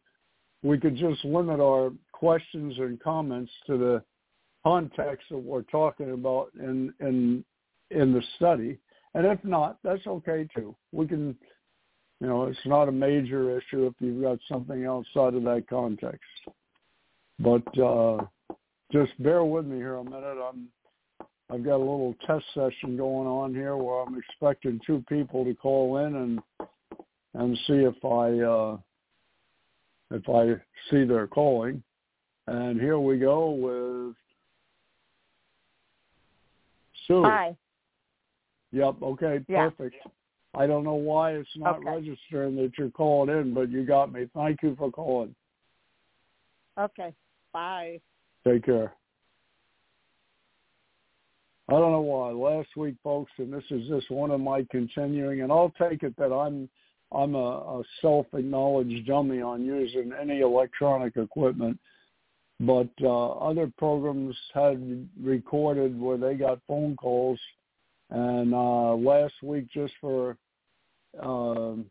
we 0.63 0.79
could 0.79 0.97
just 0.97 1.25
limit 1.25 1.61
our 1.61 1.93
questions 2.13 2.75
and 2.79 3.01
comments 3.01 3.51
to 3.67 3.77
the 3.77 4.03
context 4.65 5.27
that 5.31 5.39
we're 5.39 5.63
talking 5.63 6.13
about 6.13 6.51
in 6.59 6.93
in 7.01 7.45
in 7.91 8.13
the 8.13 8.23
study. 8.37 8.79
And 9.15 9.27
if 9.27 9.45
not, 9.45 9.77
that's 9.85 10.07
okay 10.07 10.49
too. 10.55 10.75
We 10.93 11.07
can, 11.07 11.37
you 12.23 12.29
know, 12.29 12.45
it's 12.45 12.67
not 12.67 12.89
a 12.89 12.93
major 12.93 13.59
issue 13.59 13.87
if 13.87 13.95
you've 13.99 14.23
got 14.23 14.39
something 14.49 14.87
outside 14.87 15.35
of 15.35 15.43
that 15.43 15.65
context. 15.69 16.21
But 17.41 17.67
uh, 17.77 18.19
just 18.93 19.21
bear 19.21 19.43
with 19.45 19.67
me 19.67 19.79
here 19.79 19.97
a 19.97 20.05
minute. 20.05 20.39
I'm 20.41 20.69
I've 21.51 21.65
got 21.65 21.77
a 21.77 21.79
little 21.79 22.15
test 22.25 22.45
session 22.55 22.97
going 22.97 23.27
on 23.27 23.53
here 23.53 23.77
where 23.77 24.03
I'm 24.03 24.17
expecting 24.17 24.81
two 24.87 25.05
people 25.09 25.45
to 25.45 25.53
call 25.53 25.97
in 25.99 26.15
and 26.15 26.41
and 27.35 27.59
see 27.67 27.83
if 27.83 28.05
I 28.05 28.39
uh, 28.39 28.77
if 30.13 30.29
I 30.29 30.63
see 30.93 31.05
their 31.05 31.27
calling. 31.27 31.83
And 32.47 32.81
here 32.81 33.01
we 33.01 33.19
go 33.19 33.51
with 33.51 34.15
Sue. 37.09 37.25
Hi. 37.25 37.57
Yep. 38.71 38.95
Okay. 39.03 39.41
Yeah. 39.49 39.71
Perfect. 39.71 39.97
I 40.55 40.67
don't 40.67 40.85
know 40.85 40.95
why 40.95 41.33
it's 41.33 41.57
not 41.57 41.79
Okay. 41.79 41.91
registering 41.91 42.57
that 42.57 42.77
you're 42.77 42.91
calling 42.91 43.35
in, 43.35 43.55
but 43.55 43.71
you 43.71 43.85
got 43.85 44.13
me. 44.13 44.29
Thank 44.35 44.63
you 44.63 44.77
for 44.77 44.91
calling. 44.91 45.35
Okay. 46.79 47.15
Bye. 47.53 48.01
Take 48.45 48.65
care. 48.65 48.93
I 51.69 51.73
don't 51.73 51.93
know 51.93 52.01
why. 52.01 52.31
Last 52.33 52.77
week, 52.77 52.97
folks, 53.03 53.33
and 53.39 53.53
this 53.53 53.65
is 53.71 53.89
just 53.89 54.11
one 54.11 54.31
of 54.31 54.41
my 54.41 54.67
continuing, 54.71 55.41
and 55.43 55.51
I'll 55.51 55.73
take 55.79 56.03
it 56.03 56.15
that 56.17 56.33
I'm 56.33 56.69
I'm 57.13 57.35
a, 57.35 57.39
a 57.39 57.83
self-acknowledged 58.01 59.07
dummy 59.07 59.43
on 59.43 59.65
using 59.65 60.13
any 60.19 60.41
electronic 60.41 61.17
equipment. 61.17 61.79
But 62.61 62.89
uh, 63.03 63.33
other 63.33 63.71
programs 63.77 64.37
had 64.55 65.09
recorded 65.21 65.99
where 65.99 66.17
they 66.17 66.35
got 66.35 66.61
phone 66.67 66.97
calls, 66.97 67.41
and 68.11 68.55
uh, 68.55 68.95
last 68.95 69.35
week, 69.43 69.67
just 69.73 69.93
for 70.01 70.37
um 71.21 71.87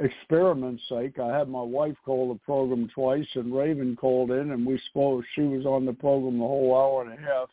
experiment's 0.00 0.82
sake, 0.88 1.18
I 1.18 1.36
had 1.36 1.48
my 1.48 1.62
wife 1.62 1.96
call 2.04 2.32
the 2.32 2.38
program 2.40 2.88
twice, 2.94 3.26
and 3.34 3.54
Raven 3.54 3.96
called 3.96 4.30
in, 4.30 4.52
and 4.52 4.66
we 4.66 4.80
spoke. 4.86 5.24
She 5.34 5.42
was 5.42 5.66
on 5.66 5.84
the 5.84 5.92
program 5.92 6.38
the 6.38 6.46
whole 6.46 6.74
hour 6.74 7.02
and 7.02 7.12
a 7.12 7.22
half, 7.22 7.48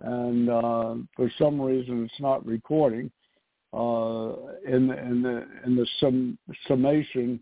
and 0.00 0.50
uh, 0.50 0.94
for 1.16 1.30
some 1.38 1.60
reason, 1.60 2.04
it's 2.04 2.20
not 2.20 2.44
recording. 2.44 3.10
Uh, 3.72 4.54
in 4.66 4.86
the 4.86 4.98
in 4.98 5.22
the 5.22 5.46
in 5.64 5.74
the 5.74 5.86
sum, 5.98 6.38
summation 6.68 7.40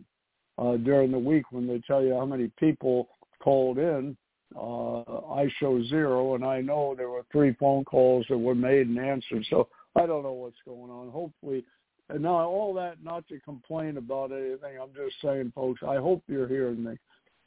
uh, 0.59 0.77
during 0.78 1.10
the 1.10 1.19
week 1.19 1.50
when 1.53 1.66
they 1.66 1.81
tell 1.87 2.03
you 2.03 2.15
how 2.15 2.25
many 2.25 2.50
people 2.59 3.09
called 3.39 3.78
in, 3.78 4.16
uh, 4.56 5.03
I 5.33 5.50
show 5.59 5.83
zero, 5.84 6.34
and 6.34 6.44
I 6.44 6.60
know 6.60 6.94
there 6.97 7.10
were 7.10 7.25
three 7.31 7.54
phone 7.60 7.84
calls 7.84 8.25
that 8.28 8.39
were 8.39 8.54
made 8.54 8.87
and 8.87 8.99
answered. 8.99 9.44
So 9.50 9.69
I 9.94 10.06
don't 10.06 10.22
know 10.22 10.33
what's 10.33 10.56
going 10.65 10.91
on. 10.91 11.10
Hopefully, 11.10 11.65
and 12.12 12.23
now 12.23 12.47
all 12.47 12.75
that 12.75 13.03
not 13.03 13.27
to 13.28 13.41
complain 13.41 13.97
about 13.97 14.33
anything. 14.33 14.78
I'm 14.81 14.93
just 14.95 15.17
saying, 15.23 15.53
folks. 15.55 15.81
I 15.83 15.97
hope 15.97 16.23
you're 16.28 16.49
hearing 16.49 16.84
me. 16.84 16.99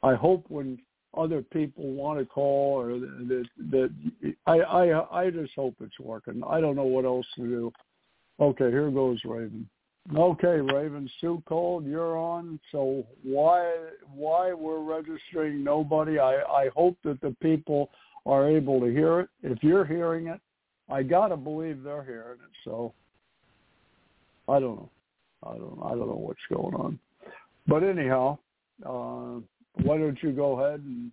I 0.02 0.14
hope 0.14 0.44
when 0.48 0.78
other 1.16 1.40
people 1.40 1.92
want 1.92 2.18
to 2.18 2.26
call 2.26 2.80
or 2.80 2.98
that 2.98 3.44
that 3.70 3.90
I 4.46 4.58
I 4.58 5.22
I 5.22 5.30
just 5.30 5.52
hope 5.54 5.76
it's 5.80 5.98
working. 6.00 6.42
I 6.48 6.60
don't 6.60 6.76
know 6.76 6.84
what 6.84 7.04
else 7.04 7.26
to 7.36 7.42
do. 7.42 7.72
Okay, 8.40 8.70
here 8.70 8.90
goes 8.90 9.20
Raven. 9.24 9.68
Okay, 10.14 10.60
Raven, 10.60 11.10
Sue 11.20 11.42
called. 11.46 11.86
You're 11.86 12.16
on. 12.16 12.60
So 12.72 13.04
why 13.22 13.72
why 14.12 14.52
we're 14.52 14.80
registering 14.80 15.62
nobody? 15.64 16.18
I 16.18 16.42
I 16.42 16.70
hope 16.74 16.96
that 17.04 17.20
the 17.20 17.34
people 17.40 17.90
are 18.24 18.48
able 18.48 18.80
to 18.80 18.86
hear 18.86 19.20
it. 19.20 19.28
If 19.42 19.62
you're 19.62 19.84
hearing 19.84 20.26
it, 20.26 20.40
I 20.90 21.02
gotta 21.02 21.36
believe 21.36 21.82
they're 21.82 22.04
hearing 22.04 22.38
it. 22.42 22.52
So 22.64 22.92
I 24.48 24.60
don't 24.60 24.76
know. 24.76 24.90
I 25.42 25.56
don't 25.56 25.80
I 25.84 25.88
don't 25.90 26.08
know 26.08 26.16
what's 26.16 26.40
going 26.50 26.74
on. 26.74 26.98
But 27.66 27.82
anyhow, 27.82 28.38
uh, 28.84 29.40
why 29.82 29.98
don't 29.98 30.22
you 30.22 30.32
go 30.32 30.60
ahead 30.60 30.80
and 30.80 31.12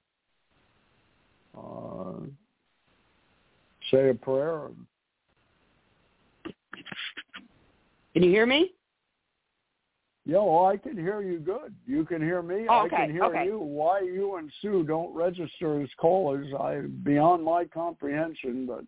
uh, 1.57 2.25
say 3.91 4.09
a 4.09 4.13
prayer? 4.13 4.69
Can 8.13 8.23
you 8.23 8.29
hear 8.29 8.45
me? 8.45 8.71
Yeah, 10.25 10.38
well, 10.38 10.68
I 10.68 10.77
can 10.77 10.95
hear 10.95 11.21
you 11.21 11.39
good. 11.39 11.75
You 11.86 12.06
can 12.06 12.21
hear 12.21 12.41
me. 12.41 12.65
Oh, 12.69 12.86
I 12.86 12.89
can 12.89 13.12
hear 13.12 13.25
okay. 13.25 13.45
you. 13.45 13.59
Why 13.59 14.00
you 14.00 14.38
and 14.38 14.50
Sue 14.62 14.83
don't 14.83 15.13
register 15.13 15.81
as 15.81 15.89
callers, 15.97 16.47
I 16.57 16.81
beyond 17.03 17.44
my 17.44 17.65
comprehension. 17.65 18.65
But 18.65 18.86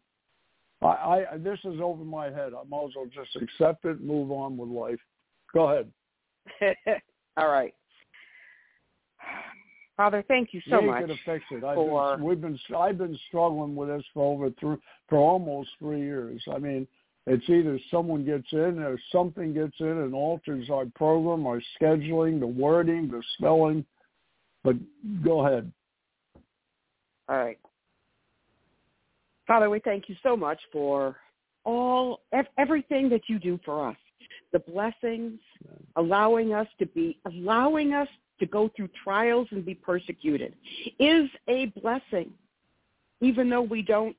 I, 0.85 1.33
I 1.33 1.37
this 1.37 1.59
is 1.63 1.79
over 1.81 2.03
my 2.03 2.25
head. 2.25 2.53
I 2.53 2.63
might 2.67 2.85
as 2.85 2.95
well 2.95 3.07
just 3.13 3.35
accept 3.35 3.85
it, 3.85 3.99
and 3.99 4.07
move 4.07 4.31
on 4.31 4.57
with 4.57 4.69
life. 4.69 4.99
Go 5.53 5.69
ahead. 5.69 5.91
All 7.37 7.49
right. 7.49 7.73
Father, 9.97 10.23
thank 10.27 10.53
you 10.53 10.61
so 10.69 10.81
you 10.81 10.87
much. 10.87 11.01
gonna 11.01 11.15
fix 11.25 11.45
it. 11.51 11.63
I've 11.63 11.75
for- 11.75 12.17
been, 12.17 12.25
we've 12.25 12.41
been 12.41 12.59
I've 12.77 12.97
been 12.97 13.17
struggling 13.27 13.75
with 13.75 13.89
this 13.89 14.03
for 14.13 14.33
over 14.33 14.49
through 14.59 14.79
for 15.07 15.17
almost 15.17 15.69
three 15.79 16.01
years. 16.01 16.43
I 16.53 16.59
mean, 16.59 16.87
it's 17.27 17.49
either 17.49 17.79
someone 17.89 18.25
gets 18.25 18.51
in 18.51 18.79
or 18.79 18.99
something 19.11 19.53
gets 19.53 19.75
in 19.79 19.87
and 19.87 20.13
alters 20.13 20.69
our 20.69 20.85
program, 20.95 21.47
our 21.47 21.61
scheduling, 21.81 22.39
the 22.39 22.47
wording, 22.47 23.09
the 23.09 23.23
spelling. 23.37 23.85
But 24.63 24.75
go 25.23 25.45
ahead. 25.45 25.71
All 27.29 27.37
right. 27.37 27.59
Father, 29.47 29.69
we 29.69 29.79
thank 29.79 30.09
you 30.09 30.15
so 30.23 30.35
much 30.35 30.59
for 30.71 31.17
all 31.65 32.21
everything 32.57 33.09
that 33.09 33.21
you 33.27 33.39
do 33.39 33.59
for 33.63 33.87
us. 33.89 33.97
The 34.53 34.59
blessings, 34.59 35.39
allowing 35.95 36.53
us 36.53 36.67
to 36.79 36.85
be, 36.85 37.19
allowing 37.25 37.93
us 37.93 38.07
to 38.39 38.45
go 38.45 38.69
through 38.75 38.89
trials 39.03 39.47
and 39.51 39.65
be 39.65 39.75
persecuted 39.75 40.55
is 40.99 41.29
a 41.47 41.67
blessing, 41.81 42.31
even 43.21 43.49
though 43.49 43.61
we 43.61 43.81
don't 43.81 44.15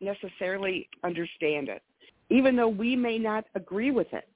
necessarily 0.00 0.88
understand 1.04 1.68
it, 1.68 1.82
even 2.30 2.56
though 2.56 2.68
we 2.68 2.96
may 2.96 3.18
not 3.18 3.44
agree 3.54 3.90
with 3.90 4.12
it. 4.12 4.28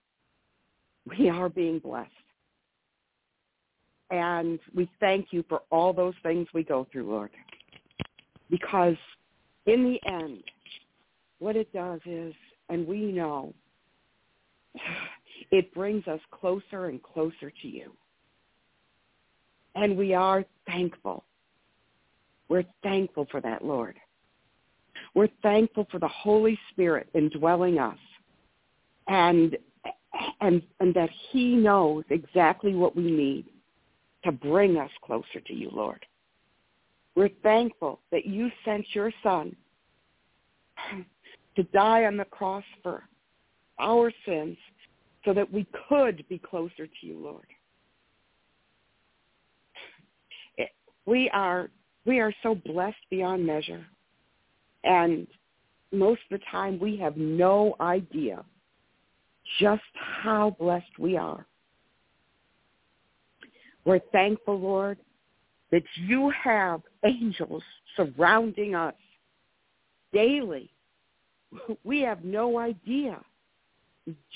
We 1.07 1.29
are 1.29 1.49
being 1.49 1.81
blessed. 1.81 2.11
And 4.11 4.59
we 4.75 4.89
thank 5.01 5.29
you 5.33 5.45
for 5.49 5.63
all 5.71 5.93
those 5.93 6.15
things 6.23 6.47
we 6.55 6.63
go 6.63 6.87
through, 6.91 7.11
Lord. 7.11 7.31
Because 8.49 8.97
in 9.67 9.85
the 9.85 10.01
end, 10.11 10.43
what 11.39 11.57
it 11.57 11.73
does 11.73 12.01
is, 12.07 12.35
and 12.69 12.87
we 12.87 13.13
know, 13.13 13.53
it 15.51 15.73
brings 15.75 16.07
us 16.07 16.21
closer 16.31 16.87
and 16.87 17.03
closer 17.03 17.53
to 17.63 17.69
you. 17.69 17.93
And 19.75 19.97
we 19.97 20.15
are 20.15 20.45
thankful. 20.67 21.25
We're 22.49 22.65
thankful 22.83 23.27
for 23.31 23.41
that, 23.41 23.65
Lord. 23.65 23.97
We're 25.15 25.29
thankful 25.43 25.87
for 25.91 25.99
the 25.99 26.09
Holy 26.09 26.59
Spirit 26.71 27.09
indwelling 27.15 27.79
us 27.79 27.99
and 29.09 29.57
and 30.41 30.63
and 30.81 30.95
that 30.95 31.11
he 31.31 31.57
knows 31.57 32.05
exactly 32.11 32.75
what 32.75 32.97
we 32.97 33.11
need 33.11 33.47
to 34.25 34.33
bring 34.33 34.77
us 34.77 34.91
closer 35.05 35.41
to 35.47 35.53
you, 35.53 35.71
Lord. 35.73 36.05
We're 37.17 37.31
thankful 37.43 38.01
that 38.11 38.27
you 38.27 38.51
sent 38.65 38.87
your 38.93 39.13
son 39.23 39.55
to 41.57 41.63
die 41.65 42.05
on 42.05 42.17
the 42.17 42.25
cross 42.25 42.65
for 42.83 43.05
our 43.79 44.13
sins 44.27 44.57
so 45.25 45.33
that 45.33 45.51
we 45.53 45.67
could 45.89 46.25
be 46.29 46.39
closer 46.39 46.87
to 46.87 47.07
you, 47.07 47.19
Lord. 47.19 47.47
We 51.07 51.31
are 51.31 51.69
we 52.07 52.21
are 52.21 52.33
so 52.43 52.55
blessed 52.55 52.97
beyond 53.11 53.47
measure. 53.47 53.85
And 54.85 55.27
most 55.93 56.21
of 56.31 56.39
the 56.39 56.45
time 56.51 56.79
we 56.79 56.97
have 56.99 57.17
no 57.17 57.77
idea 57.81 58.45
just 59.61 59.83
how 59.95 60.57
blessed 60.59 60.99
we 60.99 61.17
are. 61.17 61.47
We're 63.85 64.01
thankful, 64.13 64.59
Lord, 64.59 64.99
that 65.71 65.83
you 65.97 66.33
have 66.43 66.81
angels 67.05 67.63
surrounding 67.97 68.75
us 68.75 68.95
daily. 70.13 70.71
We 71.85 72.01
have 72.01 72.25
no 72.25 72.59
idea 72.59 73.21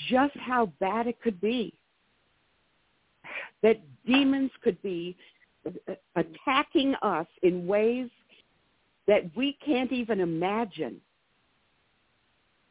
just 0.09 0.35
how 0.37 0.71
bad 0.79 1.07
it 1.07 1.21
could 1.21 1.39
be. 1.41 1.73
That 3.61 3.81
demons 4.05 4.51
could 4.63 4.81
be 4.81 5.17
attacking 6.15 6.95
us 7.01 7.27
in 7.43 7.67
ways 7.67 8.09
that 9.07 9.23
we 9.35 9.57
can't 9.65 9.91
even 9.91 10.19
imagine. 10.21 11.01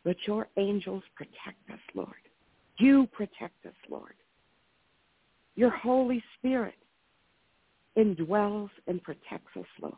But 0.04 0.16
your 0.26 0.48
angels 0.56 1.02
protect 1.14 1.70
us, 1.70 1.80
Lord. 1.94 2.14
You 2.78 3.06
protect 3.12 3.66
us, 3.66 3.74
Lord. 3.90 4.14
Your 5.56 5.70
Holy 5.70 6.22
Spirit 6.38 6.76
indwells 7.98 8.70
and 8.86 9.02
protects 9.02 9.56
us, 9.58 9.66
Lord. 9.80 9.94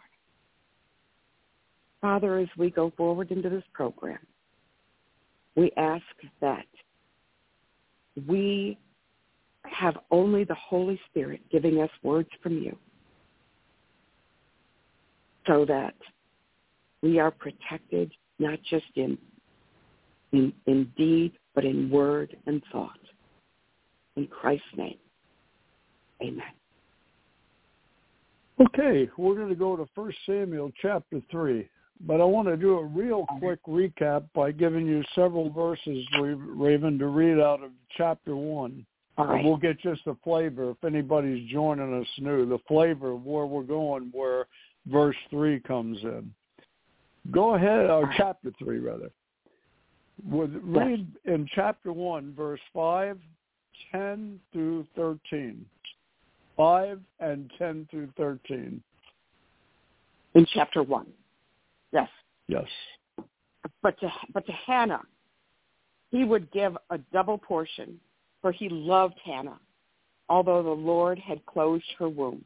Father, 2.00 2.38
as 2.38 2.48
we 2.56 2.70
go 2.70 2.92
forward 2.96 3.30
into 3.30 3.50
this 3.50 3.64
program, 3.74 4.18
we 5.54 5.70
ask 5.76 6.02
that 6.40 6.66
we 8.26 8.78
have 9.64 9.98
only 10.10 10.44
the 10.44 10.54
Holy 10.54 10.98
Spirit 11.10 11.40
giving 11.52 11.80
us 11.80 11.90
words 12.02 12.28
from 12.42 12.58
you 12.58 12.76
so 15.46 15.64
that 15.66 15.94
we 17.02 17.18
are 17.18 17.30
protected 17.30 18.10
not 18.38 18.58
just 18.68 18.86
in, 18.96 19.18
in, 20.32 20.52
in 20.66 20.90
deed, 20.96 21.32
but 21.54 21.64
in 21.64 21.90
word 21.90 22.36
and 22.46 22.62
thought. 22.72 22.98
In 24.16 24.26
Christ's 24.26 24.64
name, 24.76 24.98
amen. 26.22 26.59
Okay, 28.60 29.08
we're 29.16 29.36
going 29.36 29.48
to 29.48 29.54
go 29.54 29.74
to 29.74 29.86
1 29.94 30.12
Samuel 30.26 30.70
chapter 30.82 31.22
3, 31.30 31.66
but 32.02 32.20
I 32.20 32.24
want 32.24 32.46
to 32.48 32.58
do 32.58 32.78
a 32.78 32.84
real 32.84 33.24
quick 33.38 33.58
recap 33.66 34.24
by 34.34 34.52
giving 34.52 34.86
you 34.86 35.02
several 35.14 35.50
verses, 35.50 36.04
Raven, 36.20 36.98
to 36.98 37.06
read 37.06 37.38
out 37.40 37.62
of 37.62 37.70
chapter 37.96 38.36
1. 38.36 38.84
All 39.16 39.26
right. 39.26 39.36
And 39.36 39.44
we'll 39.46 39.56
get 39.56 39.80
just 39.80 40.02
a 40.06 40.14
flavor, 40.22 40.70
if 40.70 40.84
anybody's 40.84 41.50
joining 41.50 41.98
us 41.98 42.06
new, 42.18 42.46
the 42.46 42.58
flavor 42.68 43.12
of 43.12 43.24
where 43.24 43.46
we're 43.46 43.62
going, 43.62 44.10
where 44.12 44.46
verse 44.86 45.16
3 45.30 45.60
comes 45.60 45.98
in. 46.02 46.30
Go 47.30 47.54
ahead, 47.54 47.88
uh, 47.88 47.94
or 47.94 48.12
chapter 48.18 48.52
3, 48.62 48.78
rather. 48.78 49.10
With, 50.28 50.54
read 50.62 51.06
in 51.24 51.48
chapter 51.54 51.94
1, 51.94 52.34
verse 52.36 52.60
5, 52.74 53.18
10 53.90 54.38
through 54.52 54.86
13. 54.96 55.64
5 56.60 57.00
and 57.20 57.50
10 57.56 57.88
through 57.90 58.10
13. 58.18 58.82
In 60.34 60.46
chapter 60.52 60.82
1. 60.82 61.06
Yes. 61.90 62.08
Yes. 62.48 62.66
But 63.82 63.98
to, 64.00 64.12
but 64.34 64.44
to 64.44 64.52
Hannah, 64.52 65.00
he 66.10 66.24
would 66.24 66.50
give 66.50 66.76
a 66.90 66.98
double 67.14 67.38
portion, 67.38 67.98
for 68.42 68.52
he 68.52 68.68
loved 68.68 69.14
Hannah, 69.24 69.58
although 70.28 70.62
the 70.62 70.68
Lord 70.68 71.18
had 71.18 71.44
closed 71.46 71.86
her 71.98 72.10
womb. 72.10 72.44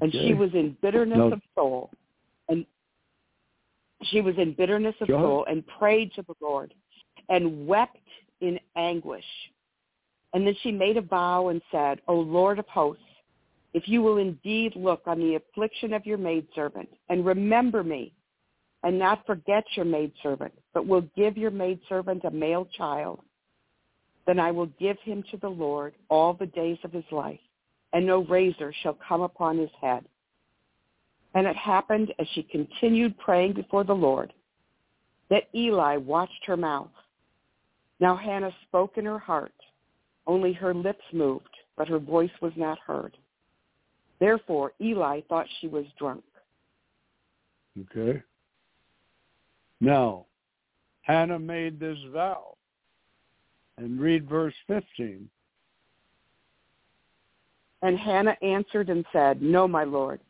And 0.00 0.14
Okay. 0.14 0.28
she 0.28 0.34
was 0.34 0.50
in 0.54 0.76
bitterness 0.80 1.18
No. 1.18 1.32
of 1.32 1.42
soul. 1.56 1.90
And 2.48 2.64
she 4.04 4.20
was 4.20 4.38
in 4.38 4.52
bitterness 4.52 4.94
of 5.00 5.08
soul 5.08 5.44
and 5.46 5.66
prayed 5.66 6.12
to 6.14 6.22
the 6.22 6.36
Lord 6.40 6.72
and 7.30 7.66
wept 7.66 7.98
in 8.40 8.60
anguish. 8.76 9.26
And 10.32 10.46
then 10.46 10.54
she 10.62 10.70
made 10.70 10.96
a 10.96 11.02
vow 11.02 11.48
and 11.48 11.62
said, 11.70 12.00
O 12.06 12.14
Lord 12.14 12.58
of 12.58 12.66
hosts, 12.68 13.02
if 13.74 13.86
you 13.86 14.02
will 14.02 14.18
indeed 14.18 14.74
look 14.76 15.02
on 15.06 15.18
the 15.18 15.36
affliction 15.36 15.92
of 15.92 16.06
your 16.06 16.18
maidservant 16.18 16.88
and 17.08 17.24
remember 17.24 17.82
me 17.82 18.12
and 18.82 18.98
not 18.98 19.26
forget 19.26 19.64
your 19.74 19.84
maidservant, 19.84 20.52
but 20.72 20.86
will 20.86 21.04
give 21.16 21.36
your 21.36 21.50
maidservant 21.50 22.24
a 22.24 22.30
male 22.30 22.66
child, 22.76 23.20
then 24.26 24.38
I 24.38 24.50
will 24.50 24.70
give 24.78 24.98
him 25.00 25.24
to 25.30 25.36
the 25.38 25.48
Lord 25.48 25.94
all 26.08 26.34
the 26.34 26.46
days 26.46 26.78
of 26.84 26.92
his 26.92 27.04
life, 27.10 27.40
and 27.92 28.06
no 28.06 28.24
razor 28.24 28.72
shall 28.82 28.96
come 29.06 29.22
upon 29.22 29.58
his 29.58 29.70
head. 29.80 30.04
And 31.34 31.46
it 31.46 31.56
happened 31.56 32.12
as 32.18 32.26
she 32.34 32.42
continued 32.42 33.18
praying 33.18 33.54
before 33.54 33.84
the 33.84 33.94
Lord 33.94 34.32
that 35.30 35.48
Eli 35.54 35.96
watched 35.96 36.44
her 36.46 36.56
mouth. 36.56 36.90
Now 38.00 38.16
Hannah 38.16 38.54
spoke 38.66 38.96
in 38.96 39.04
her 39.04 39.18
heart. 39.18 39.52
Only 40.28 40.52
her 40.52 40.74
lips 40.74 41.04
moved, 41.12 41.48
but 41.76 41.88
her 41.88 41.98
voice 41.98 42.30
was 42.40 42.52
not 42.54 42.78
heard. 42.78 43.16
Therefore 44.20 44.72
Eli 44.80 45.22
thought 45.28 45.46
she 45.60 45.66
was 45.66 45.86
drunk. 45.98 46.22
Okay. 47.80 48.22
Now, 49.80 50.26
Hannah 51.02 51.38
made 51.38 51.80
this 51.80 51.98
vow. 52.12 52.56
And 53.78 54.00
read 54.00 54.28
verse 54.28 54.54
15. 54.66 55.28
And 57.82 57.98
Hannah 57.98 58.36
answered 58.42 58.90
and 58.90 59.04
said, 59.12 59.40
No, 59.40 59.68
my 59.68 59.84
Lord, 59.84 60.20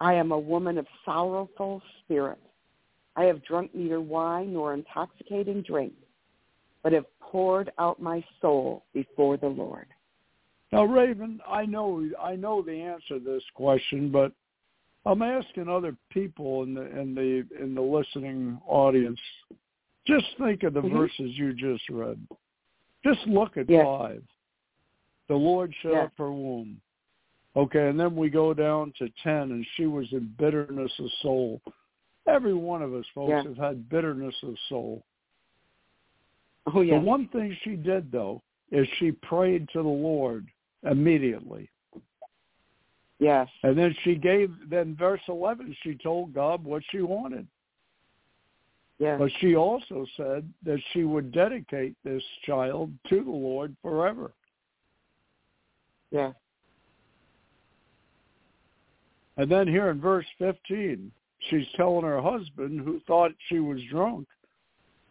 I 0.00 0.14
am 0.14 0.32
a 0.32 0.38
woman 0.38 0.78
of 0.78 0.86
sorrowful 1.04 1.82
spirit. 2.00 2.38
I 3.14 3.24
have 3.24 3.44
drunk 3.44 3.74
neither 3.74 4.00
wine 4.00 4.54
nor 4.54 4.74
intoxicating 4.74 5.62
drink, 5.62 5.92
but 6.84 6.92
have 6.92 7.06
poured 7.18 7.72
out 7.78 8.00
my 8.00 8.22
soul 8.40 8.84
before 8.92 9.36
the 9.36 9.48
Lord. 9.48 9.86
Now, 10.70 10.84
Raven, 10.84 11.40
I 11.48 11.64
know 11.64 12.08
I 12.20 12.36
know 12.36 12.62
the 12.62 12.72
answer 12.80 13.18
to 13.18 13.24
this 13.24 13.42
question, 13.54 14.10
but 14.10 14.32
I'm 15.06 15.22
asking 15.22 15.68
other 15.68 15.96
people 16.10 16.62
in 16.62 16.74
the 16.74 17.00
in 17.00 17.14
the 17.14 17.46
in 17.60 17.74
the 17.74 17.82
listening 17.82 18.60
audience. 18.66 19.20
Just 20.06 20.26
think 20.38 20.62
of 20.62 20.74
the 20.74 20.82
Mhm. 20.82 20.92
verses 20.92 21.38
you 21.38 21.54
just 21.54 21.88
read. 21.88 22.20
Just 23.02 23.26
look 23.26 23.56
at 23.56 23.70
Yes. 23.70 23.84
five. 23.84 24.22
The 25.28 25.36
Lord 25.36 25.74
shut 25.76 25.92
Yes. 25.92 26.06
up 26.06 26.18
her 26.18 26.30
womb. 26.30 26.80
Okay, 27.56 27.88
and 27.88 27.98
then 27.98 28.14
we 28.16 28.28
go 28.28 28.52
down 28.52 28.92
to 28.98 29.08
ten, 29.22 29.52
and 29.52 29.66
she 29.74 29.86
was 29.86 30.12
in 30.12 30.34
bitterness 30.38 30.98
of 30.98 31.10
soul. 31.22 31.62
Every 32.26 32.54
one 32.54 32.82
of 32.82 32.92
us, 32.94 33.06
folks, 33.14 33.30
Yeah. 33.30 33.42
have 33.44 33.56
had 33.56 33.88
bitterness 33.88 34.42
of 34.42 34.58
soul. 34.68 35.04
Oh, 36.72 36.80
yes. 36.80 37.00
The 37.00 37.06
one 37.06 37.28
thing 37.28 37.56
she 37.62 37.76
did, 37.76 38.10
though, 38.10 38.42
is 38.70 38.88
she 38.98 39.12
prayed 39.12 39.68
to 39.72 39.82
the 39.82 39.88
Lord 39.88 40.46
immediately. 40.88 41.70
Yes. 43.18 43.48
And 43.62 43.76
then 43.76 43.94
she 44.02 44.16
gave, 44.16 44.50
then 44.68 44.96
verse 44.96 45.20
11, 45.28 45.76
she 45.82 45.94
told 45.94 46.34
God 46.34 46.64
what 46.64 46.82
she 46.90 47.00
wanted. 47.00 47.46
Yes. 48.98 49.18
But 49.18 49.30
she 49.40 49.56
also 49.56 50.06
said 50.16 50.48
that 50.64 50.80
she 50.92 51.04
would 51.04 51.32
dedicate 51.32 51.94
this 52.04 52.22
child 52.44 52.90
to 53.08 53.22
the 53.22 53.30
Lord 53.30 53.76
forever. 53.82 54.32
Yeah. 56.10 56.32
And 59.36 59.50
then 59.50 59.66
here 59.66 59.90
in 59.90 60.00
verse 60.00 60.26
15, 60.38 61.10
she's 61.50 61.66
telling 61.76 62.04
her 62.04 62.22
husband, 62.22 62.80
who 62.80 63.00
thought 63.06 63.32
she 63.48 63.58
was 63.58 63.80
drunk, 63.90 64.28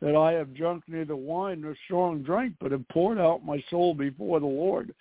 that 0.03 0.17
I 0.17 0.33
have 0.33 0.53
drunk 0.53 0.83
neither 0.87 1.15
wine 1.15 1.61
nor 1.61 1.77
strong 1.85 2.23
drink, 2.23 2.55
but 2.59 2.73
have 2.73 2.85
poured 2.89 3.17
out 3.17 3.45
my 3.45 3.63
soul 3.69 3.93
before 3.93 4.41
the 4.41 4.45
Lord. 4.45 4.93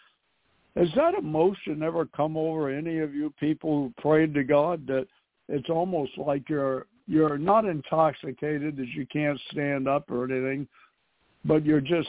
Has 0.76 0.86
that 0.94 1.14
emotion 1.14 1.82
ever 1.82 2.06
come 2.06 2.36
over 2.36 2.70
any 2.70 3.00
of 3.00 3.12
you 3.12 3.34
people 3.40 3.70
who 3.70 4.00
prayed 4.00 4.32
to 4.34 4.44
God 4.44 4.86
that 4.86 5.08
it's 5.48 5.68
almost 5.68 6.16
like 6.16 6.48
you're 6.48 6.86
you're 7.08 7.36
not 7.36 7.64
intoxicated 7.64 8.76
that 8.76 8.88
you 8.90 9.04
can't 9.06 9.40
stand 9.50 9.88
up 9.88 10.08
or 10.08 10.24
anything, 10.24 10.68
but 11.44 11.66
you're 11.66 11.80
just 11.80 12.08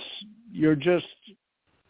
you're 0.52 0.76
just 0.76 1.08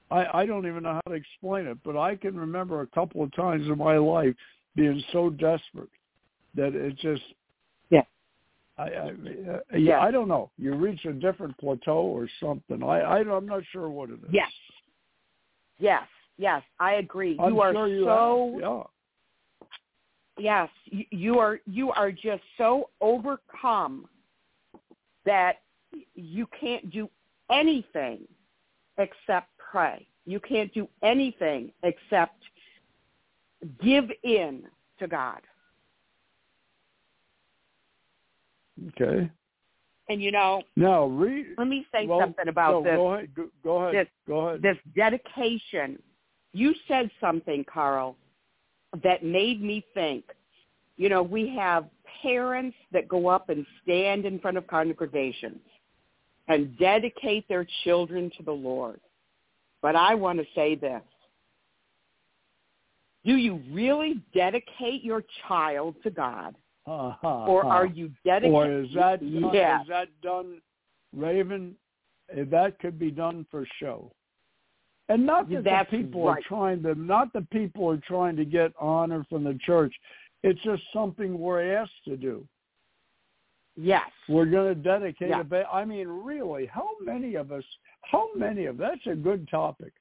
I, 0.10 0.26
I 0.34 0.46
don't 0.46 0.66
even 0.66 0.84
know 0.84 1.02
how 1.06 1.12
to 1.12 1.18
explain 1.18 1.68
it, 1.68 1.80
but 1.84 1.98
I 1.98 2.16
can 2.16 2.40
remember 2.40 2.80
a 2.80 2.88
couple 2.88 3.22
of 3.22 3.36
times 3.36 3.68
in 3.68 3.78
my 3.78 3.98
life 3.98 4.36
being 4.74 5.04
so 5.12 5.30
desperate 5.30 5.90
that 6.56 6.76
it 6.76 6.96
just 6.98 7.24
I, 8.78 8.84
I 8.84 9.08
uh, 9.08 9.78
yeah 9.78 10.00
I 10.00 10.12
don't 10.12 10.28
know. 10.28 10.52
You 10.58 10.74
reach 10.76 11.06
a 11.06 11.14
different 11.14 11.58
plateau 11.58 12.02
or 12.02 12.28
something. 12.40 12.84
I, 12.84 13.00
I 13.02 13.18
I'm 13.20 13.46
not 13.46 13.64
sure 13.72 13.90
what 13.90 14.10
it 14.10 14.14
is. 14.14 14.30
Yes. 14.32 14.52
Yes. 15.80 16.08
Yes. 16.38 16.64
I 16.80 16.94
agree. 16.94 17.38
I'm 17.40 17.54
you 17.54 17.62
are 17.62 17.74
sure 17.74 17.88
you 17.88 18.06
so 18.06 18.60
have. 18.62 19.68
yes. 20.38 20.70
You, 20.86 21.06
you 21.12 21.40
are 21.40 21.60
you 21.66 21.92
are 21.92 22.12
just 22.12 22.44
so 22.58 22.90
overcome 23.00 24.08
that 25.26 25.58
you 26.16 26.48
can't 26.60 26.90
do 26.90 27.10
anything 27.52 28.22
except 28.98 29.50
pray. 29.58 30.08
You 30.26 30.40
can't 30.40 30.74
do 30.74 30.88
anything 31.04 31.72
except 31.84 32.42
give 33.82 34.06
in 34.24 34.64
to 35.00 35.08
God. 35.08 35.42
Okay. 38.90 39.30
And 40.10 40.22
you 40.22 40.32
know, 40.32 40.62
now 40.76 41.06
read. 41.06 41.48
Let 41.58 41.68
me 41.68 41.86
say 41.92 42.06
well, 42.06 42.20
something 42.20 42.48
about 42.48 42.84
no, 42.84 42.84
this. 42.84 42.96
Go 42.96 43.14
ahead. 43.14 43.36
Go, 43.36 43.50
go 43.64 43.78
ahead. 43.84 44.06
This, 44.06 44.12
go 44.28 44.40
ahead. 44.50 44.62
This 44.62 44.78
dedication. 44.96 46.00
You 46.52 46.76
said 46.88 47.10
something, 47.20 47.66
Carl, 47.72 48.16
that 49.02 49.24
made 49.24 49.62
me 49.62 49.84
think. 49.94 50.26
You 50.98 51.10
know, 51.10 51.24
we 51.24 51.50
have 51.56 51.86
parents 52.22 52.78
that 52.92 53.08
go 53.08 53.28
up 53.28 53.50
and 53.50 53.66
stand 53.82 54.26
in 54.26 54.40
front 54.40 54.58
of 54.58 54.68
congregations 54.68 55.62
and 56.48 56.78
dedicate 56.78 57.48
their 57.48 57.66
children 57.84 58.32
to 58.38 58.44
the 58.44 58.52
Lord. 58.52 59.00
But 59.82 59.96
I 59.96 60.16
want 60.16 60.40
to 60.40 60.46
say 60.54 60.76
this. 60.76 61.02
Do 63.26 63.36
you 63.36 63.62
really 63.72 64.22
dedicate 64.34 65.04
your 65.04 65.24
child 65.48 65.96
to 66.04 66.10
God? 66.10 66.56
Uh-huh, 66.86 67.46
or 67.46 67.66
are 67.66 67.86
you 67.86 68.12
dedicated? 68.26 68.54
Or 68.54 68.82
is 68.82 68.90
that 68.94 69.24
yeah. 69.24 69.82
is 69.82 69.88
that 69.88 70.10
done, 70.22 70.62
Raven? 71.16 71.76
That 72.36 72.78
could 72.80 73.00
be 73.00 73.10
done 73.10 73.46
for 73.50 73.66
show, 73.80 74.12
and 75.08 75.26
not 75.26 75.50
that 75.50 75.64
That's 75.64 75.90
the 75.90 75.98
people 75.98 76.26
right. 76.26 76.40
are 76.40 76.42
trying 76.48 76.84
to. 76.84 76.96
Not 76.96 77.32
the 77.32 77.48
people 77.52 77.90
are 77.90 78.02
trying 78.06 78.36
to 78.36 78.44
get 78.44 78.74
honor 78.80 79.26
from 79.30 79.46
the 79.46 79.58
church. 79.66 79.94
It's 80.44 80.62
just 80.62 80.84
something 80.92 81.40
we're 81.40 81.74
asked 81.78 82.04
to 82.06 82.18
do. 82.18 82.46
Yes, 83.78 84.10
we're 84.28 84.46
going 84.46 84.76
to 84.76 84.82
dedicate 84.82 85.30
yeah. 85.30 85.40
a 85.40 85.44
bit. 85.44 85.66
I 85.72 85.86
mean, 85.86 86.08
really, 86.08 86.66
how 86.66 86.90
many 87.02 87.36
of 87.36 87.54
us? 87.54 87.64
How 88.02 88.28
many 88.36 88.66
of 88.66 88.78
that's 88.78 89.08
a 89.08 89.16
good 89.16 89.48
topic. 89.50 89.94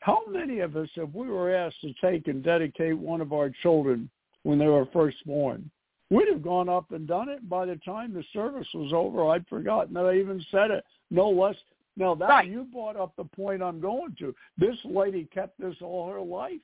How 0.00 0.22
many 0.28 0.60
of 0.60 0.76
us, 0.76 0.88
if 0.96 1.12
we 1.14 1.28
were 1.28 1.54
asked 1.54 1.80
to 1.80 1.92
take 2.00 2.28
and 2.28 2.42
dedicate 2.42 2.98
one 2.98 3.20
of 3.20 3.32
our 3.32 3.50
children 3.62 4.10
when 4.42 4.58
they 4.58 4.66
were 4.66 4.86
first 4.92 5.16
born, 5.26 5.70
we'd 6.10 6.28
have 6.28 6.42
gone 6.42 6.68
up 6.68 6.92
and 6.92 7.06
done 7.06 7.28
it. 7.28 7.48
By 7.48 7.66
the 7.66 7.76
time 7.76 8.12
the 8.12 8.24
service 8.32 8.68
was 8.74 8.92
over, 8.92 9.28
I'd 9.30 9.46
forgotten 9.48 9.94
that 9.94 10.06
I 10.06 10.16
even 10.16 10.44
said 10.50 10.70
it. 10.70 10.84
No 11.10 11.28
less. 11.30 11.56
Now 11.96 12.14
that 12.14 12.28
right. 12.28 12.48
you 12.48 12.66
brought 12.72 12.96
up 12.96 13.14
the 13.16 13.24
point 13.24 13.62
I'm 13.62 13.80
going 13.80 14.14
to. 14.18 14.34
This 14.58 14.76
lady 14.84 15.28
kept 15.32 15.58
this 15.60 15.76
all 15.80 16.10
her 16.10 16.20
life. 16.20 16.60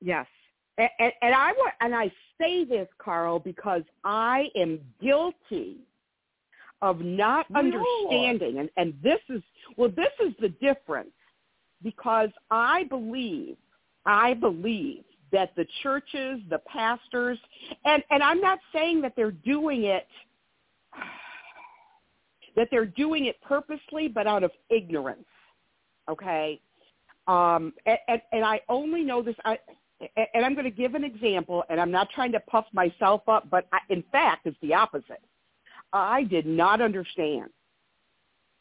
Yes, 0.00 0.26
and, 0.78 0.88
and, 0.98 1.12
and 1.20 1.34
I 1.34 1.52
want, 1.52 1.74
and 1.80 1.94
I 1.94 2.10
say 2.40 2.64
this, 2.64 2.88
Carl, 2.98 3.38
because 3.38 3.82
I 4.04 4.46
am 4.56 4.80
guilty 5.02 5.76
of 6.80 7.00
not 7.00 7.46
We 7.50 7.60
understanding, 7.60 8.60
and 8.60 8.70
and 8.76 8.94
this 9.02 9.20
is 9.28 9.42
well, 9.76 9.90
this 9.90 10.12
is 10.24 10.32
the 10.40 10.48
difference 10.48 11.10
because 11.82 12.30
I 12.50 12.84
believe, 12.84 13.56
I 14.06 14.34
believe 14.34 15.04
that 15.32 15.54
the 15.56 15.66
churches, 15.82 16.40
the 16.48 16.60
pastors, 16.66 17.38
and, 17.84 18.02
and 18.10 18.22
I'm 18.22 18.40
not 18.40 18.58
saying 18.72 19.00
that 19.02 19.14
they're 19.16 19.30
doing 19.30 19.84
it, 19.84 20.06
that 22.56 22.68
they're 22.70 22.86
doing 22.86 23.26
it 23.26 23.36
purposely, 23.42 24.08
but 24.08 24.26
out 24.26 24.42
of 24.42 24.50
ignorance. 24.70 25.24
Okay. 26.08 26.60
Um, 27.26 27.72
and, 27.86 27.98
and, 28.08 28.22
and 28.32 28.44
I 28.44 28.60
only 28.68 29.02
know 29.02 29.22
this, 29.22 29.36
I, 29.44 29.58
and 30.34 30.44
I'm 30.44 30.54
going 30.54 30.64
to 30.64 30.70
give 30.70 30.94
an 30.94 31.04
example, 31.04 31.64
and 31.68 31.80
I'm 31.80 31.90
not 31.90 32.08
trying 32.10 32.32
to 32.32 32.40
puff 32.40 32.64
myself 32.72 33.22
up, 33.28 33.48
but 33.50 33.66
I, 33.72 33.78
in 33.90 34.02
fact, 34.10 34.46
it's 34.46 34.56
the 34.62 34.74
opposite. 34.74 35.22
I 35.92 36.24
did 36.24 36.46
not 36.46 36.80
understand. 36.80 37.50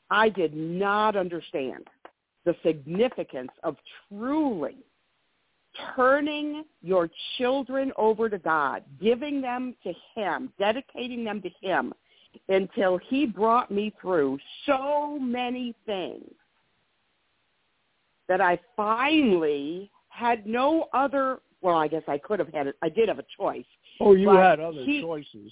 I 0.09 0.29
did 0.29 0.55
not 0.55 1.15
understand 1.15 1.87
the 2.45 2.55
significance 2.63 3.51
of 3.63 3.75
truly 4.07 4.77
turning 5.95 6.63
your 6.81 7.09
children 7.37 7.91
over 7.97 8.29
to 8.29 8.37
God, 8.37 8.83
giving 9.01 9.41
them 9.41 9.75
to 9.83 9.93
him, 10.15 10.51
dedicating 10.59 11.23
them 11.23 11.41
to 11.41 11.49
him 11.61 11.93
until 12.47 12.97
he 13.09 13.25
brought 13.25 13.71
me 13.71 13.93
through 13.99 14.37
so 14.65 15.17
many 15.19 15.73
things 15.85 16.31
that 18.27 18.39
I 18.41 18.59
finally 18.75 19.89
had 20.09 20.45
no 20.45 20.87
other 20.93 21.39
well, 21.61 21.75
I 21.75 21.89
guess 21.89 22.03
I 22.07 22.17
could 22.17 22.39
have 22.39 22.53
had 22.53 22.67
it. 22.67 22.75
I 22.81 22.87
did 22.87 23.09
have 23.09 23.19
a 23.19 23.25
choice. 23.35 23.65
Oh, 23.99 24.13
you 24.13 24.29
had 24.29 24.61
other 24.61 24.83
he- 24.85 25.01
choices. 25.01 25.51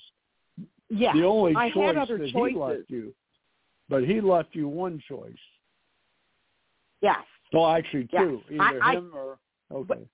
Yeah, 0.89 1.11
the 1.13 1.25
only 1.25 1.53
I 1.53 1.69
choice 1.69 1.85
had 1.87 1.97
other 1.97 2.17
that 2.17 2.31
choices. 2.31 2.53
he 2.53 2.59
left 2.59 2.89
you, 2.89 3.13
but 3.89 4.03
he 4.05 4.21
left 4.21 4.49
you 4.55 4.69
one 4.69 5.03
choice. 5.05 5.35
Yes, 7.01 7.17
Well, 7.51 7.67
actually 7.67 8.07
two, 8.07 8.41
either 8.49 8.81
I- 8.81 8.91
I- 8.91 8.95
him 8.95 9.11
or 9.13 9.37
okay. 9.71 9.85
But- 9.87 10.07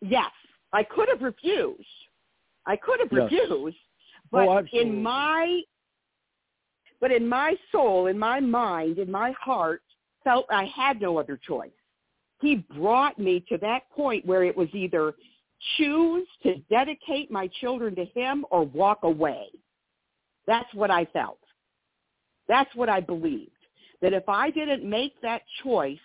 yes. 0.00 0.30
I 0.72 0.82
could 0.84 1.08
have 1.08 1.22
refused. 1.22 1.86
I 2.66 2.76
could 2.76 3.00
have 3.00 3.12
Yes. 3.12 3.30
refused, 3.32 3.76
oh, 3.76 4.28
but 4.30 4.48
Oh, 4.48 4.62
in 4.72 5.02
my 5.02 5.62
but 7.00 7.10
in 7.10 7.26
my 7.26 7.56
soul, 7.72 8.08
in 8.08 8.18
my 8.18 8.40
mind, 8.40 8.98
in 8.98 9.10
my 9.10 9.30
heart, 9.32 9.82
felt 10.22 10.44
I 10.50 10.66
had 10.66 11.00
no 11.00 11.18
other 11.18 11.38
choice. 11.38 11.72
He 12.40 12.56
brought 12.76 13.18
me 13.18 13.40
to 13.48 13.56
that 13.58 13.88
point 13.90 14.26
where 14.26 14.44
it 14.44 14.54
was 14.54 14.68
either 14.74 15.14
choose 15.76 16.28
to 16.42 16.56
dedicate 16.70 17.30
my 17.30 17.46
children 17.60 17.94
to 17.94 18.04
him 18.04 18.44
or 18.50 18.64
walk 18.64 19.00
away. 19.02 19.48
That's 20.46 20.72
what 20.74 20.90
I 20.90 21.06
felt. 21.06 21.38
That's 22.48 22.74
what 22.74 22.88
I 22.88 23.00
believed. 23.00 23.52
That 24.02 24.12
if 24.12 24.28
I 24.28 24.50
didn't 24.50 24.88
make 24.88 25.20
that 25.22 25.42
choice, 25.62 25.98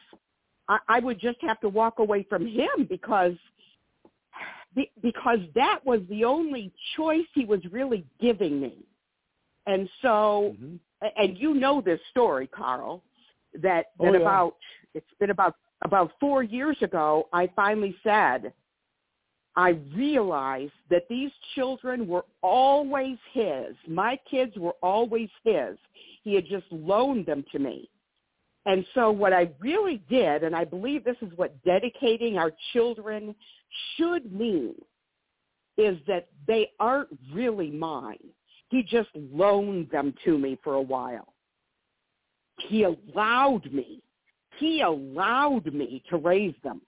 I, 0.67 0.79
I 0.87 0.99
would 0.99 1.19
just 1.19 1.41
have 1.41 1.59
to 1.61 1.69
walk 1.69 1.99
away 1.99 2.23
from 2.23 2.45
him 2.45 2.85
because 2.89 3.33
be- 3.33 3.54
because 5.01 5.39
that 5.55 5.79
was 5.85 6.01
the 6.09 6.23
only 6.23 6.71
choice 6.95 7.25
he 7.33 7.45
was 7.45 7.61
really 7.71 8.05
giving 8.19 8.59
me. 8.59 8.85
And 9.67 9.89
so, 10.01 10.55
Mhm. 10.59 10.79
and 11.17 11.37
you 11.37 11.53
know 11.53 11.81
this 11.81 11.99
story, 12.11 12.47
Carl, 12.47 13.03
that, 13.55 13.91
Oh, 13.99 14.05
that 14.05 14.13
yeah. 14.13 14.21
about, 14.21 14.57
it's 14.93 15.13
been 15.19 15.29
about, 15.29 15.55
about 15.81 16.11
four 16.19 16.43
years 16.43 16.81
ago, 16.81 17.27
I 17.33 17.47
finally 17.47 17.95
said, 18.03 18.53
I 19.55 19.69
realized 19.95 20.73
that 20.89 21.07
these 21.07 21.31
children 21.53 22.07
were 22.07 22.25
always 22.41 23.17
his. 23.31 23.75
My 23.87 24.17
kids 24.29 24.57
were 24.57 24.75
always 24.81 25.29
his. 25.43 25.77
He 26.23 26.35
had 26.35 26.45
just 26.45 26.69
loaned 26.71 27.25
them 27.25 27.43
to 27.51 27.59
me. 27.59 27.89
And 28.65 28.85
so 28.93 29.11
what 29.11 29.31
I 29.33 29.49
really 29.59 30.01
did, 30.09 30.43
and 30.43 30.55
I 30.55 30.65
believe 30.65 31.03
this 31.03 31.17
is 31.21 31.31
what 31.35 31.61
dedicating 31.63 32.37
our 32.37 32.51
children 32.73 33.35
should 33.95 34.31
mean, 34.33 34.73
is 35.77 35.97
that 36.07 36.27
they 36.47 36.71
aren't 36.79 37.09
really 37.33 37.69
mine. 37.69 38.17
He 38.69 38.81
just 38.81 39.09
loaned 39.13 39.89
them 39.91 40.13
to 40.25 40.37
me 40.37 40.57
for 40.63 40.75
a 40.75 40.81
while. 40.81 41.33
He 42.69 42.83
allowed 42.83 43.71
me. 43.71 44.01
He 44.57 44.81
allowed 44.81 45.71
me 45.73 46.01
to 46.09 46.17
raise 46.17 46.55
them. 46.63 46.81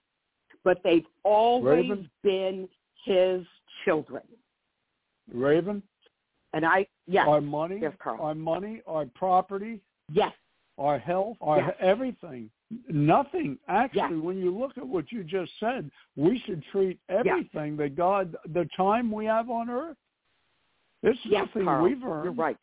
But 0.64 0.78
they've 0.82 1.06
always 1.22 1.90
Raven? 1.90 2.10
been 2.22 2.68
his 3.04 3.46
children. 3.84 4.22
Raven, 5.32 5.82
And 6.54 6.64
I, 6.64 6.86
yes, 7.06 7.26
our 7.28 7.40
money, 7.40 7.78
Yes, 7.80 7.92
Carl. 8.02 8.20
our 8.20 8.34
money, 8.34 8.80
our 8.86 9.04
property, 9.14 9.80
yes, 10.10 10.32
our 10.78 10.98
health, 10.98 11.36
our 11.40 11.58
Yes. 11.58 11.76
everything. 11.80 12.50
Nothing. 12.88 13.58
Actually, 13.68 14.16
Yes. 14.16 14.22
when 14.22 14.38
you 14.38 14.50
look 14.56 14.76
at 14.78 14.86
what 14.86 15.10
you 15.10 15.24
just 15.24 15.50
said, 15.58 15.90
we 16.16 16.38
should 16.40 16.62
treat 16.64 16.98
everything 17.08 17.76
that 17.78 17.96
God, 17.96 18.36
the 18.46 18.66
time 18.76 19.10
we 19.10 19.24
have 19.24 19.48
on 19.50 19.70
earth, 19.70 19.96
it's 21.02 21.18
Yes, 21.24 21.46
nothing 21.46 21.64
Carl, 21.64 21.84
we've 21.84 22.02
earned. 22.04 22.24
you're 22.24 22.32
right. 22.32 22.58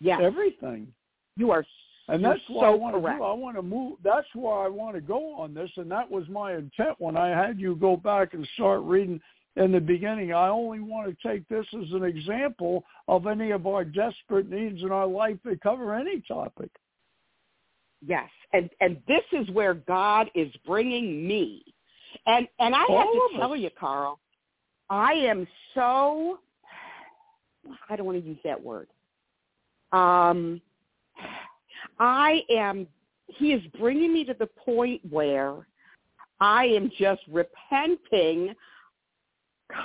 Yes, 0.00 0.20
Everything. 0.20 0.92
you 1.36 1.50
are. 1.50 1.64
And 2.08 2.20
You're 2.20 2.34
that's 2.34 2.48
what 2.50 2.66
I 2.66 2.72
so 2.72 2.76
want 2.76 2.94
to 2.96 3.00
correct. 3.00 3.18
do. 3.18 3.24
I 3.24 3.32
want 3.32 3.56
to 3.56 3.62
move. 3.62 3.98
That's 4.02 4.26
where 4.34 4.58
I 4.58 4.68
want 4.68 4.94
to 4.94 5.00
go 5.00 5.34
on 5.36 5.54
this, 5.54 5.70
and 5.78 5.90
that 5.90 6.10
was 6.10 6.28
my 6.28 6.52
intent 6.54 7.00
when 7.00 7.16
I 7.16 7.28
had 7.28 7.58
you 7.58 7.76
go 7.76 7.96
back 7.96 8.34
and 8.34 8.46
start 8.54 8.82
reading 8.82 9.18
in 9.56 9.72
the 9.72 9.80
beginning. 9.80 10.34
I 10.34 10.48
only 10.48 10.80
want 10.80 11.08
to 11.08 11.28
take 11.28 11.48
this 11.48 11.64
as 11.72 11.90
an 11.92 12.04
example 12.04 12.84
of 13.08 13.26
any 13.26 13.52
of 13.52 13.66
our 13.66 13.84
desperate 13.84 14.50
needs 14.50 14.82
in 14.82 14.92
our 14.92 15.06
life 15.06 15.38
that 15.44 15.62
cover 15.62 15.94
any 15.94 16.20
topic. 16.20 16.70
Yes, 18.06 18.28
and 18.52 18.68
and 18.80 19.00
this 19.08 19.22
is 19.32 19.48
where 19.50 19.74
God 19.74 20.30
is 20.34 20.52
bringing 20.66 21.26
me, 21.26 21.64
and 22.26 22.46
and 22.58 22.74
I 22.74 22.80
have 22.80 22.88
to 22.88 23.28
tell 23.38 23.56
you, 23.56 23.70
Carl, 23.78 24.18
I 24.90 25.12
am 25.12 25.46
so. 25.74 26.38
I 27.88 27.96
don't 27.96 28.06
want 28.06 28.22
to 28.22 28.28
use 28.28 28.38
that 28.44 28.62
word. 28.62 28.88
Um, 29.92 30.60
I 31.98 32.42
am. 32.50 32.86
He 33.26 33.52
is 33.52 33.62
bringing 33.78 34.12
me 34.12 34.24
to 34.26 34.34
the 34.34 34.46
point 34.46 35.00
where 35.08 35.66
I 36.40 36.66
am 36.66 36.90
just 36.98 37.22
repenting 37.30 38.54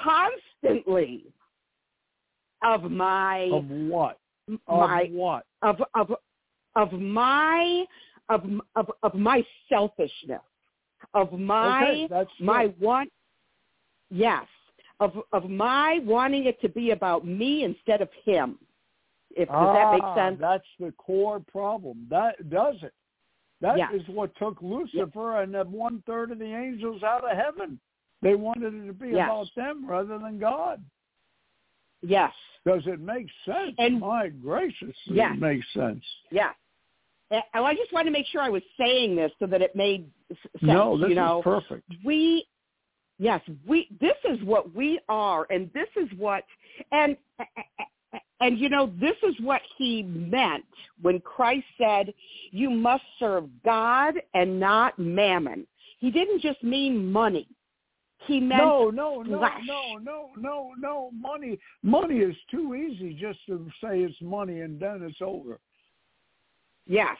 constantly 0.03 1.23
of 2.63 2.91
my 2.91 3.49
Of 3.53 3.69
what? 3.69 4.19
Of 4.49 4.59
my 4.67 5.09
what? 5.11 5.45
of 5.61 5.77
of 5.95 6.13
of 6.75 6.91
my 6.93 7.85
of 8.29 8.43
of 8.75 8.91
of 9.03 9.13
my 9.15 9.43
selfishness 9.67 10.41
of 11.13 11.31
my 11.33 12.07
okay, 12.11 12.29
my 12.39 12.73
want 12.79 13.09
yes 14.09 14.45
of 14.99 15.13
of 15.31 15.49
my 15.49 15.99
wanting 16.03 16.45
it 16.45 16.59
to 16.61 16.69
be 16.69 16.91
about 16.91 17.25
me 17.25 17.63
instead 17.63 18.01
of 18.01 18.09
him 18.25 18.57
if 19.31 19.47
does 19.47 19.75
that 19.75 19.85
Ah, 19.87 19.91
make 19.93 20.17
sense 20.17 20.37
That's 20.39 20.67
the 20.79 20.91
core 20.93 21.39
problem. 21.39 22.07
That 22.09 22.49
does 22.49 22.75
it. 22.81 22.93
That 23.61 23.77
is 23.93 24.01
what 24.07 24.35
took 24.37 24.57
Lucifer 24.61 25.41
and 25.41 25.53
one 25.71 26.01
third 26.07 26.31
of 26.31 26.39
the 26.39 26.45
angels 26.45 27.03
out 27.03 27.23
of 27.29 27.37
heaven. 27.37 27.79
They 28.21 28.35
wanted 28.35 28.73
it 28.73 28.87
to 28.87 28.93
be 28.93 29.09
Yes. 29.09 29.27
about 29.27 29.47
them 29.55 29.85
rather 29.85 30.17
than 30.17 30.39
God. 30.39 30.83
yes 32.01 32.33
Does 32.65 32.85
it 32.87 32.99
make 32.99 33.27
sense? 33.45 33.75
And- 33.77 33.99
My 33.99 34.29
gracious, 34.29 34.95
Yes. 35.05 35.35
it 35.35 35.39
makes 35.39 35.71
sense. 35.73 36.03
yes 36.31 36.55
I 37.31 37.75
just 37.75 37.93
wanted 37.93 38.05
to 38.05 38.11
make 38.11 38.25
sure 38.27 38.41
I 38.41 38.49
was 38.49 38.63
saying 38.77 39.15
this 39.15 39.31
so 39.39 39.45
that 39.47 39.61
it 39.61 39.75
made 39.75 40.09
s- 40.31 40.37
sense. 40.59 40.63
no, 40.63 40.97
this 40.97 41.09
you 41.09 41.15
know, 41.15 41.39
is 41.39 41.43
perfect. 41.43 41.83
we 42.03 42.47
yes 43.19 43.41
we 43.67 43.87
this 43.99 44.15
is 44.29 44.41
what 44.43 44.73
we 44.73 44.99
are 45.09 45.45
and 45.49 45.69
this 45.73 45.87
is 45.95 46.07
what 46.17 46.43
and 46.91 47.15
and 48.39 48.57
you 48.57 48.69
know 48.69 48.91
this 48.99 49.15
is 49.27 49.35
what 49.41 49.61
he 49.77 50.03
meant 50.03 50.63
when 51.01 51.19
christ 51.19 51.65
said 51.77 52.13
you 52.51 52.69
must 52.69 53.03
serve 53.19 53.45
god 53.65 54.13
and 54.33 54.59
not 54.59 54.97
mammon 54.97 55.67
he 55.99 56.09
didn't 56.09 56.41
just 56.41 56.63
mean 56.63 57.11
money 57.11 57.47
he 58.25 58.39
meant 58.39 58.61
No, 58.61 58.89
no, 58.89 59.21
no, 59.21 59.39
flesh. 59.39 59.61
no, 59.65 59.97
no, 59.97 60.29
no, 60.37 60.71
no. 60.77 61.09
Money, 61.13 61.57
money 61.83 62.17
is 62.17 62.35
too 62.51 62.75
easy 62.75 63.13
just 63.13 63.39
to 63.47 63.65
say 63.81 64.01
it's 64.01 64.21
money 64.21 64.59
and 64.59 64.77
then 64.77 65.01
it's 65.03 65.21
over. 65.21 65.57
Yes. 66.87 67.17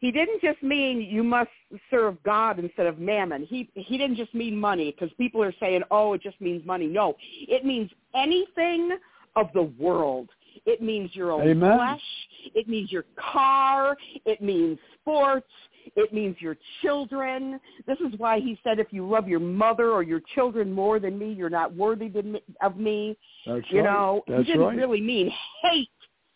He 0.00 0.10
didn't 0.10 0.40
just 0.40 0.60
mean 0.64 1.00
you 1.00 1.22
must 1.22 1.50
serve 1.88 2.20
God 2.24 2.58
instead 2.58 2.86
of 2.86 2.98
mammon. 2.98 3.44
He 3.44 3.70
he 3.74 3.96
didn't 3.96 4.16
just 4.16 4.34
mean 4.34 4.56
money 4.56 4.90
because 4.90 5.14
people 5.16 5.40
are 5.42 5.54
saying, 5.60 5.82
"Oh, 5.92 6.14
it 6.14 6.22
just 6.22 6.40
means 6.40 6.66
money." 6.66 6.88
No, 6.88 7.14
it 7.48 7.64
means 7.64 7.88
anything 8.16 8.98
of 9.36 9.46
the 9.54 9.62
world. 9.62 10.28
It 10.66 10.82
means 10.82 11.14
your 11.14 11.30
own 11.30 11.48
Amen. 11.48 11.78
flesh. 11.78 12.02
It 12.52 12.68
means 12.68 12.90
your 12.90 13.04
car. 13.16 13.96
It 14.24 14.42
means 14.42 14.76
sports. 15.00 15.48
It 15.94 16.12
means 16.12 16.36
your 16.40 16.56
children. 16.80 17.60
This 17.86 17.98
is 18.00 18.12
why 18.18 18.40
he 18.40 18.58
said, 18.64 18.80
"If 18.80 18.92
you 18.92 19.08
love 19.08 19.28
your 19.28 19.40
mother 19.40 19.92
or 19.92 20.02
your 20.02 20.20
children 20.34 20.72
more 20.72 20.98
than 20.98 21.16
me, 21.16 21.32
you're 21.32 21.48
not 21.48 21.74
worthy 21.74 22.10
of 22.60 22.76
me." 22.76 23.16
That's 23.46 23.70
you 23.70 23.82
right. 23.82 23.84
know, 23.84 24.24
That's 24.26 24.46
he 24.46 24.52
didn't 24.52 24.66
right. 24.66 24.76
really 24.76 25.00
mean 25.00 25.32
hate. 25.62 25.88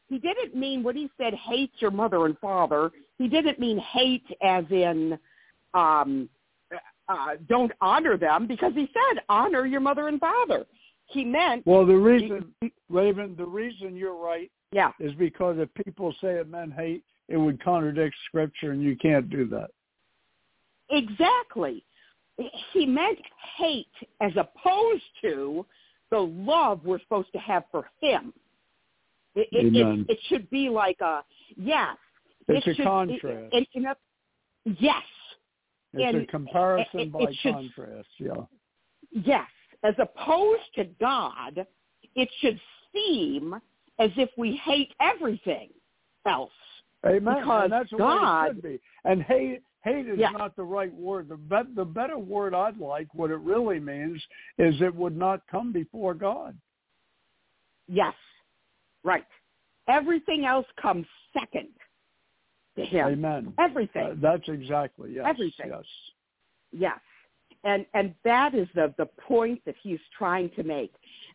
He 0.08 0.18
didn't 0.18 0.54
mean 0.54 0.82
when 0.82 0.96
he 0.96 1.10
said 1.18 1.34
hate 1.34 1.72
your 1.78 1.90
mother 1.90 2.26
and 2.26 2.38
father. 2.38 2.92
He 3.18 3.28
didn't 3.28 3.58
mean 3.58 3.78
hate 3.78 4.26
as 4.42 4.64
in 4.70 5.18
um, 5.74 6.28
uh, 7.08 7.36
don't 7.48 7.72
honor 7.80 8.16
them 8.16 8.46
because 8.46 8.72
he 8.74 8.88
said 8.92 9.22
honor 9.28 9.66
your 9.66 9.80
mother 9.80 10.08
and 10.08 10.20
father. 10.20 10.66
He 11.06 11.24
meant 11.24 11.66
Well, 11.66 11.86
the 11.86 11.94
reason, 11.94 12.52
Raven, 12.88 13.34
the 13.36 13.46
reason 13.46 13.94
you're 13.96 14.16
right 14.16 14.50
yeah, 14.72 14.90
is 14.98 15.12
because 15.14 15.56
if 15.58 15.68
people 15.84 16.12
say 16.20 16.34
it 16.34 16.48
meant 16.48 16.72
hate, 16.72 17.04
it 17.28 17.36
would 17.36 17.62
contradict 17.62 18.14
Scripture, 18.26 18.72
and 18.72 18.82
you 18.82 18.96
can't 18.96 19.28
do 19.30 19.46
that. 19.48 19.68
exactly. 20.90 21.84
He 22.72 22.86
meant 22.86 23.18
hate 23.56 23.86
as 24.20 24.32
opposed 24.32 25.04
to 25.22 25.64
the 26.10 26.18
love 26.18 26.80
we're 26.84 27.00
supposed 27.00 27.32
to 27.32 27.38
have 27.38 27.64
for 27.70 27.88
him. 28.00 28.32
It, 29.37 29.49
it, 29.53 29.77
it, 29.77 30.07
it 30.09 30.18
should 30.29 30.49
be 30.51 30.68
like 30.68 31.01
a 31.01 31.22
yes. 31.57 31.96
It's 32.49 32.66
it 32.66 32.70
a 32.70 32.75
should, 32.75 32.85
contrast. 32.85 33.55
It, 33.55 33.99
yes, 34.81 35.03
It's 35.92 36.14
and 36.14 36.22
a 36.22 36.27
comparison 36.27 37.11
by 37.11 37.27
should- 37.40 37.53
contrast. 37.55 38.09
Yeah. 38.18 38.33
Yes, 39.11 39.49
as 39.83 39.94
opposed 39.99 40.62
to 40.77 40.85
God, 41.01 41.66
it 42.14 42.29
should 42.40 42.59
seem 42.92 43.55
as 43.99 44.11
if 44.16 44.31
we 44.37 44.57
hate 44.64 44.92
everything 45.01 45.68
else. 46.27 46.51
Amen. 47.05 47.37
Because 47.40 47.64
and 47.64 47.72
that's 47.72 47.92
God- 47.92 48.46
it 48.46 48.55
should 48.55 48.62
be. 48.62 48.81
And 49.05 49.22
hate 49.22 49.62
hate 49.85 50.09
is 50.09 50.18
Yeah. 50.18 50.31
not 50.31 50.57
the 50.57 50.64
right 50.64 50.92
word. 50.92 51.29
The 51.29 51.37
be- 51.37 51.75
the 51.75 51.85
better 51.85 52.18
word 52.18 52.55
I'd 52.55 52.79
like, 52.79 53.07
what 53.14 53.31
it 53.31 53.37
really 53.38 53.79
means, 53.79 54.20
is 54.59 54.81
it 54.81 54.94
would 54.94 55.16
not 55.16 55.46
come 55.46 55.72
before 55.72 56.12
God. 56.14 56.57
Yes, 57.87 58.14
right. 59.06 59.24
Everything 59.88 60.44
else 60.44 60.66
comes 60.82 61.06
second 61.32 61.68
to 62.76 62.84
him. 62.84 63.06
Amen. 63.06 63.54
Everything. 63.58 64.06
Uh, 64.06 64.14
that's 64.20 64.48
exactly 64.48 65.12
yes. 65.14 65.24
Everything. 65.26 65.70
Yes. 65.70 65.84
Yes. 66.72 67.00
And 67.64 67.86
and 67.94 68.14
that 68.24 68.54
is 68.54 68.68
the 68.74 68.92
the 68.98 69.06
point 69.06 69.60
that 69.64 69.76
he's 69.82 70.00
trying 70.16 70.50
to 70.56 70.62
make 70.62 70.92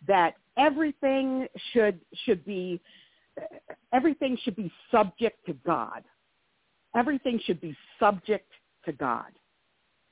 that 0.07 0.35
everything 0.57 1.47
should 1.71 1.99
should 2.25 2.45
be 2.45 2.79
everything 3.93 4.37
should 4.43 4.55
be 4.55 4.71
subject 4.91 5.43
to 5.45 5.53
God. 5.65 6.03
Everything 6.95 7.39
should 7.45 7.61
be 7.61 7.75
subject 7.99 8.51
to 8.85 8.91
God. 8.91 9.31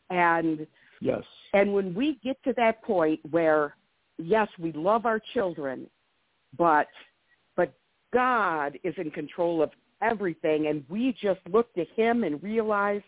And 0.09 0.65
Yes. 1.01 1.23
and 1.53 1.73
when 1.73 1.93
we 1.93 2.19
get 2.23 2.41
to 2.43 2.53
that 2.57 2.81
point 2.83 3.19
where 3.31 3.75
yes, 4.17 4.49
we 4.57 4.71
love 4.73 5.05
our 5.05 5.21
children, 5.33 5.89
but 6.57 6.87
but 6.87 6.87
God 8.13 8.77
is 8.83 8.93
in 8.97 9.11
control 9.11 9.61
of 9.61 9.71
everything 10.01 10.67
and 10.67 10.83
we 10.89 11.15
just 11.21 11.41
look 11.51 11.73
to 11.75 11.85
him 11.95 12.23
and 12.23 12.41
realize 12.41 13.01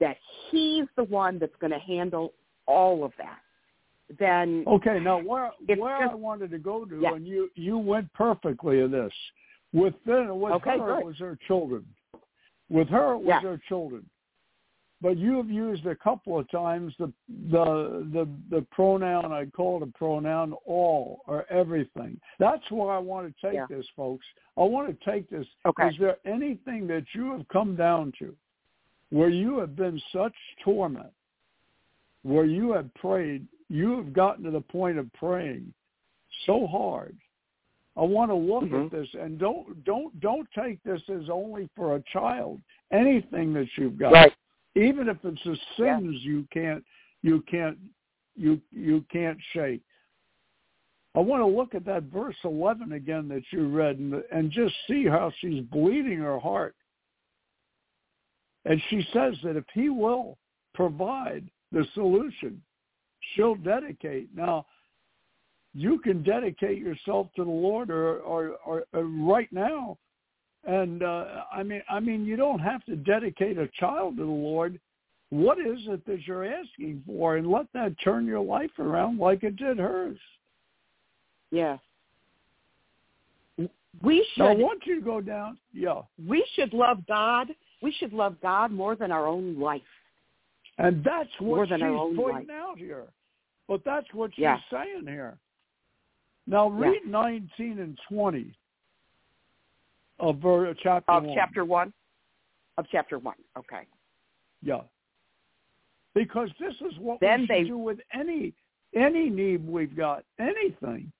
that 0.00 0.16
he's 0.50 0.84
the 0.96 1.04
one 1.04 1.38
that's 1.38 1.54
going 1.60 1.72
to 1.72 1.78
handle 1.78 2.32
all 2.66 3.04
of 3.04 3.12
that. 3.18 3.38
Then 4.18 4.64
Okay. 4.66 5.00
Now, 5.00 5.18
where 5.20 5.50
where 5.76 6.00
just- 6.00 6.12
I 6.12 6.14
wanted 6.14 6.50
to 6.50 6.58
go 6.58 6.84
to, 6.84 7.00
Yeah. 7.00 7.14
and 7.14 7.26
you 7.26 7.50
you 7.54 7.78
went 7.78 8.12
perfectly 8.12 8.80
in 8.80 8.90
this. 8.90 9.12
With 9.72 9.94
them, 10.04 10.40
with 10.40 10.52
Okay, 10.54 10.78
her, 10.78 10.86
good. 10.86 10.98
it 11.00 11.06
was 11.06 11.18
her 11.18 11.36
children. 11.46 11.84
With 12.68 12.88
her, 12.88 13.12
it 13.14 13.18
was 13.18 13.26
Yes. 13.26 13.42
her 13.42 13.58
children. 13.66 14.08
But 15.04 15.18
you 15.18 15.36
have 15.36 15.50
used 15.50 15.84
a 15.84 15.94
couple 15.94 16.38
of 16.38 16.50
times 16.50 16.94
the 16.98 17.12
the 17.50 18.08
the 18.14 18.26
the 18.48 18.62
pronoun 18.70 19.32
I 19.32 19.44
call 19.44 19.82
it 19.82 19.86
a 19.86 19.98
pronoun 19.98 20.54
all 20.64 21.20
or 21.26 21.44
everything. 21.50 22.18
That's 22.38 22.64
why 22.70 22.96
I 22.96 22.98
want 23.00 23.26
to 23.26 23.46
take 23.46 23.52
Yeah. 23.52 23.66
this, 23.68 23.86
folks. 23.94 24.24
I 24.56 24.62
want 24.62 24.88
to 24.88 25.04
take 25.04 25.28
this. 25.28 25.46
Okay. 25.66 25.88
Is 25.88 25.98
there 25.98 26.16
anything 26.24 26.86
that 26.86 27.04
you 27.12 27.32
have 27.32 27.46
come 27.48 27.76
down 27.76 28.12
to 28.18 28.34
where 29.10 29.28
you 29.28 29.58
have 29.58 29.76
been 29.76 30.00
such 30.10 30.34
torment, 30.62 31.12
where 32.22 32.46
you 32.46 32.72
have 32.72 32.92
prayed, 32.94 33.46
you 33.68 33.98
have 33.98 34.14
gotten 34.14 34.42
to 34.44 34.50
the 34.50 34.62
point 34.62 34.96
of 34.96 35.12
praying 35.12 35.74
so 36.46 36.66
hard. 36.66 37.14
I 37.94 38.04
want 38.04 38.30
to 38.30 38.34
look 38.34 38.64
Mhm. 38.64 38.86
at 38.86 38.90
this 38.90 39.12
and 39.12 39.38
don't 39.38 39.84
don't 39.84 40.18
don't 40.20 40.50
take 40.52 40.82
this 40.82 41.06
as 41.10 41.28
only 41.28 41.68
for 41.76 41.96
a 41.96 42.00
child. 42.04 42.62
Anything 42.90 43.52
that 43.52 43.68
you've 43.76 43.98
got, 43.98 44.32
even 44.74 45.08
if 45.08 45.24
it's 45.24 45.42
the 45.44 45.58
Yeah. 45.78 45.98
sins 45.98 46.24
you 46.24 46.46
can't 46.50 46.84
you 47.22 47.40
can't 47.42 47.78
you 48.36 48.60
you 48.70 49.02
can't 49.10 49.40
shake. 49.52 49.82
I 51.14 51.20
want 51.20 51.40
to 51.40 51.46
look 51.46 51.74
at 51.74 51.84
that 51.84 52.04
verse 52.04 52.36
11 52.42 52.92
again 52.92 53.28
that 53.28 53.44
you 53.52 53.68
read 53.68 53.98
and, 53.98 54.14
and 54.32 54.50
just 54.50 54.74
see 54.88 55.06
how 55.06 55.30
she's 55.38 55.62
bleeding 55.62 56.18
her 56.18 56.40
heart. 56.40 56.74
And 58.64 58.82
she 58.88 59.06
says 59.12 59.34
that 59.44 59.56
if 59.56 59.64
he 59.72 59.90
will 59.90 60.38
provide 60.74 61.48
the 61.70 61.86
solution, 61.94 62.60
she'll 63.34 63.54
dedicate. 63.54 64.34
Now, 64.34 64.66
you 65.72 65.98
can 65.98 66.22
dedicate 66.22 66.78
yourself 66.78 67.28
to 67.36 67.44
the 67.44 67.50
Lord 67.50 67.90
or, 67.90 68.18
or, 68.20 68.56
or, 68.64 68.84
or 68.92 69.04
right 69.04 69.52
now. 69.52 69.98
And 70.66 71.02
uh, 71.02 71.44
I 71.52 71.62
mean, 71.62 71.82
I 71.88 72.00
mean, 72.00 72.24
you 72.24 72.36
don't 72.36 72.58
have 72.60 72.84
to 72.86 72.96
dedicate 72.96 73.58
a 73.58 73.68
child 73.78 74.16
to 74.16 74.24
the 74.24 74.30
Lord. 74.30 74.80
What 75.30 75.58
is 75.58 75.78
it 75.88 76.06
that 76.06 76.26
you're 76.26 76.44
asking 76.44 77.02
for, 77.06 77.36
and 77.36 77.50
let 77.50 77.66
that 77.74 77.94
turn 78.02 78.24
your 78.24 78.40
life 78.40 78.70
around 78.78 79.18
like 79.18 79.42
it 79.42 79.56
did 79.56 79.78
hers. 79.78 80.18
Yeah. 81.50 81.78
We 84.02 84.26
should. 84.34 84.42
Now, 84.42 84.50
I 84.50 84.54
want 84.54 84.82
you 84.86 84.96
to 84.96 85.04
go 85.04 85.20
down. 85.20 85.58
Yeah. 85.72 86.02
We 86.26 86.44
should 86.54 86.72
love 86.72 87.06
God. 87.06 87.48
We 87.82 87.92
should 87.92 88.12
love 88.12 88.36
God 88.42 88.72
more 88.72 88.96
than 88.96 89.12
our 89.12 89.26
own 89.26 89.58
life. 89.58 89.82
And 90.78 91.04
that's 91.04 91.30
what 91.38 91.56
more 91.56 91.66
than 91.66 91.78
she's 91.78 91.84
our 91.84 91.94
own 91.94 92.16
pointing 92.16 92.48
life. 92.48 92.56
out 92.56 92.78
here. 92.78 93.04
But 93.68 93.82
that's 93.84 94.06
what 94.12 94.32
she's 94.34 94.42
Yeah. 94.42 94.58
saying 94.70 95.06
here. 95.06 95.38
Now 96.46 96.68
read 96.68 97.06
19 97.06 97.78
and 97.78 97.98
20 98.08 98.52
of 100.18 100.38
ver- 100.38 100.74
chapter 100.74 101.12
Of 101.12 101.24
1. 101.24 101.34
chapter 101.34 101.64
one. 101.64 101.92
Of 102.78 102.86
chapter 102.90 103.18
one. 103.18 103.36
Okay. 103.58 103.82
Yeah. 104.62 104.82
Because 106.14 106.48
this 106.60 106.74
is 106.80 106.96
what 106.98 107.20
Then 107.20 107.40
we 107.42 107.46
should 107.46 107.56
they- 107.56 107.64
do 107.64 107.78
with 107.78 108.00
any 108.12 108.52
any 108.94 109.28
need 109.28 109.66
we've 109.66 109.96
got, 109.96 110.24
anything. 110.38 111.10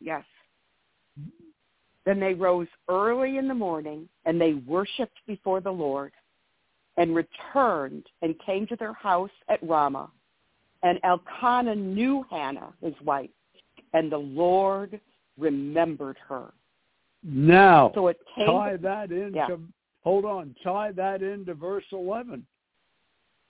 Yes. 0.00 0.24
Then 2.04 2.20
they 2.20 2.34
rose 2.34 2.68
early 2.88 3.38
in 3.38 3.48
the 3.48 3.54
morning 3.54 4.08
and 4.24 4.40
they 4.40 4.54
worshipped 4.54 5.18
before 5.26 5.60
the 5.60 5.72
Lord 5.72 6.12
and 6.96 7.12
returned 7.16 8.06
and 8.22 8.38
came 8.40 8.68
to 8.68 8.76
their 8.76 8.92
house 8.92 9.32
at 9.48 9.60
Ramah. 9.64 10.10
And 10.84 11.00
Elkanah 11.02 11.74
knew 11.74 12.24
Hannah, 12.30 12.72
his 12.80 12.94
wife, 13.02 13.30
and 13.94 14.12
the 14.12 14.18
Lord 14.18 15.00
remembered 15.38 16.18
her. 16.28 16.52
Now, 17.24 17.90
So 17.94 18.08
it 18.08 18.18
came 18.34 18.46
tie 18.46 18.76
that 18.76 19.10
into 19.10 19.38
Yeah. 19.38 19.56
hold 20.02 20.26
on, 20.26 20.54
tie 20.62 20.92
that 20.92 21.22
into 21.22 21.54
verse 21.54 21.84
11 21.90 22.46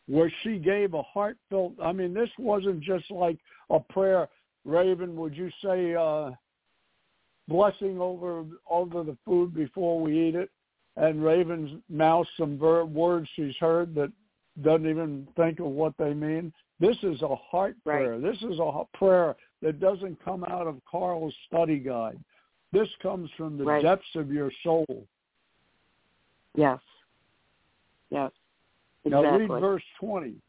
where 0.06 0.30
she 0.42 0.58
gave 0.58 0.94
a 0.94 1.02
heartfelt 1.02 1.74
I 1.80 1.92
mean 1.92 2.12
this 2.12 2.30
wasn't 2.38 2.80
just 2.80 3.10
like 3.10 3.38
a 3.70 3.80
prayer 3.80 4.28
Raven 4.64 5.16
would 5.16 5.36
you 5.36 5.50
say 5.62 5.94
uh 5.94 6.30
blessing 7.48 8.00
over 8.00 8.44
over 8.68 9.02
the 9.02 9.16
food 9.24 9.54
before 9.54 10.00
we 10.00 10.28
eat 10.28 10.34
it 10.34 10.50
and 10.96 11.24
Raven's 11.24 11.80
mouth 11.88 12.26
some 12.36 12.58
ver- 12.58 12.84
words 12.84 13.28
she's 13.34 13.56
heard 13.56 13.94
that 13.94 14.12
doesn't 14.62 14.88
even 14.88 15.26
think 15.36 15.58
of 15.58 15.66
what 15.66 15.94
they 15.98 16.14
mean 16.14 16.52
this 16.80 16.96
is 17.02 17.22
a 17.22 17.36
heart 17.36 17.76
Right. 17.84 17.96
prayer 17.96 18.20
this 18.20 18.40
is 18.42 18.58
a 18.60 18.84
prayer 18.94 19.36
that 19.62 19.80
doesn't 19.80 20.22
come 20.24 20.44
out 20.44 20.66
of 20.66 20.80
Carl's 20.90 21.34
study 21.46 21.78
guide 21.78 22.18
this 22.74 22.88
comes 23.00 23.30
from 23.36 23.56
the 23.56 23.64
Right. 23.64 23.82
depths 23.82 24.14
of 24.16 24.30
your 24.30 24.50
soul 24.62 25.06
Yes. 26.54 26.80
Yes. 28.10 28.30
Now 29.04 29.20
Exactly. 29.20 29.56
read 29.56 29.60
verse 29.60 29.82
20. 29.98 30.40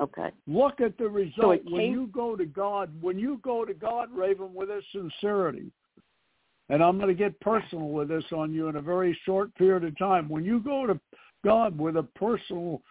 okay. 0.00 0.30
Look 0.46 0.80
at 0.80 0.98
the 0.98 1.08
result 1.08 1.60
it 1.60 1.70
when 1.70 1.92
you 1.92 2.08
go 2.08 2.34
to 2.36 2.44
God. 2.44 2.90
When 3.00 3.18
you 3.18 3.38
go 3.38 3.64
to 3.64 3.72
God, 3.72 4.10
Raven, 4.12 4.52
with 4.52 4.70
a 4.70 4.82
sincerity, 4.90 5.70
and 6.68 6.82
I'm 6.82 6.96
going 6.98 7.08
to 7.08 7.14
get 7.14 7.38
personal 7.40 7.90
with 7.90 8.08
this 8.08 8.24
on 8.32 8.52
you 8.52 8.68
in 8.68 8.76
a 8.76 8.82
very 8.82 9.16
short 9.24 9.54
period 9.54 9.84
of 9.84 9.96
time. 9.96 10.28
When 10.28 10.44
you 10.44 10.60
go 10.60 10.86
to 10.86 10.98
God 11.44 11.78
with 11.78 11.96
a 11.96 12.02
personal 12.02 12.82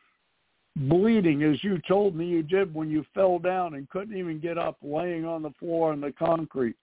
bleeding, 0.75 1.43
as 1.43 1.63
you 1.63 1.79
told 1.79 2.15
me 2.15 2.25
you 2.27 2.43
did 2.43 2.73
when 2.73 2.89
you 2.89 3.03
fell 3.13 3.39
down 3.39 3.73
and 3.73 3.89
couldn't 3.89 4.15
even 4.17 4.39
get 4.39 4.57
up, 4.57 4.77
laying 4.81 5.25
on 5.25 5.41
the 5.41 5.51
floor 5.59 5.91
in 5.91 6.01
the 6.01 6.11
concrete, 6.11 6.75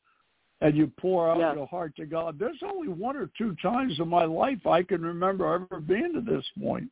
and 0.60 0.76
you 0.76 0.86
pour 0.98 1.30
out 1.30 1.38
Yes. 1.38 1.56
your 1.56 1.66
heart 1.66 1.96
to 1.96 2.06
God. 2.06 2.38
There's 2.38 2.62
only 2.62 2.88
one 2.88 3.16
or 3.16 3.30
two 3.38 3.54
times 3.62 3.98
in 3.98 4.08
my 4.08 4.24
life 4.24 4.66
I 4.66 4.82
can 4.82 5.02
remember 5.02 5.52
ever 5.52 5.80
being 5.80 6.12
to 6.14 6.20
this 6.20 6.44
point. 6.60 6.90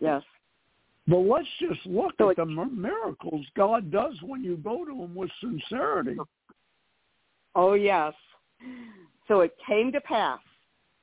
Yes. 0.00 0.22
But 1.08 1.18
let's 1.18 1.48
just 1.60 1.84
look 1.86 2.14
So 2.18 2.30
at 2.30 2.36
the 2.36 2.44
miracles 2.44 3.46
God 3.56 3.90
does 3.90 4.20
when 4.22 4.42
you 4.42 4.56
go 4.56 4.84
to 4.84 4.90
Him 4.90 5.14
with 5.14 5.30
sincerity. 5.40 6.16
Oh, 7.54 7.72
yes. 7.74 8.12
So 9.28 9.40
it 9.40 9.56
came 9.66 9.92
to 9.92 10.00
pass 10.00 10.40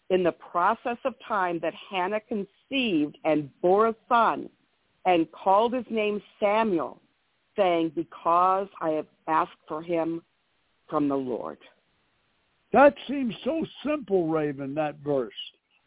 in 0.10 0.24
the 0.24 0.34
process 0.34 0.98
of 1.06 1.16
time 1.28 1.60
that 1.60 1.74
Hannah 1.90 2.20
conceived 2.20 3.18
and 3.24 3.50
bore 3.62 3.88
a 3.88 3.96
son 4.08 4.50
and 5.06 5.32
called 5.32 5.74
his 5.74 5.86
name 5.90 6.22
Samuel, 6.40 7.02
saying, 7.56 7.94
because 7.96 8.68
I 8.82 8.90
have 8.92 9.08
asked 9.28 9.52
for 9.68 9.82
him 9.82 10.22
from 10.94 11.08
the 11.08 11.18
Lord. 11.18 11.58
That 12.72 12.94
seems 13.08 13.34
so 13.44 13.66
simple, 13.84 14.28
Raven, 14.28 14.76
that 14.76 14.98
verse. 14.98 15.34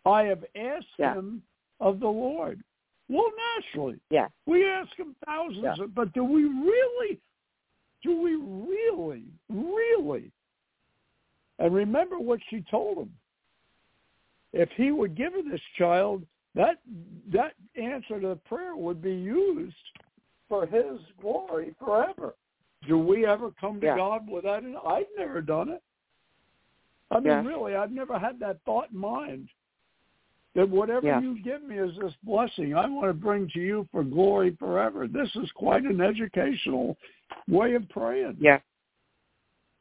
I 0.05 0.25
have 0.25 0.45
asked 0.57 0.99
Yeah. 0.99 1.15
Him 1.15 1.45
of 1.79 2.01
the 2.01 2.09
Lord. 2.09 2.61
Well, 3.09 3.31
naturally, 3.55 4.01
Yeah. 4.11 4.27
we 4.47 4.69
ask 4.69 4.93
Him 4.97 5.15
thousands, 5.25 5.63
Yeah. 5.63 5.85
of, 5.85 5.95
but 5.95 6.13
do 6.13 6.25
we 6.25 6.43
really, 6.43 7.21
do 8.03 8.21
we 8.21 8.35
really, 8.35 9.29
really? 9.49 10.33
And 11.61 11.73
remember 11.73 12.19
what 12.19 12.43
she 12.51 12.63
told 12.63 12.99
him. 12.99 13.17
If 14.53 14.73
he 14.73 14.91
would 14.91 15.15
give 15.15 15.35
her 15.35 15.43
this 15.43 15.63
child, 15.79 16.27
that 16.55 16.81
that 17.29 17.55
answer 17.77 18.21
to 18.21 18.29
the 18.31 18.37
prayer 18.37 18.75
would 18.75 19.01
be 19.01 19.15
used 19.15 20.01
for 20.49 20.67
his 20.67 21.01
glory 21.21 21.75
forever. 21.79 22.35
Do 22.87 22.99
we 22.99 23.27
ever 23.27 23.51
come 23.61 23.81
to 23.81 23.87
Yeah. 23.87 23.97
God 23.97 24.29
without 24.29 24.65
it? 24.65 24.77
I've 24.87 25.07
never 25.17 25.41
done 25.41 25.71
it. 25.71 25.83
I 27.11 27.17
mean, 27.17 27.27
Yeah. 27.27 27.45
really, 27.45 27.75
I've 27.75 27.93
never 27.93 28.19
had 28.19 28.39
that 28.41 28.61
thought 28.63 28.91
in 28.91 28.99
mind. 28.99 29.49
That 30.55 30.69
whatever 30.69 31.07
Yeah. 31.07 31.21
you 31.21 31.39
give 31.43 31.63
me 31.63 31.79
is 31.79 31.97
this 31.99 32.15
blessing 32.23 32.75
I 32.75 32.87
want 32.89 33.09
to 33.09 33.15
bring 33.15 33.49
to 33.51 33.61
you 33.61 33.85
for 33.93 34.03
glory 34.03 34.57
forever. 34.57 35.07
This 35.07 35.35
is 35.37 35.53
quite 35.53 35.85
an 35.85 36.01
educational 36.01 36.97
way 37.47 37.75
of 37.75 37.89
praying. 37.91 38.39
Yeah. 38.41 38.61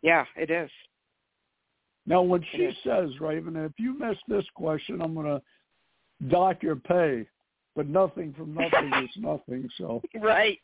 Yeah, 0.01 0.25
it 0.35 0.51
is. 0.51 0.69
Now, 2.05 2.21
when 2.21 2.43
she 2.43 2.65
is. 2.65 2.77
says, 2.83 3.19
Raven, 3.19 3.55
if 3.55 3.79
you 3.79 3.97
miss 3.97 4.17
this 4.27 4.47
question, 4.51 5.01
I'm 5.01 5.13
going 5.15 5.25
to 5.25 5.41
dock 6.27 6.61
your 6.61 6.75
pay. 6.75 7.27
But 7.75 7.87
nothing 7.87 8.33
from 8.33 8.53
nothing 8.53 8.93
is 9.03 9.09
nothing. 9.17 9.69
So 9.77 10.01
Right. 10.15 10.61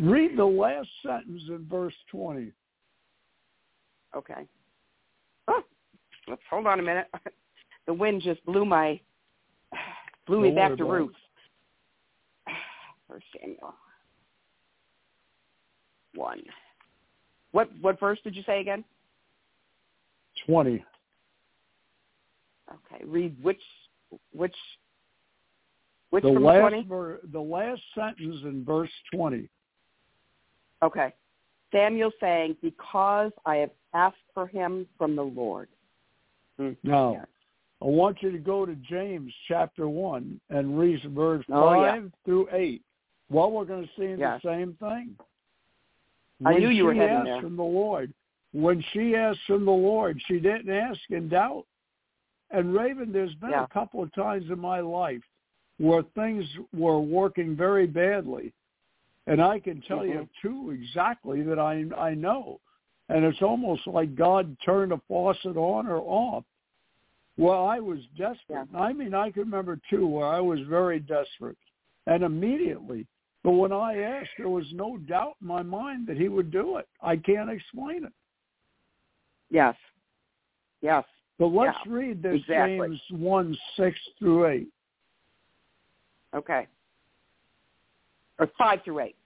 Read 0.00 0.36
the 0.36 0.44
last 0.44 0.88
sentence 1.04 1.42
in 1.48 1.66
verse 1.70 1.94
20. 2.10 2.52
okay. 4.16 4.46
Oh, 5.48 5.62
let's 6.28 6.42
hold 6.50 6.66
on 6.66 6.80
a 6.80 6.82
minute. 6.82 7.06
The 7.86 7.92
wind 7.92 8.22
just 8.22 8.44
blew 8.46 8.64
my 8.64 8.98
blew 10.26 10.40
me 10.40 10.50
back 10.50 10.72
oh 10.72 10.76
to 10.76 10.84
about 10.84 11.10
it. 12.46 12.52
First 13.08 13.26
Samuel. 13.38 13.74
One. 16.14 16.42
What 17.52 17.68
what 17.80 18.00
verse 18.00 18.18
did 18.24 18.34
you 18.34 18.42
say 18.46 18.60
again? 18.60 18.84
20. 20.46 20.84
Okay. 22.70 23.04
Read 23.04 23.36
which 23.42 23.60
which 24.32 24.54
which 26.14 26.22
The 26.22 26.30
last, 26.30 26.86
ver- 26.86 27.18
the 27.32 27.40
last 27.40 27.82
sentence 27.92 28.36
in 28.44 28.64
verse 28.64 28.90
20. 29.12 29.48
Okay. 30.80 31.12
Samuel 31.72 32.12
saying, 32.20 32.56
Because 32.62 33.32
I 33.44 33.56
have 33.56 33.70
asked 33.94 34.16
for 34.32 34.46
him 34.46 34.86
from 34.96 35.16
the 35.16 35.24
Lord. 35.24 35.68
Hmm. 36.56 36.74
Now, 36.84 37.14
Yeah. 37.14 37.24
I 37.82 37.86
want 37.86 38.22
you 38.22 38.30
to 38.30 38.38
go 38.38 38.64
to 38.64 38.76
James 38.76 39.34
chapter 39.48 39.88
1 39.88 40.40
and 40.50 40.78
read 40.78 41.02
verse 41.12 41.44
5 41.46 41.56
Oh, 41.58 41.84
yeah. 41.84 42.00
through 42.24 42.48
8. 42.52 42.80
Well, 43.28 43.50
we're 43.50 43.64
going 43.64 43.82
to 43.82 43.90
see 43.98 44.14
Yes. 44.16 44.40
the 44.40 44.48
same 44.50 44.74
thing. 44.74 45.16
I 46.44 46.52
When 46.52 46.60
knew 46.62 46.68
you 46.68 46.84
were 46.84 46.92
she 46.94 46.98
heading 47.00 47.16
asked 47.16 47.24
there. 47.26 47.40
from 47.40 47.56
the 47.56 47.64
Lord, 47.64 48.14
when 48.52 48.80
she 48.92 49.16
asked 49.16 49.40
from 49.48 49.64
the 49.64 49.72
Lord, 49.72 50.22
she 50.28 50.38
didn't 50.38 50.70
ask 50.70 51.00
in 51.10 51.28
doubt. 51.28 51.66
And 52.52 52.72
Raven, 52.72 53.10
there's 53.10 53.34
been 53.34 53.50
Yeah. 53.50 53.64
a 53.64 53.68
couple 53.68 54.00
of 54.00 54.12
times 54.12 54.48
in 54.48 54.60
my 54.60 54.78
life 54.78 55.24
where 55.78 56.02
things 56.14 56.44
were 56.72 57.00
working 57.00 57.56
very 57.56 57.86
badly. 57.86 58.52
And 59.26 59.40
I 59.40 59.58
can 59.58 59.80
tell 59.82 60.04
you 60.04 60.20
Mhm. 60.20 60.28
two 60.42 60.70
exactly 60.70 61.42
that 61.42 61.58
I 61.58 61.84
I 61.96 62.14
know. 62.14 62.60
And 63.08 63.24
it's 63.24 63.42
almost 63.42 63.86
like 63.86 64.14
God 64.14 64.58
turned 64.60 64.92
a 64.92 64.98
faucet 65.08 65.56
on 65.56 65.86
or 65.86 65.98
off. 65.98 66.44
Well, 67.36 67.66
I 67.66 67.80
was 67.80 68.06
desperate. 68.16 68.68
I 68.74 68.92
mean, 68.92 69.12
I 69.12 69.30
can 69.30 69.42
remember 69.42 69.78
two 69.90 70.06
where 70.06 70.26
I 70.26 70.40
was 70.40 70.60
very 70.60 71.00
desperate. 71.00 71.58
And 72.06 72.22
immediately, 72.22 73.06
but 73.42 73.52
when 73.52 73.72
I 73.72 73.98
asked, 73.98 74.36
there 74.36 74.48
was 74.48 74.72
no 74.72 74.98
doubt 74.98 75.36
in 75.40 75.46
my 75.48 75.62
mind 75.62 76.06
that 76.06 76.16
he 76.16 76.28
would 76.28 76.50
do 76.50 76.76
it. 76.76 76.88
I 77.00 77.16
can't 77.16 77.50
explain 77.50 78.04
it. 78.04 78.12
Yes. 79.50 79.76
Yes. 80.80 81.04
But 81.38 81.48
let's 81.48 81.78
Yeah, 81.84 81.92
read 81.92 82.22
this 82.22 82.40
exactly. 82.40 82.88
James 82.88 83.10
1, 83.10 83.56
6 83.76 83.98
through 84.18 84.46
8. 84.46 84.68
Okay. 86.34 86.66
Or 88.38 88.50
five 88.58 88.80
through 88.84 89.00
eight. 89.00 89.16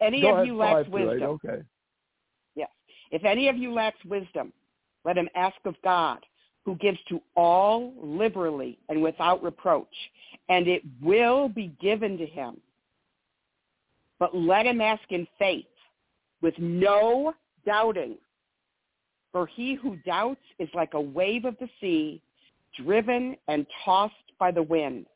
Any 0.00 0.22
Go 0.22 0.36
of 0.36 0.46
you 0.46 0.56
lacks 0.56 0.88
to 0.88 0.96
eight, 0.96 1.06
wisdom. 1.06 1.30
Okay. 1.30 1.62
Yes. 2.54 2.70
If 3.10 3.24
any 3.24 3.48
of 3.48 3.56
you 3.56 3.72
lacks 3.72 4.02
wisdom, 4.04 4.52
let 5.04 5.18
him 5.18 5.28
ask 5.34 5.56
of 5.64 5.74
God, 5.84 6.18
who 6.64 6.74
gives 6.76 6.98
to 7.08 7.20
all 7.36 7.92
liberally 8.02 8.78
and 8.88 9.02
without 9.02 9.42
reproach, 9.42 9.94
and 10.48 10.66
it 10.66 10.82
will 11.02 11.48
be 11.48 11.74
given 11.80 12.16
to 12.16 12.26
him. 12.26 12.60
But 14.18 14.34
let 14.34 14.64
him 14.64 14.80
ask 14.80 15.02
in 15.10 15.26
faith, 15.38 15.66
with 16.40 16.54
no 16.58 17.34
doubting. 17.66 18.16
For 19.32 19.46
he 19.46 19.74
who 19.74 19.96
doubts 20.06 20.40
is 20.58 20.68
like 20.74 20.94
a 20.94 21.00
wave 21.00 21.44
of 21.44 21.56
the 21.58 21.68
sea, 21.80 22.22
driven 22.82 23.36
and 23.48 23.66
tossed 23.84 24.14
by 24.38 24.50
the 24.50 24.62
wind. 24.62 25.06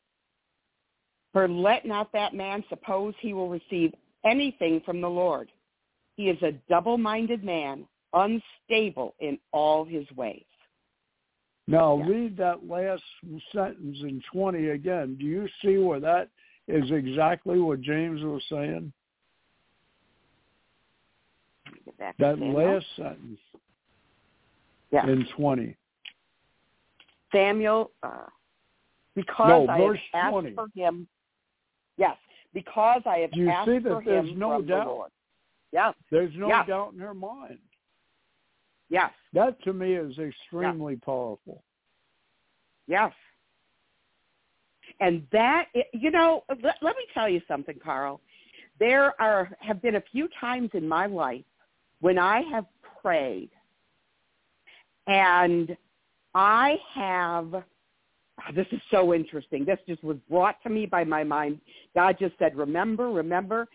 For 1.32 1.48
let 1.48 1.84
not 1.84 2.12
that 2.12 2.34
man 2.34 2.64
suppose 2.68 3.14
he 3.20 3.32
will 3.32 3.48
receive 3.48 3.92
anything 4.24 4.80
from 4.84 5.00
the 5.00 5.08
Lord. 5.08 5.50
He 6.16 6.28
is 6.28 6.42
a 6.42 6.52
double-minded 6.68 7.44
man, 7.44 7.86
unstable 8.12 9.14
in 9.20 9.38
all 9.52 9.84
his 9.84 10.10
ways. 10.12 10.44
Now 11.66 11.98
Yeah. 11.98 12.06
read 12.08 12.36
that 12.38 12.66
last 12.66 13.04
sentence 13.52 14.00
in 14.00 14.22
20 14.32 14.70
again. 14.70 15.16
Do 15.16 15.26
you 15.26 15.48
see 15.60 15.76
where 15.76 16.00
that 16.00 16.30
is 16.66 16.90
exactly 16.90 17.60
what 17.60 17.82
James 17.82 18.22
was 18.22 18.42
saying? 18.48 18.92
Let 21.66 21.74
me 21.74 21.80
get 21.84 21.98
back 21.98 22.16
to 22.16 22.22
That 22.24 22.38
last 22.40 22.86
sentence 22.96 23.40
yeah. 24.90 25.06
in 25.06 25.26
20. 25.26 25.76
Samuel, 27.30 27.92
uh, 28.02 28.26
because 29.14 29.48
No, 29.48 29.68
I 29.68 30.00
asked 30.14 30.30
20. 30.30 30.54
for 30.54 30.68
him. 30.74 31.06
Yes, 31.98 32.16
because 32.54 33.02
I 33.04 33.18
have 33.18 33.30
you 33.34 33.50
asked 33.50 33.66
see 33.68 33.78
that 33.78 33.82
for 33.90 34.02
there's 34.02 34.28
him 34.30 34.38
no 34.38 34.56
from 34.56 34.66
doubt? 34.66 34.84
the 34.84 34.90
Lord. 34.90 35.10
Yes, 35.72 35.94
There's 36.10 36.32
no 36.34 36.48
Yeah. 36.48 36.64
doubt 36.64 36.94
in 36.94 36.98
her 37.00 37.12
mind. 37.12 37.58
yes, 38.88 39.12
That 39.34 39.60
to 39.64 39.74
me 39.74 39.92
is 39.94 40.18
extremely 40.18 40.96
powerful. 40.96 41.62
yes. 42.86 43.12
And 45.00 45.26
that, 45.32 45.66
you 45.92 46.10
know, 46.10 46.44
let, 46.62 46.76
let 46.80 46.96
me 46.96 47.04
tell 47.12 47.28
you 47.28 47.42
something, 47.46 47.78
Carl. 47.78 48.20
There 48.80 49.20
are 49.20 49.50
have 49.60 49.82
been 49.82 49.96
a 49.96 50.00
few 50.00 50.28
times 50.40 50.70
in 50.72 50.88
my 50.88 51.06
life 51.06 51.44
when 52.00 52.18
I 52.18 52.40
have 52.50 52.64
prayed, 53.02 53.50
and 55.06 55.76
I 56.34 56.78
have. 56.94 57.62
Oh, 58.48 58.52
this 58.54 58.66
is 58.72 58.80
so 58.90 59.14
interesting. 59.14 59.64
This 59.64 59.78
just 59.86 60.02
was 60.02 60.16
brought 60.28 60.62
to 60.62 60.68
me 60.68 60.86
by 60.86 61.04
my 61.04 61.24
mind. 61.24 61.60
God 61.94 62.16
just 62.18 62.38
said, 62.38 62.56
"Remember, 62.56 63.10
remember." 63.10 63.68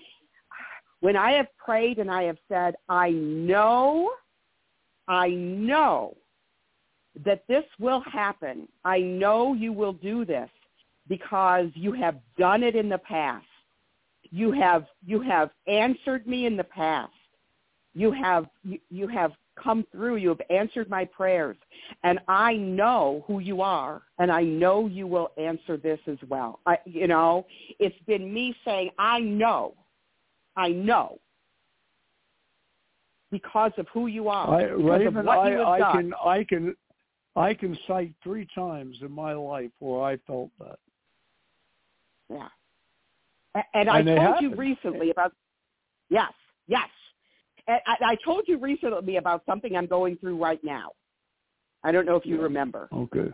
When 0.99 1.15
I 1.15 1.31
have 1.33 1.47
prayed 1.57 1.99
and 1.99 2.09
I 2.09 2.23
have 2.23 2.37
said, 2.47 2.75
"I 2.87 3.11
know, 3.11 4.13
I 5.07 5.29
know 5.29 6.15
that 7.25 7.45
this 7.47 7.65
will 7.79 7.99
happen. 8.01 8.67
I 8.83 8.99
know 8.99 9.53
you 9.53 9.73
will 9.73 9.93
do 9.93 10.25
this 10.25 10.49
because 11.07 11.69
you 11.75 11.91
have 11.91 12.19
done 12.37 12.63
it 12.63 12.75
in 12.75 12.89
the 12.89 12.97
past. 12.97 13.45
You 14.31 14.51
have 14.51 14.87
you 15.05 15.21
have 15.21 15.51
answered 15.67 16.25
me 16.25 16.45
in 16.45 16.57
the 16.57 16.63
past. 16.63 17.13
You 17.93 18.11
have 18.11 18.49
you, 18.63 18.79
you 18.89 19.07
have 19.07 19.33
come 19.61 19.85
through. 19.91 20.17
You 20.17 20.29
have 20.29 20.41
answered 20.49 20.89
my 20.89 21.05
prayers, 21.05 21.57
and 22.03 22.19
I 22.27 22.53
know 22.55 23.23
who 23.27 23.39
you 23.39 23.61
are, 23.61 24.01
and 24.19 24.31
I 24.31 24.43
know 24.43 24.87
you 24.87 25.07
will 25.07 25.31
answer 25.37 25.77
this 25.77 25.99
as 26.07 26.17
well. 26.27 26.59
I, 26.65 26.77
you 26.85 27.07
know, 27.07 27.45
it's 27.79 27.95
been 28.05 28.33
me 28.33 28.55
saying, 28.65 28.91
I 28.97 29.19
know, 29.19 29.75
I 30.55 30.69
know, 30.69 31.19
because 33.31 33.71
of 33.77 33.87
who 33.93 34.07
you 34.07 34.29
are, 34.29 34.49
I, 34.49 34.63
Raven, 34.65 35.17
of 35.17 35.25
what 35.25 35.51
you 35.51 35.57
have 35.59 35.67
I, 35.67 35.79
I 35.79 35.91
can, 35.91 36.13
I 36.23 36.43
can, 36.43 36.75
I 37.35 37.53
can 37.53 37.77
cite 37.87 38.13
three 38.23 38.47
times 38.53 38.97
in 39.01 39.11
my 39.11 39.33
life 39.33 39.71
where 39.79 40.03
I 40.03 40.17
felt 40.27 40.51
that. 40.59 40.77
Yeah. 42.29 42.47
And 43.73 43.89
I 43.89 43.99
And 43.99 44.07
they 44.07 44.15
told 44.15 44.41
you 44.41 44.55
recently 44.55 45.11
about 45.11 45.33
yes, 46.09 46.31
yes. 46.67 46.89
And 47.67 47.79
I, 47.87 47.95
I 48.11 48.15
told 48.25 48.43
you 48.47 48.57
recently 48.57 49.17
about 49.17 49.43
something 49.45 49.75
I'm 49.75 49.85
going 49.87 50.17
through 50.17 50.37
right 50.37 50.63
now. 50.63 50.91
I 51.83 51.91
don't 51.91 52.05
know 52.05 52.15
if 52.15 52.25
you 52.25 52.41
remember. 52.41 52.89
Okay. 52.93 53.31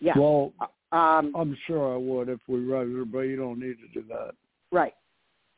Yeah. 0.00 0.18
Well, 0.18 0.52
Um, 0.92 1.34
I'm 1.34 1.56
sure 1.66 1.94
I 1.94 1.96
would 1.96 2.28
if 2.28 2.40
we 2.46 2.60
read 2.60 2.86
it, 2.88 3.12
but 3.12 3.20
you 3.20 3.36
don't 3.36 3.58
need 3.58 3.76
to 3.80 3.88
do 4.00 4.06
that. 4.08 4.32
right. 4.70 4.94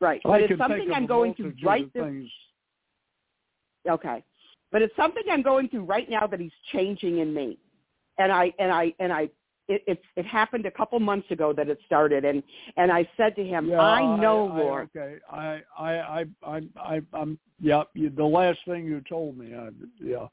Right. 0.00 0.20
I 0.26 0.29
But 0.29 0.42
it's 0.42 0.59
something 0.59 0.92
I'm 0.94 1.07
going 1.07 1.35
through 1.35 1.55
right 1.62 1.90
this 1.94 2.02
things. 2.02 2.31
okay. 3.88 4.22
But 4.70 4.83
it's 4.83 4.94
something 4.96 5.22
I'm 5.31 5.42
going 5.42 5.68
through 5.68 5.85
right 5.85 6.09
now 6.11 6.26
that 6.26 6.38
he's 6.38 6.52
changing 6.72 7.18
in 7.18 7.33
me. 7.33 7.59
And 8.18 8.31
I 8.31 8.52
and 8.59 8.70
I 8.70 8.92
and 8.98 9.11
I 9.12 9.31
it 9.68 9.83
it, 9.87 10.00
it 10.16 10.26
happened 10.26 10.66
a 10.66 10.70
couple 10.70 10.98
months 11.00 11.31
ago 11.31 11.52
that 11.52 11.68
it 11.68 11.79
started 11.87 12.24
and 12.24 12.42
and 12.76 12.90
I 12.92 13.09
said 13.16 13.35
to 13.37 13.44
him, 13.44 13.68
Yeah, 13.68 13.81
I 13.81 14.05
know, 14.20 14.48
I, 14.52 14.61
Lord. 14.61 14.90
okay, 14.96 15.16
I, 15.31 15.61
I, 15.79 15.92
I, 16.20 16.24
I, 16.46 16.61
I, 16.81 17.00
I'm. 17.12 17.38
Yeah, 17.61 17.85
you, 17.94 18.11
the 18.11 18.24
last 18.24 18.59
thing 18.66 18.85
you 18.85 19.02
told 19.09 19.38
me. 19.38 19.55
I, 19.55 19.70
yeah. 20.02 20.26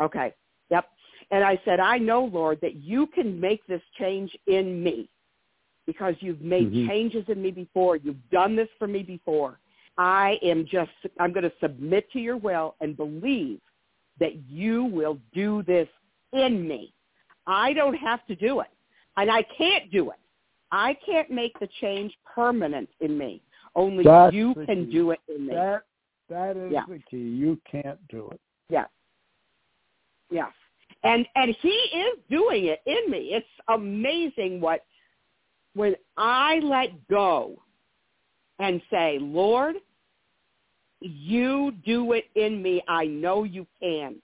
Okay. 0.00 0.34
Yep. 0.70 0.88
And 1.30 1.42
I 1.44 1.60
said, 1.64 1.80
I 1.80 1.98
know, 1.98 2.24
Lord, 2.24 2.58
that 2.62 2.76
you 2.76 3.06
can 3.08 3.40
make 3.40 3.66
this 3.66 3.82
change 3.98 4.36
in 4.46 4.82
me 4.82 5.08
because 5.86 6.14
you've 6.20 6.42
made 6.42 6.72
Mhm. 6.72 6.86
changes 6.88 7.28
in 7.28 7.40
me 7.40 7.50
before. 7.50 7.96
You've 7.96 8.28
done 8.30 8.56
this 8.56 8.68
for 8.78 8.86
me 8.86 9.02
before. 9.02 9.58
I 9.96 10.38
am 10.42 10.66
just, 10.66 10.90
I'm 11.18 11.32
going 11.32 11.48
to 11.48 11.56
submit 11.60 12.10
to 12.12 12.20
your 12.20 12.36
will 12.36 12.76
and 12.80 12.96
believe 12.96 13.60
that 14.18 14.36
you 14.48 14.84
will 14.84 15.18
do 15.32 15.62
this 15.62 15.88
in 16.32 16.66
me. 16.68 16.92
I 17.46 17.72
don't 17.72 17.94
have 17.94 18.26
to 18.26 18.36
do 18.36 18.60
it. 18.60 18.68
And 19.16 19.30
I 19.30 19.42
can't 19.56 19.90
do 19.90 20.10
it. 20.10 20.18
I 20.72 20.96
can't 21.06 21.30
make 21.30 21.58
the 21.60 21.68
change 21.80 22.12
permanent 22.34 22.88
in 23.00 23.16
me. 23.16 23.40
Only 23.74 24.04
That's 24.04 24.34
you 24.34 24.54
can 24.66 24.86
key. 24.86 24.92
do 24.92 25.10
it 25.12 25.20
in 25.28 25.46
me. 25.46 25.54
That, 25.54 25.82
that 26.28 26.56
is 26.56 26.72
Yeah. 26.72 26.84
the 26.88 26.98
key. 27.10 27.16
You 27.18 27.60
can't 27.70 27.98
do 28.08 28.28
it. 28.30 28.40
Yes. 28.68 28.88
Yes. 30.30 30.50
And 31.04 31.26
and 31.36 31.54
he 31.60 31.68
is 31.68 32.18
doing 32.28 32.64
it 32.66 32.80
in 32.86 33.10
me. 33.10 33.28
It's 33.32 33.46
amazing 33.68 34.60
what 34.60 34.84
when 35.74 35.94
I 36.16 36.58
let 36.60 37.06
go 37.08 37.54
and 38.58 38.80
say, 38.90 39.18
Lord, 39.20 39.76
you 41.00 41.72
do 41.84 42.12
it 42.12 42.24
in 42.34 42.62
me. 42.62 42.82
I 42.88 43.04
know 43.06 43.44
you 43.44 43.66
can. 43.80 44.16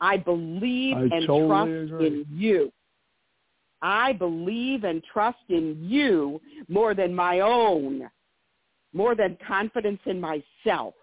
I 0.00 0.16
believe 0.16 0.96
I 0.96 1.00
and 1.02 1.26
totally 1.26 1.48
trust 1.48 1.92
agree. 1.92 2.06
in 2.06 2.26
you. 2.30 2.72
I 3.82 4.12
believe 4.12 4.84
and 4.84 5.02
trust 5.12 5.38
in 5.48 5.78
you 5.80 6.40
more 6.68 6.94
than 6.94 7.14
my 7.14 7.40
own, 7.40 8.10
more 8.92 9.14
than 9.14 9.38
confidence 9.46 10.00
in 10.06 10.20
myself. 10.20 10.94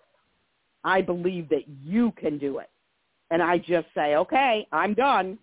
I 0.83 1.01
believe 1.01 1.49
that 1.49 1.63
you 1.83 2.11
can 2.17 2.37
do 2.37 2.59
it. 2.59 2.69
And 3.29 3.41
I 3.41 3.57
just 3.57 3.87
say, 3.93 4.15
okay, 4.15 4.67
I'm 4.71 4.93
done. 4.93 5.37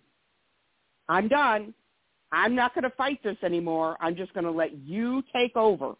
I'm 1.07 1.27
done. 1.27 1.73
I'm 2.31 2.55
not 2.55 2.73
going 2.73 2.83
to 2.83 2.89
fight 2.91 3.21
this 3.23 3.37
anymore. 3.43 3.95
I'm 3.99 4.15
just 4.15 4.33
going 4.33 4.45
to 4.45 4.51
let 4.51 4.75
you 4.79 5.23
take 5.33 5.55
over. 5.55 5.93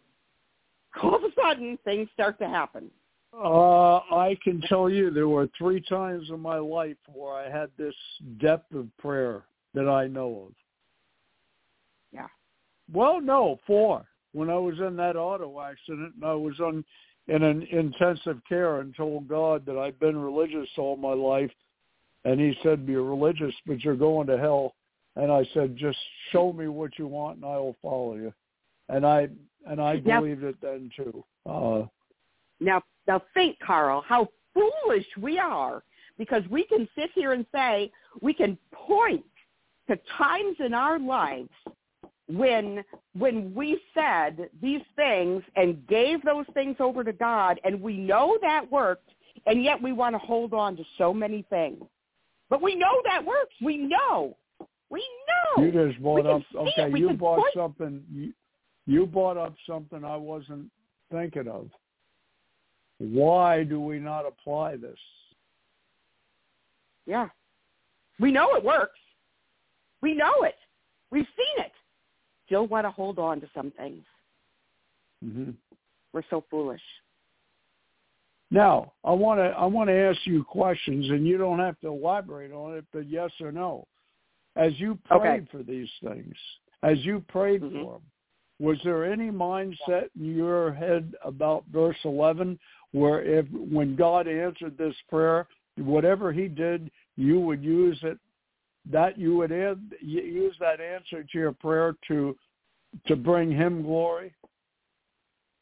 All 1.02 1.14
of 1.14 1.22
a 1.22 1.28
sudden, 1.40 1.78
things 1.84 2.08
start 2.14 2.38
to 2.40 2.48
happen. 2.48 2.90
Uh, 3.32 3.96
I 3.96 4.36
can 4.42 4.62
tell 4.62 4.88
you 4.88 5.10
there 5.10 5.28
were 5.28 5.48
three 5.58 5.80
times 5.80 6.28
in 6.30 6.40
my 6.40 6.58
life 6.58 6.96
where 7.12 7.34
I 7.34 7.50
had 7.50 7.68
this 7.76 7.94
depth 8.40 8.74
of 8.74 8.88
prayer 8.98 9.44
that 9.74 9.88
I 9.88 10.06
know 10.06 10.48
of. 10.48 10.54
Well, 12.92 13.20
no, 13.20 13.58
four. 13.66 14.04
When 14.32 14.50
I 14.50 14.58
was 14.58 14.78
in 14.80 14.96
that 14.96 15.16
auto 15.16 15.60
accident 15.60 16.14
and 16.14 16.24
I 16.24 16.34
was 16.34 16.60
on 16.60 16.84
in 17.28 17.42
an 17.42 17.62
intensive 17.72 18.40
care 18.48 18.80
and 18.80 18.94
told 18.94 19.26
God 19.26 19.66
that 19.66 19.76
I'd 19.76 19.98
been 19.98 20.16
religious 20.16 20.68
all 20.78 20.96
my 20.96 21.12
life, 21.12 21.50
and 22.24 22.38
He 22.38 22.56
said, 22.62 22.84
"You're 22.86 23.02
religious, 23.02 23.54
but 23.66 23.82
you're 23.82 23.96
going 23.96 24.26
to 24.28 24.38
hell." 24.38 24.74
And 25.16 25.32
I 25.32 25.44
said, 25.54 25.76
"Just 25.76 25.98
show 26.30 26.52
me 26.52 26.68
what 26.68 26.98
you 26.98 27.06
want, 27.06 27.36
and 27.36 27.46
I 27.46 27.56
will 27.56 27.76
follow 27.82 28.14
you." 28.14 28.32
And 28.88 29.06
I 29.06 29.28
and 29.66 29.80
I 29.80 29.96
Now- 29.96 30.20
believed 30.20 30.44
it 30.44 30.60
then 30.60 30.90
too. 30.94 31.24
Uh, 31.44 31.86
Now, 32.60 32.82
now 33.06 33.18
think, 33.34 33.58
Carl, 33.58 34.00
how 34.02 34.28
foolish 34.54 35.06
we 35.16 35.38
are 35.38 35.82
because 36.16 36.46
we 36.48 36.64
can 36.64 36.88
sit 36.94 37.10
here 37.12 37.32
and 37.32 37.44
say 37.52 37.90
we 38.22 38.32
can 38.32 38.56
point 38.72 39.26
to 39.88 39.96
times 40.16 40.58
in 40.60 40.72
our 40.72 40.98
lives 40.98 41.50
when 42.28 42.84
when 43.16 43.54
we 43.54 43.80
said 43.94 44.48
these 44.60 44.82
things 44.96 45.42
and 45.54 45.86
gave 45.86 46.22
those 46.22 46.46
things 46.54 46.76
over 46.80 47.04
to 47.04 47.12
God 47.12 47.60
and 47.64 47.80
we 47.80 47.96
know 47.96 48.36
that 48.42 48.70
worked 48.70 49.10
and 49.46 49.62
yet 49.62 49.80
we 49.80 49.92
want 49.92 50.14
to 50.14 50.18
hold 50.18 50.52
on 50.52 50.76
to 50.76 50.84
so 50.98 51.14
many 51.14 51.44
things. 51.48 51.82
But 52.50 52.62
we 52.62 52.74
know 52.74 53.00
that 53.04 53.24
works. 53.24 53.54
We 53.62 53.76
know. 53.76 54.36
We 54.90 55.04
know. 55.28 55.64
You 55.64 55.72
just 55.72 56.02
brought 56.02 56.22
can 56.22 56.26
up 56.26 56.42
okay. 56.54 56.98
You 56.98 57.08
can 57.08 57.16
brought 57.16 57.38
point- 57.38 57.54
something. 57.54 58.02
You, 58.12 58.32
you 58.86 59.06
brought 59.06 59.36
up 59.36 59.54
something 59.66 60.04
I 60.04 60.16
wasn't 60.16 60.70
thinking 61.10 61.48
of. 61.48 61.68
Why 62.98 63.64
do 63.64 63.80
we 63.80 63.98
not 63.98 64.26
apply 64.26 64.76
this? 64.76 64.98
Yeah. 67.04 67.28
We 68.18 68.32
know 68.32 68.54
it 68.54 68.64
works. 68.64 68.98
We 70.02 70.14
know 70.14 70.42
it. 70.42 70.54
We've 71.10 71.26
seen 71.36 71.64
it. 71.64 71.72
Still 72.46 72.66
want 72.66 72.86
to 72.86 72.90
hold 72.90 73.18
on 73.18 73.40
to 73.40 73.48
some 73.54 73.72
things. 73.72 74.04
Mm-hmm. 75.24 75.50
We're 76.12 76.22
so 76.30 76.44
foolish. 76.50 76.80
Now, 78.50 78.92
I 79.04 79.10
want 79.10 79.40
to 79.40 79.46
I 79.46 79.64
want 79.66 79.88
to 79.88 79.94
ask 79.94 80.18
you 80.24 80.44
questions, 80.44 81.10
and 81.10 81.26
you 81.26 81.36
don't 81.36 81.58
have 81.58 81.78
to 81.80 81.88
elaborate 81.88 82.52
on 82.52 82.76
it, 82.76 82.84
but 82.92 83.08
yes 83.08 83.30
or 83.40 83.50
no. 83.50 83.86
As 84.54 84.78
you 84.78 84.98
prayed 85.04 85.42
Okay. 85.42 85.48
for 85.50 85.62
these 85.62 85.90
things, 86.02 86.34
as 86.82 87.04
you 87.04 87.20
prayed 87.28 87.62
Mhm. 87.62 87.82
for 87.82 87.92
them, 87.94 88.02
was 88.58 88.80
there 88.84 89.04
any 89.04 89.30
mindset 89.30 90.08
in 90.16 90.36
your 90.36 90.72
head 90.72 91.14
about 91.22 91.64
verse 91.66 91.98
11 92.04 92.58
where 92.92 93.22
if 93.22 93.50
when 93.50 93.96
God 93.96 94.28
answered 94.28 94.78
this 94.78 94.96
prayer, 95.08 95.46
whatever 95.76 96.32
He 96.32 96.48
did, 96.48 96.90
you 97.16 97.40
would 97.40 97.62
use 97.62 98.02
it, 98.04 98.18
that 98.90 99.18
you 99.18 99.36
would 99.36 99.50
y- 99.50 99.76
use 100.00 100.54
that 100.60 100.80
answer 100.80 101.22
to 101.24 101.38
your 101.38 101.52
prayer 101.52 101.94
to 102.08 102.36
to 103.06 103.16
bring 103.16 103.50
Him 103.50 103.82
glory? 103.82 104.32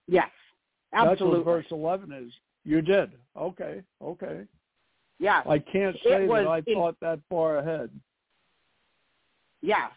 Yes. 0.06 0.30
Absolutely. 0.92 1.38
That's 1.38 1.46
what 1.46 1.54
verse 1.56 1.66
11 1.70 2.12
is. 2.12 2.32
You 2.64 2.80
did. 2.80 3.12
Okay. 3.36 3.82
Okay. 4.00 4.42
yes. 5.18 5.44
I 5.48 5.58
can't 5.58 5.96
say 6.04 6.26
was 6.26 6.44
that 6.44 6.50
I 6.50 6.62
in- 6.66 6.74
thought 6.74 6.96
that 7.00 7.20
far 7.28 7.58
ahead. 7.58 7.90
Yes. 9.60 9.90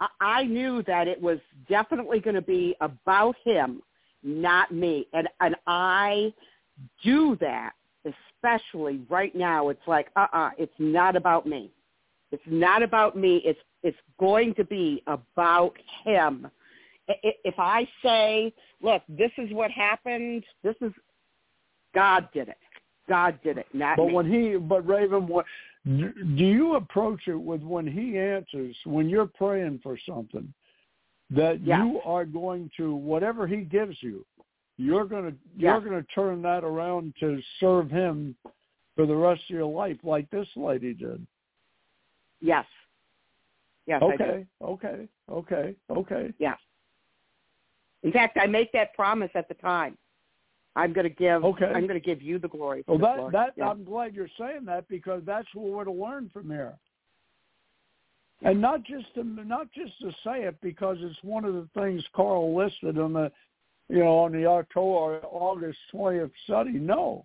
I, 0.00 0.08
I 0.20 0.44
knew 0.44 0.82
that 0.86 1.08
it 1.08 1.20
was 1.20 1.38
definitely 1.68 2.20
going 2.20 2.34
to 2.36 2.42
be 2.42 2.76
about 2.80 3.36
him, 3.44 3.82
not 4.22 4.72
me. 4.72 5.06
And 5.12 5.28
and 5.40 5.56
I 5.66 6.32
do 7.02 7.36
that, 7.40 7.72
especially 8.04 9.00
right 9.08 9.34
now. 9.34 9.68
It's 9.68 9.86
like, 9.86 10.08
uh-uh, 10.16 10.50
it's 10.58 10.72
not 10.78 11.16
about 11.16 11.46
me. 11.46 11.70
It's 12.34 12.42
not 12.46 12.82
about 12.82 13.16
me. 13.16 13.42
It's 13.44 13.58
it's 13.82 13.98
going 14.18 14.54
to 14.54 14.64
be 14.64 15.02
about 15.06 15.74
him. 16.04 16.50
If 17.06 17.54
I 17.58 17.86
say, 18.02 18.52
look, 18.80 19.02
this 19.08 19.30
is 19.36 19.52
what 19.52 19.70
happened, 19.70 20.42
this 20.62 20.74
is 20.80 20.92
God 21.94 22.28
did 22.32 22.48
it. 22.48 22.56
God 23.08 23.38
did 23.44 23.58
it, 23.58 23.66
not 23.74 23.98
But 23.98 24.06
me. 24.06 24.12
when 24.14 24.32
he, 24.32 24.56
but 24.56 24.86
Raven, 24.88 25.26
what, 25.26 25.44
do 25.84 26.12
you 26.34 26.76
approach 26.76 27.28
it 27.28 27.34
with 27.34 27.60
when 27.60 27.86
he 27.86 28.18
answers, 28.18 28.74
when 28.84 29.10
you're 29.10 29.26
praying 29.26 29.80
for 29.82 29.98
something, 30.08 30.52
that 31.30 31.60
you 31.60 32.00
are 32.04 32.24
going 32.24 32.70
to 32.78 32.94
whatever 32.94 33.46
he 33.46 33.58
gives 33.58 33.96
you, 34.00 34.24
you're 34.78 35.04
going 35.04 35.30
to 35.30 35.36
you're 35.56 35.80
going 35.80 36.02
to 36.02 36.08
turn 36.14 36.42
that 36.42 36.64
around 36.64 37.14
to 37.20 37.40
serve 37.60 37.90
him 37.90 38.34
for 38.96 39.06
the 39.06 39.14
rest 39.14 39.42
of 39.50 39.56
your 39.56 39.66
life, 39.66 39.98
like 40.02 40.30
this 40.30 40.48
lady 40.56 40.94
did. 40.94 41.26
Yes. 42.44 42.66
Yes, 43.86 44.02
I 44.02 44.16
do. 44.16 44.24
Okay, 44.24 44.46
okay, 44.62 45.08
okay, 45.30 45.74
okay. 45.90 46.32
Yeah. 46.38 46.54
In 48.02 48.12
fact, 48.12 48.38
I 48.40 48.46
make 48.46 48.72
that 48.72 48.94
promise 48.94 49.30
at 49.34 49.48
the 49.48 49.54
time. 49.54 49.98
I'm 50.76 50.92
going 50.92 51.04
to 51.04 51.14
give. 51.14 51.44
Okay. 51.44 51.66
I'm 51.66 51.86
going 51.86 52.00
to 52.00 52.04
give 52.04 52.20
you 52.20 52.38
the 52.38 52.48
glory. 52.48 52.82
Well, 52.86 52.98
that 52.98 53.32
that 53.32 53.52
yeah. 53.56 53.68
I'm 53.68 53.84
glad 53.84 54.14
you're 54.14 54.28
saying 54.38 54.64
that 54.66 54.88
because 54.88 55.22
that's 55.24 55.46
what 55.54 55.66
we're 55.66 55.84
to 55.84 55.92
learn 55.92 56.30
from 56.32 56.50
here, 56.50 56.74
and 58.42 58.60
not 58.60 58.82
just 58.84 59.14
to 59.14 59.24
not 59.24 59.70
just 59.72 59.98
to 60.00 60.10
say 60.24 60.42
it 60.44 60.56
because 60.60 60.96
it's 61.00 61.22
one 61.22 61.44
of 61.44 61.54
the 61.54 61.68
things 61.78 62.02
Carl 62.14 62.56
listed 62.56 62.98
on 62.98 63.12
the, 63.12 63.30
you 63.88 64.00
know, 64.00 64.18
on 64.18 64.32
the 64.32 64.46
October 64.46 65.20
August 65.26 65.78
twentieth 65.90 66.32
study. 66.44 66.72
No, 66.72 67.24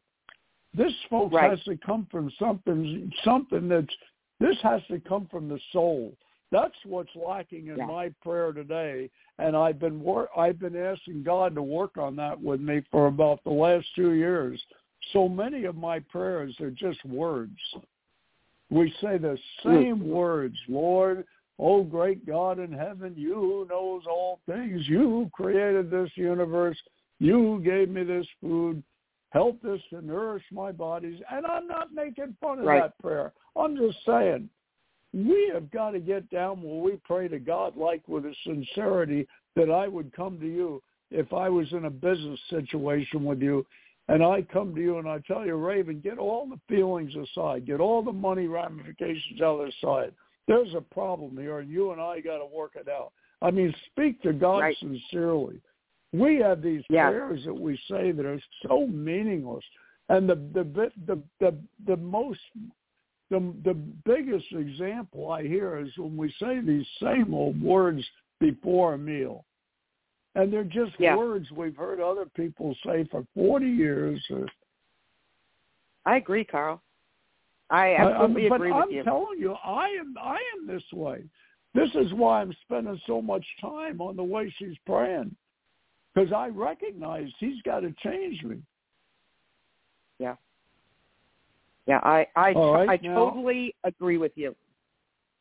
this 0.73 0.93
folks 1.09 1.33
Right. 1.33 1.49
has 1.49 1.63
to 1.63 1.77
come 1.77 2.05
from 2.11 2.31
something 2.37 3.11
something 3.23 3.67
that's 3.67 3.95
this 4.39 4.57
has 4.63 4.81
to 4.89 4.99
come 4.99 5.27
from 5.29 5.49
the 5.49 5.59
soul. 5.71 6.15
That's 6.51 6.75
what's 6.85 7.15
lacking 7.15 7.67
in 7.67 7.77
Yeah. 7.77 7.85
my 7.85 8.09
prayer 8.21 8.51
today, 8.51 9.09
and 9.37 9.55
I've 9.55 9.79
been 9.79 10.01
wor- 10.01 10.29
I've 10.37 10.59
been 10.59 10.75
asking 10.75 11.23
God 11.23 11.53
to 11.55 11.61
work 11.61 11.97
on 11.97 12.15
that 12.15 12.39
with 12.39 12.59
me 12.59 12.81
for 12.91 13.07
about 13.07 13.43
the 13.43 13.51
last 13.51 13.93
two 13.95 14.13
years. 14.13 14.63
So 15.11 15.29
many 15.29 15.65
of 15.65 15.75
my 15.75 15.99
prayers 15.99 16.59
are 16.59 16.71
just 16.71 17.03
words. 17.05 17.59
We 18.69 18.91
say 19.01 19.17
the 19.17 19.37
hmm. 19.61 19.69
same 19.69 20.07
words, 20.07 20.57
Lord, 20.67 21.25
oh 21.59 21.83
great 21.83 22.25
God 22.25 22.59
in 22.59 22.71
heaven, 22.71 23.13
you 23.15 23.35
who 23.35 23.67
knows 23.69 24.03
all 24.07 24.39
things, 24.45 24.87
you 24.87 25.01
who 25.01 25.29
created 25.33 25.91
this 25.91 26.09
universe, 26.15 26.81
you 27.19 27.37
who 27.37 27.61
gave 27.61 27.89
me 27.89 28.03
this 28.03 28.27
food, 28.41 28.81
help 29.31 29.61
this 29.61 29.81
to 29.91 30.01
nourish 30.01 30.43
my 30.51 30.71
bodies. 30.71 31.21
And 31.31 31.45
I'm 31.45 31.67
not 31.67 31.93
making 31.93 32.35
fun 32.41 32.59
of 32.59 32.65
Right. 32.65 32.81
that 32.81 32.97
prayer. 32.99 33.33
I'm 33.55 33.75
just 33.75 34.03
saying 34.05 34.49
we 35.13 35.49
have 35.53 35.71
got 35.71 35.91
to 35.91 35.99
get 35.99 36.29
down 36.29 36.61
where 36.61 36.81
we 36.81 36.97
pray 36.97 37.27
to 37.27 37.39
God 37.39 37.75
like 37.75 38.07
with 38.07 38.25
a 38.25 38.35
sincerity 38.43 39.27
that 39.55 39.71
I 39.71 39.87
would 39.87 40.13
come 40.13 40.39
to 40.39 40.47
you 40.47 40.81
if 41.11 41.33
I 41.33 41.49
was 41.49 41.71
in 41.73 41.85
a 41.85 41.89
business 41.89 42.39
situation 42.49 43.25
with 43.25 43.41
you 43.41 43.65
and 44.07 44.23
I 44.23 44.41
come 44.41 44.73
to 44.75 44.81
you 44.81 44.97
and 44.97 45.07
I 45.07 45.19
tell 45.19 45.45
you, 45.45 45.55
Raven, 45.55 45.99
get 45.99 46.17
all 46.17 46.47
the 46.47 46.59
feelings 46.67 47.15
aside, 47.15 47.65
get 47.65 47.79
all 47.79 48.01
the 48.03 48.11
money 48.11 48.47
ramifications 48.47 49.41
out 49.41 49.59
of 49.59 49.67
the 49.67 49.73
side. 49.81 50.13
There's 50.47 50.73
a 50.73 50.81
problem 50.81 51.37
here 51.37 51.59
and 51.59 51.69
you 51.69 51.91
and 51.91 52.01
I 52.01 52.19
got 52.19 52.37
to 52.37 52.45
work 52.45 52.73
it 52.75 52.87
out. 52.87 53.11
I 53.41 53.51
mean, 53.51 53.73
speak 53.87 54.21
to 54.23 54.33
God 54.33 54.59
Right. 54.59 54.77
sincerely. 54.77 55.61
We 56.11 56.37
have 56.37 56.61
these 56.61 56.83
Yeah. 56.89 57.09
prayers 57.09 57.45
that 57.45 57.53
we 57.53 57.77
say 57.89 58.11
that 58.11 58.25
are 58.25 58.41
so 58.67 58.87
meaningless. 58.87 59.63
And 60.09 60.27
the 60.29 60.35
the 60.35 60.63
the 61.05 61.21
the 61.39 61.55
the, 61.85 61.97
most 61.97 62.39
the 63.29 63.39
the 63.63 63.75
biggest 64.05 64.51
example 64.53 65.31
I 65.31 65.43
hear 65.43 65.77
is 65.77 65.95
when 65.97 66.17
we 66.17 66.31
say 66.39 66.59
these 66.61 66.87
same 67.01 67.33
old 67.33 67.61
words 67.61 68.03
before 68.39 68.95
a 68.95 68.97
meal, 68.97 69.45
and 70.33 70.51
they're 70.51 70.63
just 70.63 70.99
Yeah. 70.99 71.15
words 71.15 71.51
we've 71.51 71.75
heard 71.75 71.99
other 71.99 72.25
people 72.25 72.75
say 72.83 73.03
for 73.05 73.23
forty 73.35 73.69
years. 73.69 74.25
Or, 74.31 74.47
I 76.05 76.15
agree, 76.17 76.43
Carl. 76.43 76.81
I 77.69 77.93
I- 77.93 78.03
I'm- 78.05 78.13
absolutely 78.15 78.49
but 78.49 78.55
agree 78.55 78.71
I'm 78.71 78.87
with 78.87 78.95
you. 78.95 79.03
telling 79.03 79.39
you, 79.39 79.53
I 79.53 79.89
am 79.89 80.17
I 80.19 80.41
am 80.57 80.65
this 80.65 80.91
way. 80.91 81.23
This 81.75 81.93
is 81.93 82.11
why 82.15 82.41
I'm 82.41 82.53
spending 82.63 82.99
so 83.05 83.21
much 83.21 83.45
time 83.61 84.01
on 84.01 84.15
the 84.15 84.23
way 84.23 84.49
she's 84.57 84.77
praying, 84.87 85.35
because 86.13 86.31
I 86.33 86.47
recognize 86.49 87.29
he's 87.39 87.61
got 87.63 87.81
to 87.81 87.93
change 88.03 88.43
me. 88.43 88.57
Yeah. 90.19 90.35
Yeah, 91.87 91.99
I 92.03 92.27
I 92.35 92.51
right, 92.53 92.89
I 92.89 92.99
now- 93.01 93.15
totally 93.15 93.75
agree 93.83 94.17
with 94.17 94.33
you. 94.35 94.55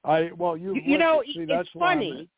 I 0.05 0.31
well, 0.37 0.57
You, 0.57 0.75
you 0.77 0.97
know, 0.97 1.21
it. 1.21 1.27
See, 1.35 1.41
it's 1.41 1.51
that's 1.51 1.69
why 1.75 1.89
I'm- 1.89 1.99
funny. 1.99 2.29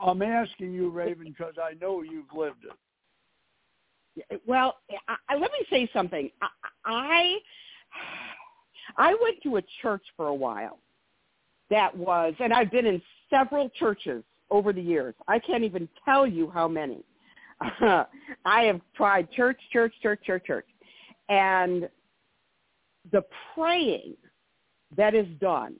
I'm 0.00 0.22
asking 0.22 0.72
you, 0.72 0.90
Raven, 0.90 1.24
because 1.36 1.54
I 1.60 1.74
know 1.80 2.02
you've 2.02 2.32
lived 2.32 2.64
it. 2.64 4.40
Well, 4.46 4.76
I, 5.08 5.16
I, 5.28 5.34
let 5.36 5.50
me 5.52 5.58
say 5.70 5.90
something. 5.92 6.30
I, 6.40 6.48
I 6.84 7.38
I 8.96 9.14
went 9.20 9.42
to 9.42 9.56
a 9.56 9.62
church 9.82 10.02
for 10.16 10.28
a 10.28 10.34
while 10.34 10.78
that 11.70 11.94
was, 11.96 12.34
and 12.38 12.52
I've 12.52 12.70
been 12.70 12.86
in 12.86 13.02
several 13.28 13.70
churches 13.70 14.22
over 14.50 14.72
the 14.72 14.80
years. 14.80 15.14
I 15.26 15.38
can't 15.40 15.64
even 15.64 15.88
tell 16.04 16.26
you 16.26 16.48
how 16.50 16.68
many. 16.68 17.02
I 18.44 18.62
have 18.62 18.80
tried 18.96 19.30
church, 19.32 19.58
church, 19.72 19.92
church, 20.02 20.20
church, 20.24 20.44
church, 20.46 20.66
and 21.28 21.88
the 23.10 23.24
praying 23.54 24.14
that 24.96 25.14
is 25.14 25.26
done 25.40 25.74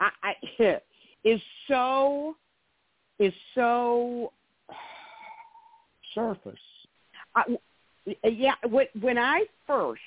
I, 0.00 0.10
I, 0.22 0.80
is 1.24 1.40
so 1.68 2.36
is 3.18 3.32
so 3.54 4.32
Surface. 6.14 6.54
I, 7.34 7.44
yeah, 8.24 8.54
when, 8.68 8.86
when 9.00 9.18
I 9.18 9.44
first, 9.66 10.00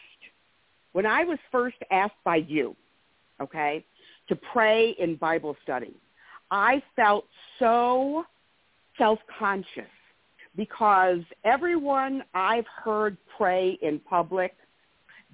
when 0.94 1.06
I 1.06 1.24
was 1.24 1.38
first 1.52 1.78
asked 1.92 2.22
by 2.24 2.38
you, 2.38 2.76
okay, 3.40 3.86
to 4.28 4.36
pray 4.52 4.96
in 5.00 5.16
Bible 5.16 5.56
study, 5.64 5.94
I 6.50 6.82
felt 6.96 7.26
so 7.60 8.26
self-conscious 8.98 9.86
because 10.56 11.20
everyone 11.44 12.24
I've 12.34 12.68
heard 12.68 13.18
pray 13.38 13.78
in 13.82 14.00
public, 14.00 14.56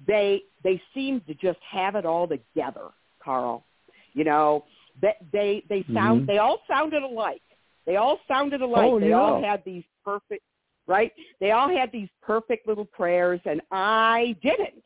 they 0.06 0.42
they 0.62 0.80
seem 0.94 1.20
to 1.22 1.34
just 1.34 1.58
have 1.60 1.94
it 1.96 2.06
all 2.06 2.28
together, 2.28 2.88
Carl. 3.22 3.64
You 4.12 4.24
know, 4.24 4.64
they 5.00 5.14
they 5.32 5.62
they 5.68 5.84
sound 5.94 6.22
Mhm. 6.22 6.26
they 6.26 6.38
all 6.38 6.62
sounded 6.68 7.02
alike. 7.02 7.42
They 7.84 7.96
all 7.96 8.20
sounded 8.28 8.60
alike. 8.60 8.90
Oh, 8.90 9.00
they 9.00 9.12
all 9.12 9.42
had 9.42 9.64
these 9.64 9.84
perfect 10.04 10.42
right? 10.86 11.12
They 11.38 11.50
all 11.50 11.68
had 11.68 11.92
these 11.92 12.08
perfect 12.22 12.66
little 12.66 12.86
prayers 12.86 13.40
and 13.44 13.60
I 13.70 14.34
didn't. 14.42 14.84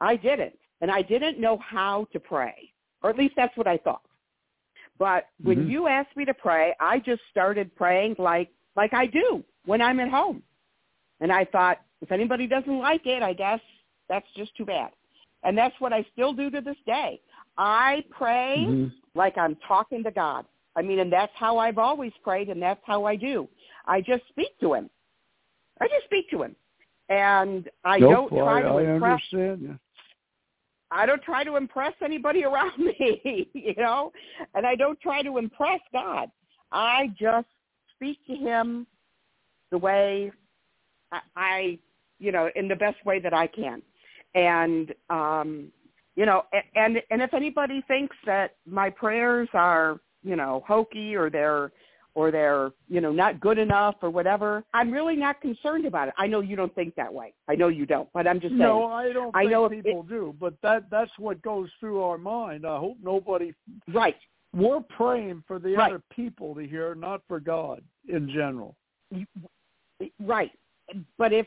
I 0.00 0.16
didn't. 0.16 0.58
And 0.80 0.90
I 0.90 1.00
didn't 1.02 1.38
know 1.38 1.56
how 1.58 2.06
to 2.12 2.20
pray. 2.20 2.72
Or 3.02 3.10
at 3.10 3.16
least 3.16 3.34
that's 3.36 3.56
what 3.56 3.68
I 3.68 3.76
thought. 3.78 4.02
But 4.98 5.28
when 5.42 5.66
Mhm. 5.66 5.70
you 5.70 5.86
asked 5.86 6.16
me 6.16 6.24
to 6.24 6.34
pray, 6.34 6.74
I 6.80 6.98
just 6.98 7.22
started 7.30 7.74
praying 7.76 8.16
like 8.18 8.50
like 8.76 8.92
I 8.94 9.06
do 9.06 9.42
when 9.64 9.80
I'm 9.82 10.00
at 10.00 10.08
home. 10.08 10.42
And 11.20 11.32
I 11.32 11.44
thought, 11.46 11.78
if 12.02 12.12
anybody 12.12 12.46
doesn't 12.46 12.78
like 12.78 13.06
it, 13.06 13.22
I 13.22 13.32
guess 13.32 13.60
that's 14.08 14.26
just 14.36 14.54
too 14.56 14.66
bad. 14.66 14.90
And 15.44 15.56
that's 15.56 15.74
what 15.78 15.92
I 15.92 16.04
still 16.12 16.32
do 16.32 16.50
to 16.50 16.60
this 16.60 16.76
day. 16.86 17.20
I 17.56 18.04
pray 18.10 18.66
Mm-hmm. 18.68 18.88
like 19.14 19.38
I'm 19.38 19.56
talking 19.66 20.04
to 20.04 20.10
God. 20.10 20.44
I 20.76 20.82
mean, 20.82 20.98
and 20.98 21.10
that's 21.10 21.32
how 21.34 21.56
I've 21.56 21.78
always 21.78 22.12
prayed, 22.22 22.50
and 22.50 22.60
that's 22.60 22.80
how 22.84 23.06
I 23.06 23.16
do. 23.16 23.48
I 23.86 24.02
just 24.02 24.24
speak 24.28 24.58
to 24.60 24.74
him. 24.74 24.90
I 25.80 25.88
just 25.88 26.04
speak 26.04 26.28
to 26.30 26.42
him, 26.42 26.54
and 27.08 27.70
I 27.84 27.98
Nope, 27.98 28.30
don't 28.30 28.40
try 28.40 28.60
I, 28.60 28.62
to 28.62 28.68
I 28.68 28.94
impress. 28.94 29.20
understand 29.32 29.62
you. 29.62 29.78
I 30.90 31.06
don't 31.06 31.22
try 31.22 31.44
to 31.44 31.56
impress 31.56 31.94
anybody 32.04 32.44
around 32.50 32.78
me, 32.78 33.48
you 33.54 33.74
know, 33.76 34.12
and 34.54 34.66
I 34.66 34.74
don't 34.74 35.00
try 35.00 35.22
to 35.22 35.38
impress 35.38 35.80
God. 35.92 36.30
I 36.72 37.08
just 37.18 37.46
speak 37.96 38.18
to 38.26 38.34
Him 38.34 38.86
the 39.70 39.78
way 39.78 40.30
I, 41.12 41.20
I 41.36 41.78
you 42.18 42.32
know, 42.32 42.48
in 42.56 42.68
the 42.68 42.76
best 42.76 43.04
way 43.04 43.20
that 43.20 43.34
I 43.34 43.46
can, 43.46 43.82
and 44.34 44.94
um, 45.10 45.68
you 46.14 46.24
know, 46.26 46.44
and 46.74 47.02
and 47.10 47.20
if 47.20 47.34
anybody 47.34 47.82
thinks 47.86 48.16
that 48.24 48.56
my 48.66 48.88
prayers 48.88 49.48
are, 49.52 50.00
you 50.22 50.36
know, 50.36 50.64
hokey 50.66 51.14
or 51.14 51.30
they're 51.30 51.72
or 52.14 52.30
they're, 52.30 52.70
you 52.88 53.02
know, 53.02 53.12
not 53.12 53.40
good 53.40 53.58
enough 53.58 53.96
or 54.00 54.08
whatever, 54.08 54.64
I'm 54.72 54.90
really 54.90 55.16
not 55.16 55.38
concerned 55.42 55.84
about 55.84 56.08
it. 56.08 56.14
I 56.16 56.26
know 56.26 56.40
you 56.40 56.56
don't 56.56 56.74
think 56.74 56.94
that 56.94 57.12
way. 57.12 57.34
I 57.46 57.54
know 57.54 57.68
you 57.68 57.84
don't, 57.84 58.08
but 58.14 58.26
I'm 58.26 58.40
just 58.40 58.52
saying. 58.52 58.58
No, 58.58 58.86
I 58.86 59.12
don't 59.12 59.36
I 59.36 59.40
think 59.42 59.50
know 59.52 59.66
if 59.66 59.72
it- 59.72 59.84
people 59.84 60.02
do, 60.02 60.34
but 60.40 60.54
that 60.62 60.88
that's 60.90 61.10
what 61.18 61.42
goes 61.42 61.68
through 61.78 62.02
our 62.02 62.16
mind. 62.16 62.66
I 62.66 62.78
hope 62.78 62.96
nobody. 63.02 63.52
Right. 63.92 64.16
We're 64.56 64.80
praying 64.80 65.44
for 65.46 65.58
the 65.58 65.74
Right. 65.74 65.92
other 65.92 66.02
people 66.10 66.54
to 66.54 66.66
hear, 66.66 66.94
not 66.94 67.20
for 67.28 67.38
God 67.38 67.84
in 68.08 68.28
general. 68.30 68.74
Right. 70.18 70.50
But 71.18 71.32
if 71.32 71.46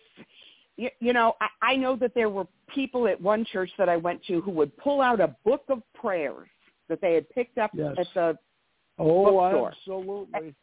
you, 0.77 1.11
know, 1.13 1.35
I, 1.41 1.73
I 1.73 1.75
know 1.75 1.95
that 1.97 2.13
there 2.13 2.29
were 2.29 2.47
people 2.73 3.07
at 3.07 3.19
one 3.19 3.43
church 3.45 3.71
that 3.77 3.89
I 3.89 3.97
went 3.97 4.23
to 4.25 4.41
who 4.41 4.51
would 4.51 4.75
pull 4.77 5.01
out 5.01 5.19
a 5.19 5.35
book 5.43 5.63
of 5.69 5.81
prayers 5.93 6.47
that 6.87 7.01
they 7.01 7.15
had 7.15 7.29
picked 7.31 7.57
up 7.57 7.71
Yes. 7.73 7.95
at 7.97 8.07
the 8.13 8.37
Oh, 8.97 9.25
Bookstore. 9.25 9.69
absolutely. 9.71 10.55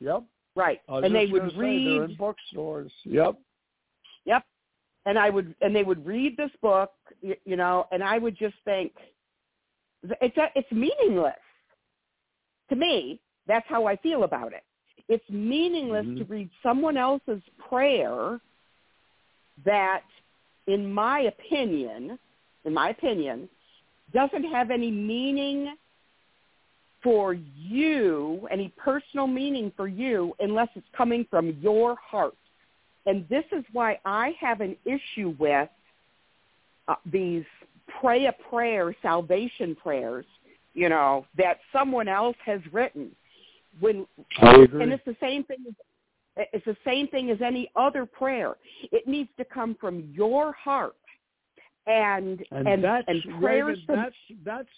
Yep. 0.00 0.24
right, 0.56 0.80
and 0.88 1.14
they 1.14 1.26
would 1.26 1.56
read. 1.56 1.86
they're 1.86 2.04
in 2.04 2.14
bookstores. 2.16 2.92
Yep. 3.04 3.36
Yep. 4.26 4.44
And 5.06 5.18
I 5.18 5.30
would, 5.30 5.54
and 5.62 5.74
they 5.74 5.82
would 5.82 6.04
read 6.06 6.36
this 6.36 6.50
book, 6.60 6.92
you, 7.22 7.34
you 7.44 7.56
know, 7.56 7.86
and 7.90 8.04
I 8.04 8.18
would 8.18 8.36
just 8.36 8.56
think, 8.64 8.92
it's 10.20 10.36
a, 10.36 10.48
it's 10.54 10.70
meaningless. 10.70 11.34
To 12.72 12.76
me, 12.78 13.20
that's 13.46 13.68
how 13.68 13.84
I 13.84 13.96
feel 13.96 14.24
about 14.24 14.54
it. 14.54 14.64
It's 15.06 15.28
meaningless 15.28 16.06
Mhm. 16.06 16.16
to 16.16 16.24
read 16.24 16.48
someone 16.62 16.96
else's 16.96 17.42
prayer 17.58 18.40
that, 19.62 20.04
in 20.66 20.90
my 20.90 21.20
opinion, 21.20 22.18
in 22.64 22.72
my 22.72 22.88
opinion, 22.88 23.50
doesn't 24.14 24.44
have 24.44 24.70
any 24.70 24.90
meaning 24.90 25.76
for 27.02 27.34
you, 27.34 28.48
any 28.50 28.70
personal 28.70 29.26
meaning 29.26 29.70
for 29.72 29.86
you, 29.86 30.34
unless 30.40 30.70
it's 30.74 30.88
coming 30.92 31.26
from 31.26 31.50
your 31.60 31.96
heart. 31.96 32.38
And 33.04 33.28
this 33.28 33.44
is 33.52 33.64
why 33.72 34.00
I 34.06 34.30
have 34.40 34.62
an 34.62 34.78
issue 34.86 35.34
with 35.38 35.68
uh, 36.88 36.94
these 37.04 37.44
pray 38.00 38.24
a 38.26 38.32
prayer, 38.32 38.96
salvation 39.02 39.74
prayers, 39.74 40.24
you 40.74 40.88
know, 40.88 41.26
that 41.36 41.58
someone 41.72 42.08
else 42.08 42.36
has 42.44 42.60
written. 42.72 43.10
When 43.80 44.06
and 44.40 44.92
it's 44.92 45.04
the 45.06 45.16
same 45.20 45.44
thing. 45.44 45.58
as 46.36 46.46
It's 46.52 46.64
the 46.64 46.76
same 46.84 47.08
thing 47.08 47.30
as 47.30 47.38
any 47.40 47.70
other 47.76 48.06
prayer. 48.06 48.56
It 48.90 49.06
needs 49.06 49.30
to 49.38 49.44
come 49.44 49.76
from 49.80 50.10
your 50.14 50.52
heart, 50.52 50.94
and 51.86 52.44
And, 52.50 52.68
and 52.68 52.84
that's 52.84 53.04
and 53.08 53.40
prayers 53.40 53.78
that's 53.88 54.14
that's 54.44 54.68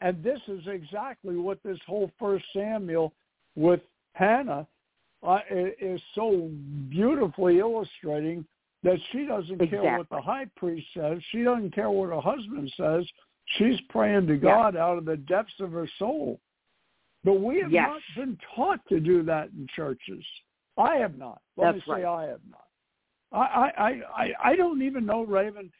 and 0.00 0.22
this 0.22 0.40
is 0.48 0.62
exactly 0.66 1.36
what 1.36 1.58
this 1.62 1.78
whole 1.86 2.10
First 2.18 2.44
Samuel 2.52 3.12
with 3.54 3.80
Hannah 4.14 4.66
uh, 5.22 5.38
is 5.50 6.00
so 6.14 6.50
beautifully 6.88 7.58
illustrating 7.58 8.44
that 8.82 8.98
she 9.12 9.26
doesn't 9.26 9.58
care 9.70 9.98
what 9.98 10.08
the 10.10 10.20
high 10.20 10.46
priest 10.56 10.86
says. 10.94 11.18
She 11.30 11.44
doesn't 11.44 11.72
care 11.72 11.90
what 11.90 12.08
her 12.08 12.20
husband 12.20 12.72
says. 12.76 13.06
She's 13.58 13.80
praying 13.88 14.26
to 14.28 14.34
Yeah. 14.34 14.40
God 14.40 14.76
out 14.76 14.98
of 14.98 15.04
the 15.04 15.16
depths 15.16 15.58
of 15.60 15.72
her 15.72 15.86
soul. 15.98 16.40
But 17.24 17.34
we 17.34 17.60
have 17.60 17.70
Yes. 17.70 17.88
not 17.88 18.02
been 18.16 18.36
taught 18.54 18.80
to 18.88 18.98
do 19.00 19.22
that 19.24 19.50
in 19.50 19.66
churches. 19.68 20.24
I 20.76 20.96
have 20.96 21.16
not. 21.18 21.40
Let 21.56 21.74
That's 21.74 21.86
me 21.86 21.94
say 21.94 22.02
right. 22.02 22.24
I 22.24 22.26
have 22.28 22.40
not. 22.50 22.66
I, 23.32 23.38
I, 23.38 23.68
I, 23.88 24.02
I 24.24 24.34
I 24.50 24.56
don't 24.56 24.82
even 24.82 25.06
know, 25.06 25.22
Raven. 25.24 25.70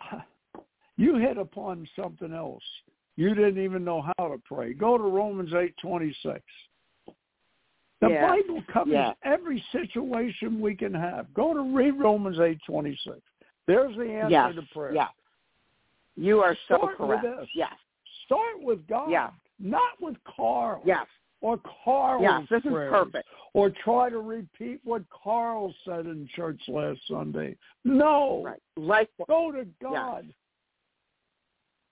You 1.00 1.14
hit 1.14 1.38
upon 1.38 1.88
something 1.94 2.32
else. 2.32 2.64
You 3.14 3.32
didn't 3.32 3.62
even 3.62 3.84
know 3.84 4.02
how 4.18 4.26
to 4.28 4.38
pray. 4.44 4.74
Go 4.74 4.98
to 4.98 5.04
Romans 5.04 5.54
eight 5.54 5.76
twenty 5.80 6.12
six. 6.24 6.42
The 8.00 8.08
Yeah. 8.08 8.26
Bible 8.28 8.62
covers 8.72 8.94
Yeah. 8.94 9.12
every 9.22 9.60
situation 9.70 10.60
we 10.60 10.74
can 10.74 10.92
have. 10.92 11.32
Go 11.34 11.54
to 11.54 11.60
read 11.60 11.92
Romans 11.92 12.40
eight 12.40 12.58
twenty 12.66 12.96
six. 13.04 13.20
There's 13.68 13.96
the 13.96 14.10
answer 14.10 14.30
yes, 14.30 14.54
to 14.56 14.62
prayer. 14.74 14.92
yeah. 14.92 15.08
You 16.18 16.40
are 16.40 16.56
so 16.68 16.76
Start 16.78 17.00
with 17.00 17.20
correct. 17.20 17.22
this. 17.40 17.48
Yes, 17.54 17.72
Start 18.26 18.60
with 18.60 18.86
God, 18.88 19.10
Yeah. 19.10 19.30
not 19.58 20.00
with 20.00 20.16
Carl. 20.24 20.82
yes, 20.84 21.06
Or 21.40 21.58
Carl's 21.84 22.22
yes. 22.22 22.42
This 22.50 22.64
is 22.64 22.72
prayers. 22.72 22.90
perfect. 22.90 23.28
Or 23.54 23.70
try 23.70 24.10
to 24.10 24.18
repeat 24.18 24.80
what 24.84 25.08
Carl 25.10 25.72
said 25.84 26.06
in 26.06 26.26
church 26.34 26.60
last 26.68 27.00
Sunday. 27.06 27.56
No. 27.84 28.42
Right. 28.42 28.60
Like 28.76 29.08
Go 29.28 29.52
to 29.52 29.64
God. 29.80 30.26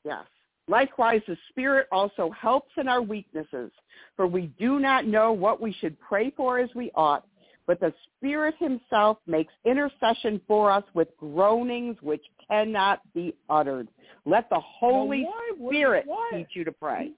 Yes. 0.05 0.25
Likewise, 0.69 1.23
the 1.29 1.37
Spirit 1.51 1.87
also 1.93 2.31
helps 2.31 2.73
in 2.77 2.89
our 2.89 3.01
weaknesses, 3.03 3.71
for 4.17 4.27
we 4.27 4.49
do 4.59 4.81
not 4.81 5.07
know 5.07 5.33
what 5.33 5.61
we 5.61 5.73
should 5.75 5.99
pray 6.01 6.31
for 6.31 6.59
as 6.59 6.69
we 6.75 6.91
ought, 6.97 7.25
but 7.67 7.79
the 7.79 7.95
Spirit 8.17 8.57
himself 8.59 9.19
makes 9.29 9.53
intercession 9.65 10.41
for 10.49 10.71
us 10.73 10.85
with 10.95 11.17
groanings 11.19 11.97
which 12.03 12.25
cannot 12.51 13.01
be 13.15 13.35
uttered. 13.49 13.89
Let 14.25 14.49
the 14.51 14.61
Holy 14.61 15.29
would- 15.59 15.73
Spirit 15.73 16.07
why- 16.07 16.31
teach 16.33 16.55
you 16.55 16.65
to 16.65 16.73
pray. 16.73 17.13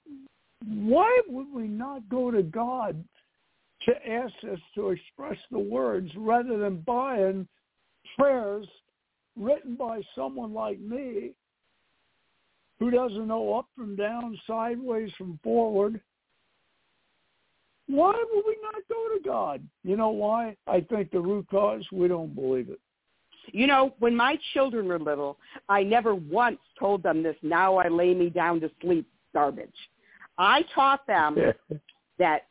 Why 0.65 1.21
would 1.27 1.51
we 1.53 1.67
not 1.67 2.07
go 2.09 2.31
to 2.31 2.43
God 2.43 3.03
to 3.81 4.09
ask 4.09 4.33
us 4.43 4.59
to 4.75 4.89
express 4.89 5.37
the 5.51 5.59
words 5.59 6.15
rather 6.15 6.57
than 6.57 6.81
buying 6.81 7.47
prayers 8.17 8.67
written 9.37 9.75
by 9.75 10.01
someone 10.15 10.53
like 10.53 10.79
me 10.79 11.33
who 12.79 12.91
doesn't 12.91 13.27
know 13.27 13.53
up 13.53 13.67
from 13.75 13.95
down, 13.95 14.37
sideways 14.45 15.11
from 15.13 15.37
forward? 15.43 16.01
Why 17.87 18.23
would 18.31 18.45
we 18.45 18.57
not 18.61 18.87
go 18.87 19.17
to 19.17 19.19
God? 19.23 19.67
You 19.83 19.95
know 19.95 20.09
why? 20.09 20.55
I 20.67 20.81
think 20.81 21.09
the 21.11 21.19
root 21.19 21.47
cause, 21.49 21.89
we 21.91 22.07
don't 22.07 22.35
believe 22.35 22.69
it. 22.69 22.79
You 23.53 23.67
know, 23.67 23.93
when 23.99 24.15
my 24.15 24.37
children 24.53 24.87
were 24.87 24.99
little, 24.99 25.37
I 25.67 25.83
never 25.83 26.15
once 26.15 26.59
told 26.79 27.03
them 27.03 27.23
this, 27.23 27.35
now 27.41 27.77
I 27.77 27.87
lay 27.87 28.13
me 28.13 28.29
down 28.29 28.59
to 28.61 28.71
sleep 28.81 29.07
garbage. 29.33 29.69
I 30.37 30.63
taught 30.73 31.05
them 31.07 31.37
that 32.17 32.47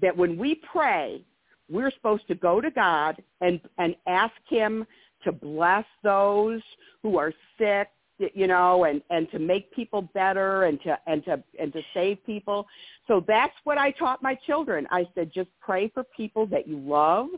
that 0.00 0.16
when 0.16 0.36
we 0.36 0.60
pray, 0.70 1.22
we're 1.70 1.90
supposed 1.92 2.26
to 2.28 2.34
go 2.34 2.60
to 2.60 2.70
God 2.70 3.22
and 3.40 3.60
and 3.78 3.94
ask 4.06 4.34
Him 4.48 4.86
to 5.24 5.32
bless 5.32 5.84
those 6.02 6.60
who 7.02 7.18
are 7.18 7.32
sick, 7.58 7.88
you 8.18 8.46
know, 8.46 8.84
and 8.84 9.02
and 9.10 9.30
to 9.30 9.38
make 9.38 9.72
people 9.72 10.02
better 10.14 10.64
and 10.64 10.80
to 10.82 10.98
and 11.06 11.24
to 11.24 11.42
and 11.58 11.72
to 11.72 11.80
save 11.94 12.24
people. 12.26 12.66
So 13.06 13.24
that's 13.26 13.54
what 13.64 13.78
I 13.78 13.90
taught 13.92 14.22
my 14.22 14.34
children. 14.46 14.86
I 14.90 15.06
said, 15.14 15.30
just 15.34 15.48
pray 15.60 15.88
for 15.88 16.04
people 16.16 16.46
that 16.46 16.68
you 16.68 16.78
love, 16.78 17.28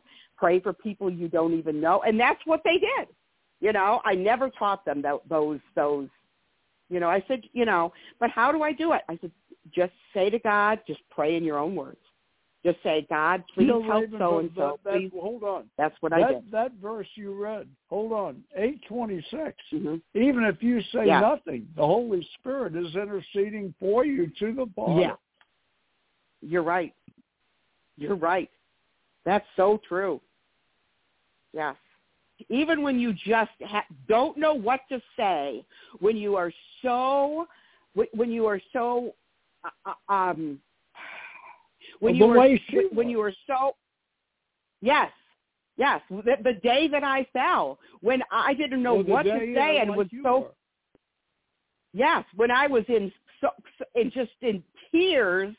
pray 0.43 0.59
for 0.59 0.72
people 0.72 1.09
you 1.09 1.28
don't 1.28 1.55
even 1.55 1.80
know, 1.80 2.03
and 2.03 2.18
that's 2.18 2.40
what 2.47 2.62
they 2.64 2.78
did. 2.78 3.07
You 3.61 3.72
know, 3.72 4.01
I 4.05 4.16
never 4.16 4.51
taught 4.51 4.84
them 4.84 5.01
that, 5.03 5.20
those 5.28 5.61
those. 5.76 6.09
You 6.90 6.99
know, 6.99 7.09
I 7.09 7.24
said, 7.28 7.43
you 7.53 7.64
know, 7.64 7.93
but 8.18 8.28
how 8.30 8.51
do 8.51 8.62
I 8.62 8.72
do 8.72 8.93
it? 8.93 9.03
I 9.09 9.16
said, 9.20 9.30
just 9.72 9.93
say 10.12 10.30
to 10.30 10.40
God, 10.40 10.80
just 10.86 11.01
pray 11.11 11.36
in 11.36 11.45
your 11.45 11.59
own 11.59 11.76
words. 11.76 12.01
Just 12.66 12.82
say, 12.82 13.07
God, 13.09 13.45
please 13.55 13.66
You 13.66 13.72
know, 13.72 13.82
help 13.82 14.05
so 14.18 14.38
and 14.40 14.51
so. 14.57 14.78
Please, 14.84 15.11
Hold 15.14 15.45
on. 15.45 15.64
that's 15.78 15.95
what 16.01 16.12
I 16.12 16.20
that, 16.20 16.28
did. 16.30 16.53
that 16.53 16.72
verse 16.82 17.07
you 17.14 17.32
read, 17.40 17.68
hold 17.88 18.12
on, 18.12 18.43
826. 18.57 19.57
hmm 19.70 19.95
Even 20.14 20.45
if 20.45 20.62
you 20.62 20.80
say 20.93 21.07
Yeah. 21.07 21.20
nothing, 21.20 21.68
the 21.76 21.86
Holy 21.86 22.28
Spirit 22.38 22.76
is 22.76 22.95
interceding 22.95 23.74
for 23.80 24.05
you 24.05 24.26
to 24.38 24.53
the 24.55 24.66
Father. 24.76 25.01
Yeah. 25.01 25.14
You're 26.43 26.62
right. 26.62 26.95
You're 27.97 28.16
right. 28.16 28.51
That's 29.24 29.47
so 29.57 29.80
true. 29.88 30.20
Yes. 31.53 31.76
Even 32.48 32.82
when 32.82 32.98
you 32.98 33.12
just 33.12 33.50
ha- 33.64 33.84
don't 34.09 34.36
know 34.36 34.55
what 34.55 34.80
to 34.88 35.00
say, 35.16 35.64
when 36.00 36.16
you 36.16 36.34
are 36.36 36.53
so, 36.80 37.46
when 38.14 38.30
you 38.30 38.46
are 38.46 38.61
so, 38.72 39.14
uh, 39.64 39.92
uh, 40.09 40.12
um, 40.12 40.59
when 42.00 42.16
you 42.16 42.59
she 42.68 42.88
when 42.92 43.09
you 43.09 43.20
are 43.20 43.32
so, 43.46 43.76
Yes, 44.82 45.12
yes. 45.76 46.00
The, 46.11 46.34
the 46.42 46.55
day 46.55 46.88
that 46.88 47.05
I 47.05 47.24
fell, 47.32 47.78
when 48.00 48.20
I 48.32 48.53
didn't 48.53 48.82
know 48.82 48.94
Well, 48.94 49.05
what 49.05 49.22
to 49.22 49.55
say 49.55 49.78
and 49.78 49.94
was 49.94 50.09
so 50.22 50.40
were. 50.40 50.46
yes, 51.94 52.24
when 52.34 52.50
I 52.50 52.66
was 52.66 52.84
in 52.88 53.12
so, 53.40 53.50
so 53.78 53.84
in 53.94 54.11
just 54.11 54.32
in 54.42 54.62
tears 54.90 55.55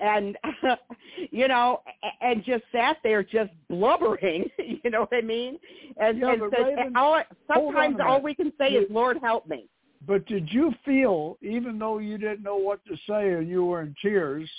and 0.00 0.36
you 1.30 1.48
know 1.48 1.82
and 2.20 2.44
just 2.44 2.64
sat 2.72 2.96
there 3.02 3.22
just 3.22 3.50
blubbering, 3.68 4.48
you 4.58 4.90
know 4.90 5.00
what 5.00 5.14
I 5.14 5.20
mean? 5.22 5.58
And, 5.98 6.18
Yeah, 6.18 6.32
and 6.32 6.42
said, 6.56 6.66
Raven, 6.76 6.96
all, 6.96 7.22
sometimes 7.46 7.96
all 8.04 8.20
we 8.20 8.34
can 8.34 8.52
say 8.58 8.72
You- 8.72 8.82
is 8.82 8.90
Lord 8.90 9.18
help 9.22 9.46
me. 9.46 9.68
But 10.04 10.26
did 10.26 10.52
you 10.52 10.74
feel, 10.84 11.38
even 11.42 11.78
though 11.78 11.98
you 11.98 12.18
didn't 12.18 12.42
know 12.42 12.56
what 12.56 12.84
to 12.86 12.96
say 13.08 13.34
and 13.34 13.48
you 13.48 13.64
were 13.64 13.82
in 13.82 13.94
tears, 14.02 14.50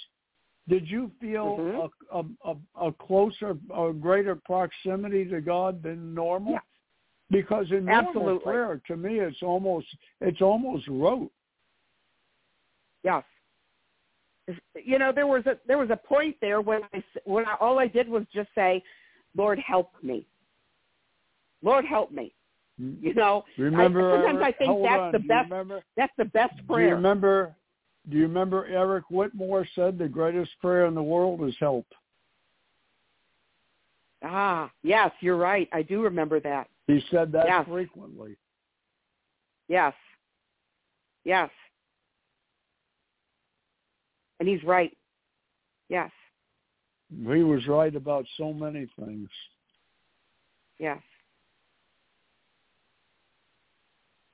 did 0.70 0.90
you 0.90 1.12
feel 1.20 1.58
Mhm. 1.58 1.90
a, 2.14 2.18
a, 2.20 2.54
a, 2.54 2.88
a 2.88 2.92
closer, 2.94 3.58
a 3.76 3.92
greater 3.92 4.36
proximity 4.36 5.26
to 5.26 5.42
God 5.42 5.84
than 5.84 6.14
normal? 6.14 6.54
Yeah. 6.54 6.60
Because 7.30 7.70
in 7.72 7.84
normal 7.84 8.08
Absolutely. 8.08 8.44
prayer, 8.44 8.82
to 8.88 8.96
me, 8.96 9.20
it's 9.20 9.42
almost 9.44 9.88
it's 10.22 10.42
almost 10.42 10.88
rote. 10.88 11.32
Yes. 13.04 13.24
You 14.76 15.00
know, 15.00 15.12
there 15.14 15.28
was 15.28 15.46
a 15.46 15.58
there 15.68 15.78
was 15.78 15.90
a 15.90 15.96
point 15.96 16.36
there 16.42 16.60
when 16.62 16.82
I 16.94 17.04
when 17.26 17.46
I, 17.46 17.56
all 17.62 17.80
I 17.80 17.88
did 17.88 18.10
was 18.10 18.24
just 18.34 18.50
say, 18.56 18.84
"Lord, 19.36 19.58
help 19.60 19.92
me." 20.02 20.26
Lord, 21.62 21.86
help 21.86 22.12
me. 22.12 22.34
You 22.78 23.14
know, 23.14 23.46
Remember? 23.58 24.12
I, 24.12 24.16
sometimes 24.16 24.42
Eric, 24.42 24.56
I 24.56 24.58
think 24.58 24.84
that's 24.84 25.00
on, 25.00 25.12
the 25.14 25.20
do 25.20 25.28
best. 25.28 25.44
remember? 25.50 25.84
That's 25.96 26.12
the 26.18 26.26
best 26.26 26.54
prayer. 26.68 26.80
Do 26.80 26.90
you 26.90 26.96
remember? 26.96 27.56
Do 28.10 28.18
you 28.18 28.24
remember 28.24 28.66
Eric 28.66 29.06
Whitmore 29.10 29.66
said 29.76 29.98
the 29.98 30.10
greatest 30.10 30.52
prayer 30.60 30.88
in 30.88 30.96
the 30.96 31.04
world 31.04 31.48
is 31.48 31.56
help? 31.60 31.86
Ah, 34.24 34.72
yes, 34.84 35.12
you're 35.22 35.38
right. 35.38 35.70
I 35.72 35.84
do 35.84 36.02
remember 36.02 36.40
that. 36.42 36.68
He 36.88 37.02
said 37.12 37.32
that 37.32 37.46
Yes. 37.46 37.66
frequently. 37.68 38.36
Yes. 39.70 39.94
Yes. 41.24 41.50
And 44.44 44.50
he's 44.50 44.64
right. 44.66 44.92
Yes. 45.88 46.12
He 47.10 47.44
was 47.44 47.66
right 47.66 47.96
about 47.96 48.26
so 48.36 48.52
many 48.52 48.90
things. 49.00 49.30
Yes. 50.80 51.00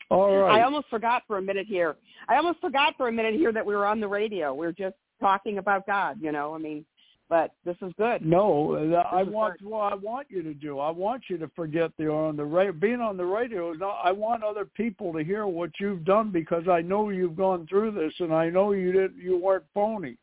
All 0.10 0.36
right. 0.36 0.60
I 0.60 0.64
almost 0.64 0.88
forgot 0.90 1.22
for 1.28 1.38
a 1.38 1.42
minute 1.44 1.68
here. 1.68 1.96
I 2.28 2.38
almost 2.38 2.60
forgot 2.60 2.96
for 2.98 3.08
a 3.08 3.12
minute 3.12 3.36
here 3.36 3.54
that 3.54 3.64
we 3.64 3.76
were 3.76 3.86
on 3.86 4.00
the 4.00 4.08
radio. 4.08 4.52
We 4.52 4.66
were 4.66 4.74
just 4.74 4.96
talking 5.22 5.60
about 5.60 5.86
God, 5.86 6.18
you 6.20 6.32
know. 6.32 6.56
I 6.56 6.58
mean, 6.58 6.84
but 7.30 7.54
this 7.64 7.78
is 7.84 7.94
good. 7.98 8.26
No, 8.26 8.74
uh, 8.74 9.08
I 9.16 9.22
want 9.22 9.62
what 9.62 9.94
I 9.94 9.96
want 9.96 10.28
you 10.30 10.42
to 10.42 10.54
do. 10.54 10.80
I 10.80 10.90
want 10.90 11.24
you 11.30 11.38
to 11.38 11.48
forget 11.56 11.92
the 11.98 12.08
on 12.10 12.36
the 12.36 12.44
radio. 12.44 12.74
Being 12.74 13.02
on 13.02 13.18
the 13.18 13.26
radio. 13.26 13.74
I 14.04 14.12
want 14.12 14.44
other 14.44 14.66
people 14.66 15.14
to 15.14 15.24
hear 15.24 15.46
what 15.46 15.70
you've 15.80 16.04
done 16.04 16.32
because 16.32 16.68
I 16.68 16.82
know 16.82 17.10
you've 17.10 17.38
gone 17.38 17.68
through 17.68 17.92
this, 17.92 18.14
and 18.20 18.34
I 18.34 18.50
know 18.50 18.72
you 18.72 18.92
didn't. 18.92 19.18
You 19.18 19.38
weren't 19.38 19.66
phony. 19.74 20.18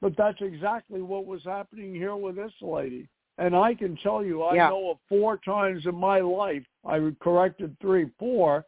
But 0.00 0.16
that's 0.16 0.40
exactly 0.40 1.02
what 1.02 1.26
was 1.26 1.42
happening 1.44 1.94
here 1.94 2.16
with 2.16 2.36
this 2.36 2.52
lady. 2.60 3.08
And 3.38 3.54
I 3.54 3.74
can 3.74 3.96
tell 3.96 4.24
you, 4.24 4.42
I 4.42 4.56
Yeah. 4.56 4.68
know 4.68 4.90
of 4.90 4.98
four 5.08 5.38
times 5.38 5.86
in 5.86 5.94
my 5.94 6.18
life, 6.20 6.64
I 6.84 7.12
corrected 7.20 7.76
three, 7.80 8.06
four, 8.18 8.64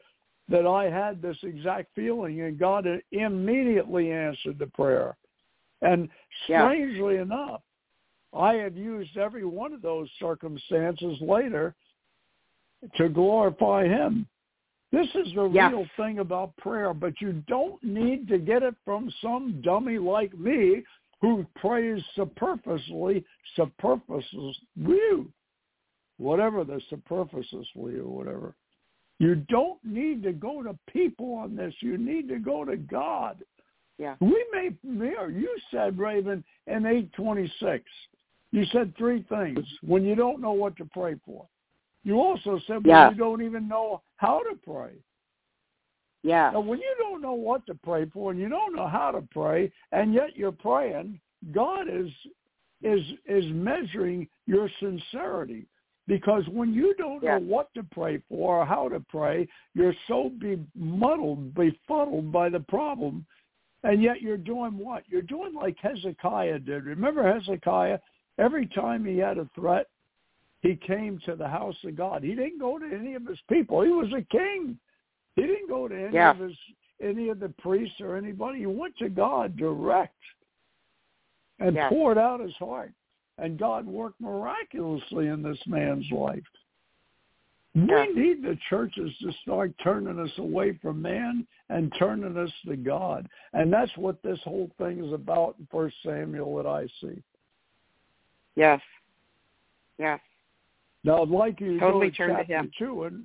that 0.48 0.66
I 0.66 0.88
had 0.88 1.22
this 1.22 1.42
exact 1.42 1.92
feeling, 1.94 2.40
and 2.40 2.58
God 2.58 2.86
immediately 3.12 4.10
answered 4.12 4.58
the 4.58 4.66
prayer. 4.66 5.16
And 5.82 6.08
Yeah. 6.48 6.66
strangely 6.66 7.16
enough, 7.16 7.62
I 8.32 8.54
have 8.54 8.76
used 8.76 9.16
every 9.16 9.44
one 9.44 9.72
of 9.72 9.82
those 9.82 10.08
circumstances 10.20 11.20
later 11.20 11.74
to 12.96 13.08
glorify 13.08 13.86
him. 13.86 14.26
This 14.92 15.08
is 15.14 15.32
the 15.34 15.48
Yes. 15.48 15.72
real 15.72 15.86
thing 15.96 16.18
about 16.18 16.56
prayer, 16.56 16.92
but 16.94 17.20
you 17.20 17.32
don't 17.46 17.82
need 17.82 18.26
to 18.28 18.38
get 18.38 18.62
it 18.62 18.74
from 18.84 19.10
some 19.22 19.60
dummy 19.60 19.98
like 19.98 20.36
me 20.36 20.84
who 21.20 21.44
prays 21.54 22.04
superfluously, 22.14 23.24
superfluously, 23.54 25.26
whatever 26.16 26.64
the 26.64 26.80
superfluously 26.88 27.98
or 27.98 28.08
whatever. 28.08 28.54
You 29.18 29.34
don't 29.34 29.82
need 29.84 30.22
to 30.22 30.32
go 30.32 30.62
to 30.62 30.78
people 30.86 31.34
on 31.34 31.54
this. 31.54 31.74
You 31.80 31.98
need 31.98 32.26
to 32.28 32.38
go 32.38 32.64
to 32.64 32.76
God. 32.76 33.44
Yeah. 34.00 34.16
We 34.20 34.44
may. 34.50 34.70
You 34.82 35.56
said, 35.70 35.98
Raven, 35.98 36.42
in 36.66 36.86
826, 36.86 37.84
you 38.50 38.64
said 38.72 38.96
three 38.96 39.26
things 39.28 39.58
when 39.82 40.04
you 40.04 40.14
don't 40.14 40.40
know 40.40 40.52
what 40.52 40.74
to 40.78 40.86
pray 40.86 41.16
for. 41.26 41.46
You 42.02 42.18
also 42.18 42.58
said 42.66 42.76
when 42.76 42.86
Yeah. 42.86 43.10
you 43.10 43.16
don't 43.16 43.42
even 43.42 43.68
know 43.68 44.00
how 44.16 44.40
to 44.42 44.56
pray. 44.56 44.94
Yeah. 46.22 46.50
Now, 46.50 46.60
when 46.60 46.78
you 46.78 46.94
don't 46.98 47.20
know 47.20 47.34
what 47.34 47.66
to 47.66 47.74
pray 47.74 48.06
for 48.06 48.30
and 48.30 48.40
you 48.40 48.48
don't 48.48 48.74
know 48.74 48.88
how 48.88 49.10
to 49.10 49.20
pray, 49.20 49.70
and 49.92 50.14
yet 50.14 50.34
you're 50.34 50.50
praying, 50.50 51.20
God 51.52 51.86
is 51.88 52.10
is 52.82 53.02
is 53.26 53.44
measuring 53.52 54.26
your 54.46 54.70
sincerity. 54.80 55.66
Because 56.06 56.48
when 56.48 56.72
you 56.72 56.94
don't 56.94 57.22
know 57.22 57.38
what 57.38 57.72
to 57.74 57.82
pray 57.82 58.22
for 58.28 58.60
or 58.60 58.66
how 58.66 58.88
to 58.88 59.00
pray, 59.00 59.46
you're 59.74 59.94
so 60.08 60.30
bemuddled, 60.38 61.54
befuddled 61.54 62.32
by 62.32 62.48
the 62.48 62.60
problem, 62.60 63.26
and 63.82 64.02
yet 64.02 64.20
you're 64.20 64.36
doing 64.36 64.76
what? 64.76 65.04
You're 65.08 65.22
doing 65.22 65.54
like 65.54 65.76
Hezekiah 65.80 66.60
did. 66.60 66.84
Remember 66.84 67.30
Hezekiah? 67.32 67.98
Every 68.38 68.66
time 68.66 69.04
he 69.04 69.18
had 69.18 69.38
a 69.38 69.48
threat, 69.54 69.86
he 70.62 70.76
came 70.76 71.18
to 71.24 71.36
the 71.36 71.48
house 71.48 71.76
of 71.84 71.96
God. 71.96 72.22
He 72.22 72.34
didn't 72.34 72.58
go 72.58 72.78
to 72.78 72.86
any 72.86 73.14
of 73.14 73.26
his 73.26 73.38
people. 73.48 73.82
He 73.82 73.90
was 73.90 74.12
a 74.12 74.22
king. 74.30 74.78
He 75.36 75.42
didn't 75.42 75.68
go 75.68 75.88
to 75.88 75.94
any 75.94 76.16
Yeah. 76.16 76.30
of 76.30 76.38
his 76.38 76.56
any 77.00 77.30
of 77.30 77.40
the 77.40 77.48
priests 77.48 77.98
or 78.02 78.14
anybody. 78.14 78.58
He 78.58 78.66
went 78.66 78.94
to 78.98 79.08
God 79.08 79.56
direct 79.56 80.18
and 81.58 81.74
Yeah. 81.74 81.88
poured 81.88 82.18
out 82.18 82.40
his 82.40 82.54
heart. 82.56 82.92
And 83.38 83.58
God 83.58 83.86
worked 83.86 84.20
miraculously 84.20 85.28
in 85.28 85.42
this 85.42 85.66
man's 85.66 86.10
life. 86.12 86.46
We 87.74 87.82
need 88.14 88.42
the 88.42 88.58
churches 88.68 89.12
to 89.22 89.32
start 89.42 89.72
turning 89.82 90.18
us 90.18 90.30
away 90.38 90.78
from 90.82 91.00
man 91.00 91.46
and 91.68 91.92
turning 91.98 92.36
us 92.36 92.50
to 92.66 92.76
God. 92.76 93.28
And 93.52 93.72
that's 93.72 93.96
what 93.96 94.20
this 94.22 94.40
whole 94.42 94.70
thing 94.76 95.04
is 95.04 95.12
about 95.12 95.54
in 95.60 95.68
First 95.70 95.94
Samuel 96.04 96.56
that 96.56 96.66
I 96.66 96.86
see. 97.00 97.22
Yes. 98.56 98.80
Yes. 99.98 100.20
Now 101.04 101.22
I'd 101.22 101.28
like 101.28 101.60
you 101.60 101.74
to 101.74 101.80
Totally 101.80 102.08
go 102.08 102.10
to 102.10 102.16
turn 102.16 102.28
to 102.30 102.36
chapter 102.36 102.54
him. 102.54 102.70
two 102.76 103.04
and 103.04 103.24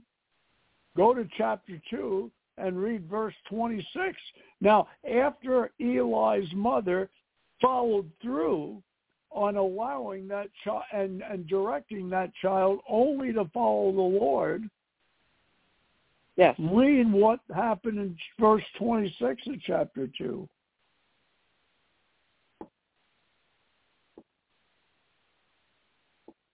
go 0.95 1.13
to 1.13 1.27
chapter 1.37 1.81
two 1.89 2.29
and 2.57 2.77
read 2.77 3.09
verse 3.09 3.33
twenty 3.49 3.85
six. 3.93 4.15
Now, 4.61 4.87
after 5.11 5.71
Eli's 5.81 6.53
mother 6.53 7.09
followed 7.61 8.09
through 8.21 8.81
on 9.35 9.57
allowing 9.57 10.27
that 10.29 10.47
child 10.63 10.83
and, 10.93 11.21
and 11.21 11.45
directing 11.47 12.09
that 12.09 12.33
child 12.41 12.79
only 12.89 13.33
to 13.33 13.45
follow 13.53 13.91
the 13.91 14.01
Lord, 14.01 14.63
Yes. 16.37 16.55
read 16.57 17.11
what 17.11 17.39
happened 17.53 17.99
in 17.99 18.17
verse 18.39 18.63
twenty 18.77 19.13
six 19.19 19.41
of 19.47 19.61
chapter 19.61 20.09
two. 20.17 20.47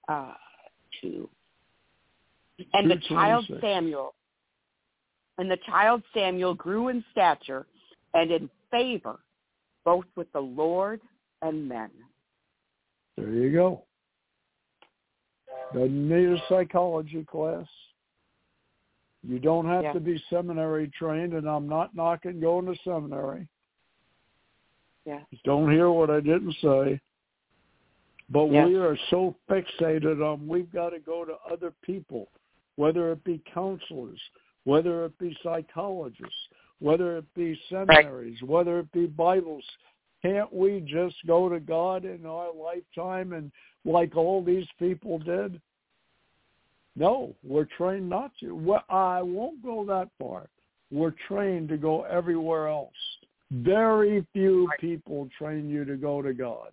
Uh, 0.07 0.33
two. 1.01 1.29
And 2.73 2.91
the 2.91 2.97
child 3.07 3.45
Samuel, 3.61 4.13
and 5.37 5.49
the 5.49 5.57
child 5.65 6.03
Samuel 6.13 6.53
grew 6.53 6.89
in 6.89 7.03
stature 7.11 7.65
and 8.13 8.29
in 8.29 8.49
favor, 8.69 9.19
both 9.85 10.05
with 10.15 10.31
the 10.33 10.39
Lord 10.39 11.01
and 11.41 11.67
men. 11.67 11.89
There 13.17 13.29
you 13.29 13.51
go. 13.51 13.83
Doesn't 15.73 16.09
need 16.09 16.29
a 16.29 16.41
psychology 16.49 17.23
class. 17.23 17.67
You 19.23 19.39
don't 19.39 19.65
have 19.67 19.83
Yeah. 19.83 19.93
to 19.93 19.99
be 19.99 20.17
seminary 20.29 20.89
trained, 20.89 21.33
and 21.33 21.47
I'm 21.47 21.67
not 21.67 21.95
knocking 21.95 22.39
going 22.39 22.65
to 22.65 22.75
seminary. 22.83 23.47
Yeah. 25.05 25.23
Don't 25.43 25.71
hear 25.71 25.91
what 25.91 26.09
I 26.09 26.19
didn't 26.19 26.53
say. 26.53 26.99
But 28.29 28.49
Yeah. 28.49 28.65
we 28.65 28.77
are 28.77 28.95
so 29.09 29.35
fixated 29.49 30.25
on 30.25 30.47
we've 30.47 30.71
got 30.71 30.91
to 30.91 30.99
go 30.99 31.25
to 31.25 31.37
other 31.41 31.71
people, 31.81 32.29
whether 32.75 33.11
it 33.11 33.23
be 33.23 33.39
counselors, 33.39 34.21
whether 34.63 35.05
it 35.05 35.17
be 35.17 35.33
psychologists, 35.43 36.47
whether 36.79 37.17
it 37.17 37.33
be 37.33 37.55
seminaries, 37.67 38.41
whether 38.41 38.79
it 38.79 38.91
be 38.91 39.05
Bibles. 39.05 39.65
Can't 40.21 40.53
we 40.53 40.81
just 40.81 41.15
go 41.25 41.49
to 41.49 41.59
God 41.59 42.05
in 42.05 42.25
our 42.25 42.53
lifetime 42.53 43.33
and 43.33 43.51
like 43.85 44.15
all 44.15 44.43
these 44.43 44.67
people 44.77 45.17
did? 45.19 45.59
No, 46.95 47.33
we're 47.43 47.67
trained 47.77 48.09
not 48.09 48.31
to. 48.41 48.53
Well, 48.53 48.83
I 48.89 49.21
won't 49.21 49.63
go 49.63 49.85
that 49.85 50.09
far. 50.19 50.47
We're 50.91 51.15
trained 51.27 51.69
to 51.69 51.77
go 51.77 52.03
everywhere 52.03 52.67
else. 52.67 52.93
Very 53.51 54.25
few 54.33 54.69
people 54.79 55.29
train 55.37 55.69
you 55.69 55.85
to 55.85 55.95
go 55.95 56.21
to 56.21 56.33
God. 56.33 56.69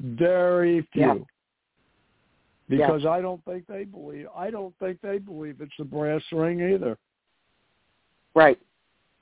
Very 0.00 0.86
few. 0.92 1.02
Yeah. 1.02 1.14
because 2.68 3.06
I 3.06 3.20
don't 3.20 3.44
think 3.44 3.66
they 3.66 3.84
believe. 3.84 4.26
I 4.34 4.50
don't 4.50 4.74
think 4.78 5.00
they 5.00 5.18
believe 5.18 5.60
it's 5.60 5.72
a 5.78 5.84
brass 5.84 6.22
ring 6.32 6.60
either. 6.60 6.96
Right. 8.34 8.58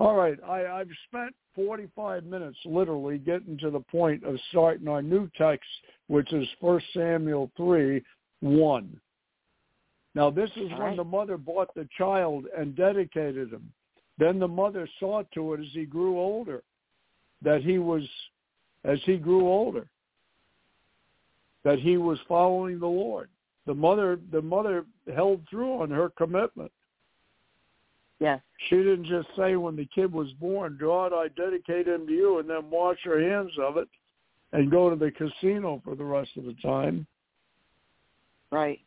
All 0.01 0.15
right, 0.15 0.39
I, 0.49 0.65
I've 0.67 0.89
spent 1.09 1.35
45 1.55 2.25
minutes 2.25 2.57
literally 2.65 3.19
getting 3.19 3.59
to 3.59 3.71
the 3.71 3.81
point 3.81 4.25
of 4.25 4.37
starting 4.49 4.89
our 4.89 5.03
new 5.03 5.29
text, 5.37 5.69
which 6.07 6.33
is 6.33 6.49
1 6.61 6.81
Samuel 6.95 7.51
3, 7.59 8.03
1. 8.41 9.01
Now, 10.15 10.31
this 10.31 10.49
is 10.57 10.71
when 10.79 10.97
the 10.97 11.05
mother 11.05 11.37
bought 11.37 11.75
the 11.75 11.87
child 11.99 12.47
and 12.57 12.75
dedicated 12.75 13.53
him. 13.53 13.71
Then 14.19 14.39
the 14.39 14.49
mother 14.49 14.89
saw 14.99 15.23
to 15.35 15.53
it 15.53 15.61
as 15.61 15.67
he 15.75 15.85
grew 15.85 16.19
older 16.19 16.63
that 17.43 17.63
he 17.63 17.79
was, 17.79 18.03
as 18.85 18.99
he 19.05 19.19
grew 19.19 19.49
older, 19.49 19.87
that 21.63 21.79
he 21.79 21.99
was 21.99 22.19
following 22.27 22.81
the 22.81 22.87
Lord. 22.87 23.29
The 23.67 23.75
mother, 23.75 24.19
the 24.33 24.43
mother 24.43 24.87
held 25.15 25.43
through 25.51 25.83
on 25.83 25.91
her 25.91 26.09
commitment. 26.09 26.73
Yes. 28.21 28.41
She 28.69 28.77
didn't 28.77 29.07
just 29.07 29.29
say 29.37 29.57
when 29.57 29.77
the 29.77 29.89
kid 29.95 30.13
was 30.13 30.31
born, 30.35 30.77
God, 30.79 31.13
I 31.13 31.29
dedicate 31.29 31.89
him 31.89 32.07
to 32.07 32.13
you, 32.13 32.39
and 32.39 32.49
then 32.49 32.71
wash 32.71 32.99
her 33.05 33.19
hands 33.21 33.53
of 33.59 33.79
it 33.79 33.89
and 34.53 34.71
go 34.71 34.91
to 34.91 34.97
the 34.97 35.11
casino 35.11 35.81
for 35.83 35.95
the 35.97 36.05
rest 36.05 36.31
of 36.37 36.45
the 36.45 36.55
time. 36.63 37.07
Right. 38.53 38.81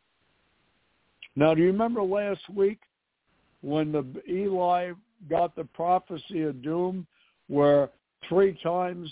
Now, 1.36 1.54
do 1.54 1.62
you 1.62 1.68
remember 1.68 2.02
last 2.02 2.42
week 2.54 2.78
when 3.62 3.90
the 3.90 4.04
Eli 4.28 4.92
got 5.28 5.56
the 5.56 5.64
prophecy 5.64 6.42
of 6.42 6.62
doom, 6.62 7.06
where 7.48 7.90
three 8.28 8.56
times 8.62 9.10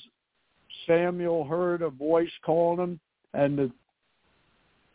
Samuel 0.86 1.44
heard 1.44 1.82
a 1.82 1.90
voice 1.90 2.30
calling 2.44 2.78
him, 2.78 3.00
and 3.34 3.58
the, 3.58 3.72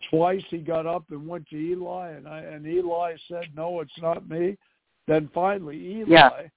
twice 0.09 0.43
he 0.49 0.59
got 0.59 0.85
up 0.85 1.03
and 1.09 1.27
went 1.27 1.49
to 1.49 1.57
Eli, 1.57 2.11
and 2.11 2.27
I, 2.27 2.39
and 2.39 2.65
Eli 2.65 3.15
said, 3.27 3.45
"No, 3.55 3.81
it's 3.81 3.91
not 3.99 4.29
me." 4.29 4.57
Then 5.07 5.29
finally, 5.33 5.77
Eli, 5.77 6.09
Yeah. 6.09 6.47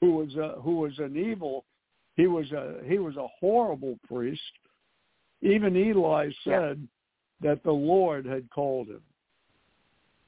who 0.00 0.14
was 0.14 0.34
a, 0.36 0.60
who 0.60 0.76
was 0.76 0.98
an 0.98 1.16
evil, 1.16 1.64
he 2.16 2.26
was 2.26 2.50
a 2.52 2.82
he 2.84 2.98
was 2.98 3.16
a 3.16 3.28
horrible 3.28 3.98
priest. 4.08 4.42
Even 5.42 5.76
Eli 5.76 6.24
Yeah. 6.24 6.32
said 6.42 6.88
that 7.40 7.62
the 7.62 7.72
Lord 7.72 8.24
had 8.26 8.50
called 8.50 8.88
him. 8.88 9.02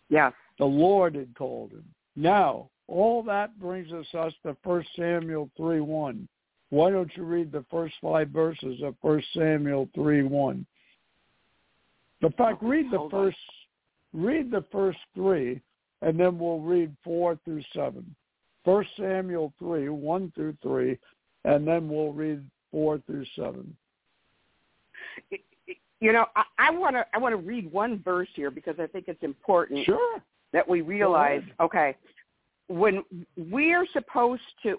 Yes. 0.08 0.32
The 0.58 0.66
Lord 0.66 1.14
had 1.14 1.34
called 1.34 1.72
him. 1.72 1.94
Now, 2.16 2.68
all 2.86 3.22
that 3.22 3.58
brings 3.58 3.92
us 3.92 4.14
us 4.14 4.34
to 4.42 4.54
First 4.62 4.94
Samuel 4.94 5.50
3 5.56 5.80
1. 5.80 6.28
Why 6.68 6.90
don't 6.90 7.16
you 7.16 7.24
read 7.24 7.50
the 7.50 7.64
first 7.70 7.94
five 8.00 8.28
verses 8.28 8.82
of 8.82 8.96
First 9.00 9.32
Samuel 9.32 9.88
3 9.94 10.22
1? 10.22 10.66
In 12.22 12.32
fact, 12.32 12.62
read 12.62 12.90
the 12.90 12.98
Hold 12.98 13.14
on. 13.14 13.26
first 13.26 13.38
read 14.12 14.50
the 14.50 14.62
first 14.70 14.98
three 15.14 15.60
and 16.02 16.18
then 16.18 16.38
we'll 16.38 16.60
read 16.60 16.94
four 17.04 17.38
through 17.44 17.62
seven. 17.74 18.14
First 18.64 18.90
Samuel 18.96 19.52
three, 19.58 19.88
one 19.88 20.32
through 20.34 20.56
three, 20.62 20.98
and 21.44 21.66
then 21.66 21.88
we'll 21.88 22.12
read 22.12 22.44
four 22.70 22.98
through 23.06 23.24
seven. 23.36 23.76
You 26.00 26.12
know, 26.12 26.26
I 26.58 26.70
want 26.70 26.96
to 26.96 27.04
I 27.12 27.18
want 27.18 27.32
to 27.34 27.36
read 27.36 27.70
one 27.72 28.02
verse 28.02 28.28
here 28.34 28.50
because 28.50 28.76
I 28.78 28.86
think 28.86 29.06
it's 29.08 29.22
important 29.22 29.84
Sure. 29.84 30.22
that 30.52 30.66
we 30.66 30.80
realize. 30.80 31.42
Okay, 31.60 31.96
when 32.68 33.04
we're 33.36 33.86
supposed 33.92 34.42
to, 34.62 34.78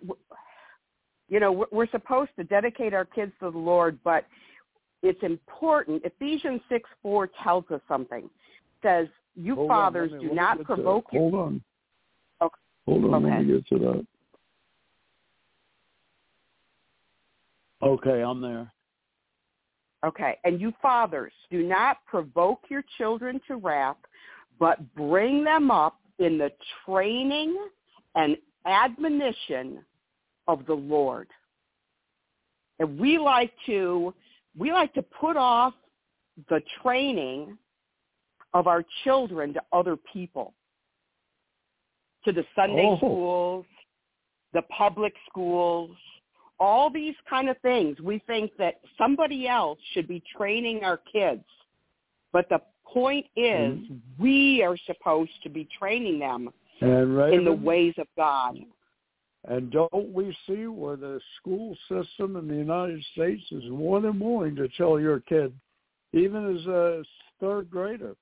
you 1.29 1.39
know, 1.39 1.51
we're- 1.51 1.69
we're 1.71 1.87
supposed 1.87 2.31
to 2.37 2.43
dedicate 2.43 2.93
our 2.93 3.05
kids 3.05 3.33
to 3.39 3.51
the 3.51 3.57
Lord, 3.57 3.99
but 4.03 4.25
it's 5.03 5.21
important. 5.23 6.03
Ephesians 6.05 6.61
six 6.69 6.89
four 7.01 7.27
tells 7.27 7.69
us 7.71 7.81
something. 7.87 8.25
It 8.25 8.81
says, 8.81 9.07
"You 9.41 9.55
Hold 9.55 9.67
fathers 9.69 10.11
me- 10.11 10.19
do 10.29 10.33
not 10.33 10.63
provoke 10.63 11.11
your 11.11 11.21
Hold 11.21 11.35
on. 11.35 11.63
Okay. 12.41 12.55
Hold 12.85 13.05
on, 13.05 13.23
let 13.23 13.39
me 13.39 13.53
get 13.53 13.67
to 13.67 13.79
that. 13.79 14.07
Okay, 17.81 18.21
I'm 18.21 18.41
there. 18.41 18.71
Okay. 20.03 20.37
And 20.43 20.59
you 20.59 20.73
fathers, 20.81 21.33
do 21.49 21.63
not 21.63 21.97
provoke 22.05 22.61
your 22.69 22.83
children 22.97 23.39
to 23.47 23.55
wrath, 23.55 23.97
but 24.59 24.93
bring 24.95 25.43
them 25.43 25.71
up 25.71 25.99
in 26.19 26.37
the 26.37 26.51
training 26.85 27.57
and 28.15 28.37
admonition 28.65 29.83
of 30.47 30.65
the 30.65 30.73
Lord. 30.73 31.27
And 32.79 32.99
we 32.99 33.17
like 33.17 33.53
to 33.67 34.13
we 34.57 34.71
like 34.73 34.93
to 34.95 35.01
put 35.01 35.37
off 35.37 35.73
the 36.49 36.61
training 36.81 37.57
of 38.53 38.67
our 38.67 38.83
children 39.03 39.53
to 39.53 39.61
other 39.71 39.95
people. 39.95 40.53
To 42.25 42.31
the 42.31 42.45
Sunday 42.55 42.85
Oh. 42.85 42.97
schools, 42.97 43.65
the 44.53 44.61
public 44.63 45.13
schools, 45.29 45.95
all 46.59 46.89
these 46.89 47.15
kind 47.27 47.49
of 47.49 47.57
things. 47.59 47.99
We 48.01 48.19
think 48.19 48.55
that 48.57 48.81
somebody 48.97 49.47
else 49.47 49.79
should 49.93 50.07
be 50.07 50.19
training 50.37 50.83
our 50.83 50.97
kids. 50.97 51.43
But 52.31 52.47
the 52.49 52.61
point 52.85 53.25
is 53.35 53.79
Mhm. 53.79 54.01
we 54.19 54.61
are 54.61 54.77
supposed 54.77 55.41
to 55.43 55.49
be 55.49 55.65
training 55.65 56.19
them 56.19 56.53
And 56.81 57.33
in 57.33 57.43
the 57.45 57.53
ways 57.53 57.97
of 57.97 58.07
God. 58.15 58.63
and 59.45 59.71
don't 59.71 60.13
we 60.13 60.33
see 60.45 60.67
where 60.67 60.95
the 60.95 61.19
school 61.37 61.75
system 61.87 62.35
in 62.35 62.47
the 62.47 62.55
United 62.55 63.03
States 63.05 63.51
is 63.51 63.63
more 63.69 63.99
than 63.99 64.19
willing 64.19 64.55
to 64.55 64.67
tell 64.69 64.99
your 64.99 65.19
kid, 65.21 65.53
even 66.13 66.55
as 66.55 66.67
a 66.67 67.03
third 67.39 67.69
grader, 67.71 68.15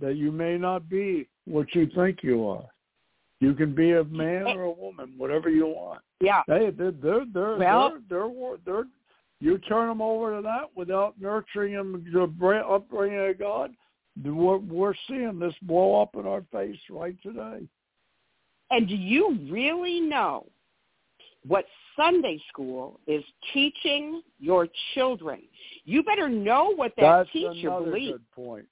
that 0.00 0.16
you 0.16 0.30
may 0.32 0.58
not 0.58 0.88
be 0.88 1.28
what 1.46 1.74
you 1.74 1.88
think 1.94 2.22
you 2.22 2.46
are. 2.48 2.64
You 3.40 3.54
can 3.54 3.74
be 3.74 3.92
a 3.92 4.04
man 4.04 4.46
or 4.46 4.62
a 4.62 4.70
woman, 4.70 5.14
whatever 5.16 5.50
you 5.50 5.66
want. 5.66 6.00
Yeah. 6.20 6.42
They 6.48 6.70
they're 6.70 6.92
they're 6.92 7.24
they're, 7.32 7.56
Well- 7.56 7.98
they're, 8.08 8.28
they're, 8.28 8.56
they're 8.64 8.84
you 9.40 9.58
turn 9.58 9.88
them 9.88 10.00
over 10.00 10.36
to 10.36 10.42
that 10.42 10.70
without 10.74 11.20
nurturing 11.20 11.74
them 11.74 12.04
to 12.12 12.22
upbringing 12.66 13.28
of 13.28 13.38
God. 13.38 13.72
We're, 14.24 14.56
we're 14.56 14.94
seeing 15.08 15.38
this 15.38 15.52
blow 15.60 16.00
up 16.00 16.14
in 16.14 16.26
our 16.26 16.42
face 16.50 16.78
right 16.88 17.16
today. 17.22 17.68
And 18.70 18.88
do 18.88 18.96
you 18.96 19.38
really 19.50 20.00
know 20.00 20.46
what 21.46 21.66
Sunday 21.96 22.40
school 22.48 22.98
is 23.06 23.22
teaching 23.52 24.22
your 24.40 24.68
children? 24.94 25.42
You 25.84 26.02
better 26.02 26.30
know 26.30 26.74
what 26.74 26.92
that 26.96 27.02
That's 27.02 27.30
teacher 27.30 27.68
another 27.68 27.84
believes. 27.84 28.12
good 28.12 28.30
point. 28.32 28.66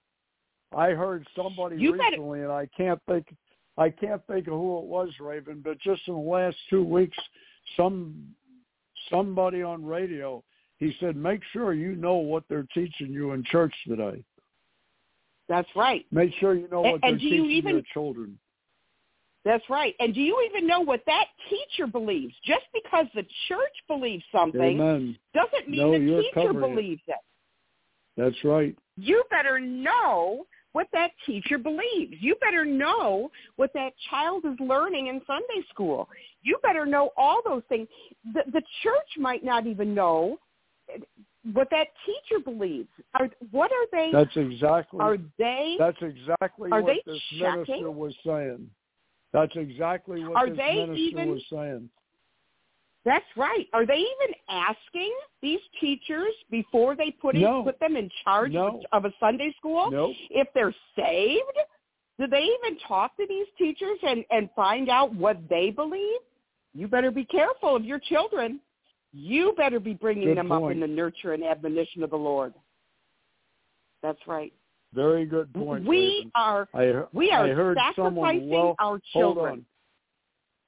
I 0.77 0.91
heard 0.91 1.27
somebody 1.37 1.77
You 1.77 1.93
better- 1.93 2.11
recently, 2.11 2.41
and 2.43 2.53
I 2.53 2.66
can't 2.77 3.01
think, 3.07 3.35
I 3.79 3.91
can't 3.91 4.25
think 4.27 4.47
of 4.47 4.55
who 4.55 4.79
it 4.79 4.85
was, 4.85 5.11
Raven, 5.20 5.61
but 5.64 5.79
just 5.79 6.07
in 6.09 6.14
the 6.14 6.20
last 6.20 6.57
two 6.70 6.83
weeks, 6.85 7.16
some 7.77 8.35
somebody 9.11 9.62
on 9.62 9.85
radio, 9.85 10.43
he 10.79 10.93
said, 10.99 11.14
make 11.14 11.43
sure 11.53 11.75
you 11.75 11.95
know 11.95 12.14
what 12.16 12.43
they're 12.49 12.66
teaching 12.75 13.12
you 13.12 13.33
in 13.33 13.45
church 13.45 13.75
today. 13.87 14.25
That's 15.49 15.68
right. 15.77 16.07
Make 16.11 16.33
sure 16.41 16.55
you 16.55 16.68
know 16.68 16.83
And- 16.85 16.93
what 16.93 17.01
they're 17.03 17.11
and 17.11 17.20
do 17.20 17.27
you 17.27 17.31
teaching 17.43 17.51
even- 17.51 17.72
your 17.75 17.83
children. 17.93 18.39
That's 19.45 19.68
right. 19.68 19.95
And 20.01 20.14
do 20.14 20.22
you 20.22 20.41
even 20.49 20.66
know 20.66 20.81
what 20.81 21.05
that 21.05 21.27
teacher 21.51 21.87
believes? 21.87 22.35
Just 22.45 22.64
because 22.72 23.07
the 23.14 23.25
church 23.47 23.75
believes 23.89 24.25
something 24.33 24.61
Amen. 24.81 25.18
doesn't 25.35 25.68
mean 25.68 25.81
No, 25.81 25.93
the 25.93 26.22
teacher 26.22 26.33
covering 26.33 26.57
it. 26.57 26.61
believes 26.75 27.03
it. 27.09 27.18
That's 28.16 28.43
right. 28.43 28.75
You 28.97 29.22
better 29.29 29.61
know 29.61 30.47
what 30.75 30.89
that 30.93 31.12
teacher 31.25 31.57
believes. 31.57 32.14
You 32.20 32.35
better 32.41 32.64
know 32.64 33.31
what 33.57 33.72
that 33.75 33.93
child 34.11 34.45
is 34.45 34.59
learning 34.59 35.07
in 35.07 35.22
Sunday 35.25 35.66
school. 35.70 36.09
You 36.43 36.59
better 36.62 36.85
know 36.85 37.11
all 37.16 37.41
those 37.45 37.62
things. 37.68 37.87
The, 38.35 38.43
the 38.53 38.62
church 38.83 39.09
might 39.16 39.45
not 39.45 39.66
even 39.68 39.95
know 39.95 40.37
what 41.53 41.68
that 41.70 41.87
teacher 42.05 42.43
believes. 42.45 42.89
Are, 43.14 43.31
what 43.53 43.70
are 43.70 43.87
they? 43.93 44.11
That's 44.12 44.37
exactly 44.37 44.99
are 45.01 45.16
they? 45.39 45.77
that's 45.79 46.03
exactly 46.03 46.70
are 46.72 46.83
what 46.83 46.97
they 47.07 47.12
this 47.12 47.22
checking? 47.39 47.55
minister 47.66 47.91
was 47.93 48.14
saying. 48.27 48.68
That's 49.33 49.55
exactly 49.55 50.25
what 50.25 50.37
Are 50.37 50.49
this 50.51 50.59
minister 50.59 50.95
even- 50.97 51.31
was 51.31 51.43
saying. 51.53 51.89
That's 53.05 53.24
right. 53.36 53.66
Are 53.74 53.84
they 53.84 53.98
even 53.98 54.34
asking 54.48 55.14
these 55.42 55.61
teachers 55.80 56.32
before 56.50 56.96
they 56.96 57.11
put 57.11 57.34
in, 57.34 57.42
No. 57.42 57.62
put 57.62 57.78
them 57.78 57.96
in 57.96 58.09
charge 58.24 58.52
No. 58.52 58.82
of 58.92 59.05
a 59.05 59.12
Sunday 59.20 59.55
school 59.59 59.90
Nope. 59.90 60.14
if 60.30 60.48
they're 60.55 60.74
saved? 60.96 61.42
Do 62.18 62.26
they 62.26 62.42
even 62.42 62.78
talk 62.86 63.16
to 63.16 63.26
these 63.28 63.46
teachers 63.59 63.98
and, 64.02 64.24
and 64.30 64.48
find 64.57 64.88
out 64.88 65.14
what 65.14 65.36
they 65.50 65.70
believe? 65.70 66.20
You 66.72 66.88
better 66.88 67.11
be 67.11 67.24
careful 67.24 67.76
of 67.76 67.84
your 67.84 67.98
children. 67.98 68.61
You 69.12 69.52
better 69.57 69.78
be 69.80 69.94
bringing 69.94 70.28
Good 70.28 70.38
them 70.38 70.50
up 70.50 70.70
in 70.70 70.80
the 70.80 70.86
nurture 70.86 71.34
and 71.34 71.44
admonition 71.44 72.02
of 72.02 72.11
the 72.11 72.16
Lord. 72.16 72.55
That's 74.02 74.18
right. 74.26 74.52
Very 74.92 75.26
good 75.26 75.52
point. 75.52 75.84
we 75.84 75.98
Raven. 76.18 76.32
are 76.34 76.68
I, 76.72 77.02
we 77.12 77.30
I 77.30 77.40
are 77.40 77.55
heard 77.55 77.76
sacrificing 77.76 78.05
someone 78.05 78.48
well, 78.48 78.76
our 78.78 79.00
children. 79.12 79.66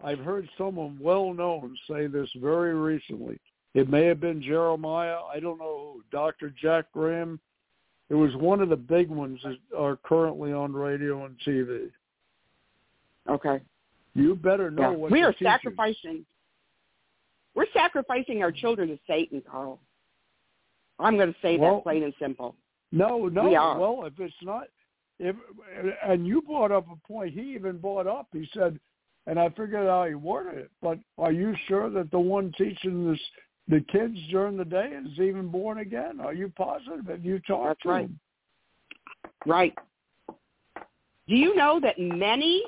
I've 0.03 0.19
heard 0.19 0.49
someone 0.59 0.99
well 1.01 1.33
known 1.33 1.77
say 1.89 2.07
this 2.07 2.29
very 2.37 2.75
recently. 2.75 3.39
It 3.75 3.89
may 3.89 4.05
have 4.07 4.21
been 4.21 4.43
Jeremiah. 4.43 5.19
I 5.33 5.41
don't 5.41 5.59
know. 5.59 5.97
Dr. 6.11 6.51
Jack 6.51 6.87
Graham. 6.93 7.41
It 8.09 8.15
was 8.15 8.35
one 8.37 8.61
of 8.61 8.69
the 8.69 8.77
big 8.77 9.09
ones 9.09 9.41
that 9.43 9.57
are 9.77 9.97
currently 9.97 10.53
on 10.53 10.73
radio 10.73 11.25
and 11.25 11.37
TV. 11.47 11.91
Okay. 13.29 13.61
You 14.15 14.35
better 14.37 14.71
know 14.71 14.91
Yeah. 14.93 14.97
what 14.97 15.11
we 15.11 15.23
are 15.23 15.33
teachers- 15.33 15.47
sacrificing. 15.49 16.25
We're 17.55 17.67
sacrificing 17.73 18.43
our 18.43 18.53
children 18.53 18.89
to 18.91 18.99
Satan, 19.07 19.43
Carl. 19.43 19.81
I'm 20.99 21.17
going 21.17 21.33
to 21.35 21.41
say 21.41 21.59
Well- 21.59 21.77
that 21.77 21.83
plain 21.83 22.03
and 22.05 22.15
simple. 22.19 22.55
No, 22.93 23.29
no. 23.29 23.45
We 23.49 23.57
are. 23.57 23.79
Well, 23.79 24.05
if 24.05 24.19
it's 24.21 24.43
not, 24.43 24.69
if 25.19 25.35
and 26.03 26.27
you 26.27 26.41
brought 26.43 26.71
up 26.71 26.87
a 26.91 26.97
point. 26.97 27.35
He 27.35 27.55
even 27.55 27.79
brought 27.79 28.07
up. 28.07 28.29
He 28.33 28.47
said, 28.55 28.79
and 29.27 29.39
I 29.39 29.49
figured 29.51 29.75
out 29.75 29.89
how 29.89 30.05
he 30.07 30.15
worded 30.15 30.59
it. 30.59 30.71
But 30.81 30.99
are 31.19 31.33
you 31.33 31.55
sure 31.69 31.91
that 31.91 32.11
the 32.11 32.19
one 32.19 32.53
teaching 32.57 33.11
this 33.11 33.21
the 33.69 33.81
kids 33.93 34.17
during 34.31 34.57
the 34.57 34.65
day 34.65 34.93
is 35.05 35.19
even 35.19 35.49
born 35.49 35.79
again? 35.79 36.21
Are 36.21 36.35
you 36.35 36.53
positive? 36.57 37.07
Have 37.09 37.25
you 37.25 37.41
talked 37.41 37.69
That's 37.69 37.83
to 37.83 37.89
right. 37.89 38.05
him? 38.05 38.21
Right. 39.45 39.75
Do 41.29 41.35
you 41.35 41.57
know 41.57 41.81
that 41.81 41.99
many 41.99 42.63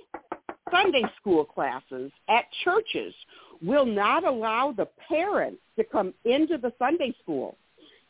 Sunday 0.72 1.04
school 1.20 1.44
classes 1.44 2.11
at 2.28 2.44
churches 2.64 3.14
will 3.62 3.86
not 3.86 4.24
allow 4.24 4.72
the 4.72 4.88
parents 5.09 5.61
to 5.76 5.84
come 5.84 6.12
into 6.24 6.59
the 6.59 6.72
Sunday 6.78 7.14
school? 7.22 7.56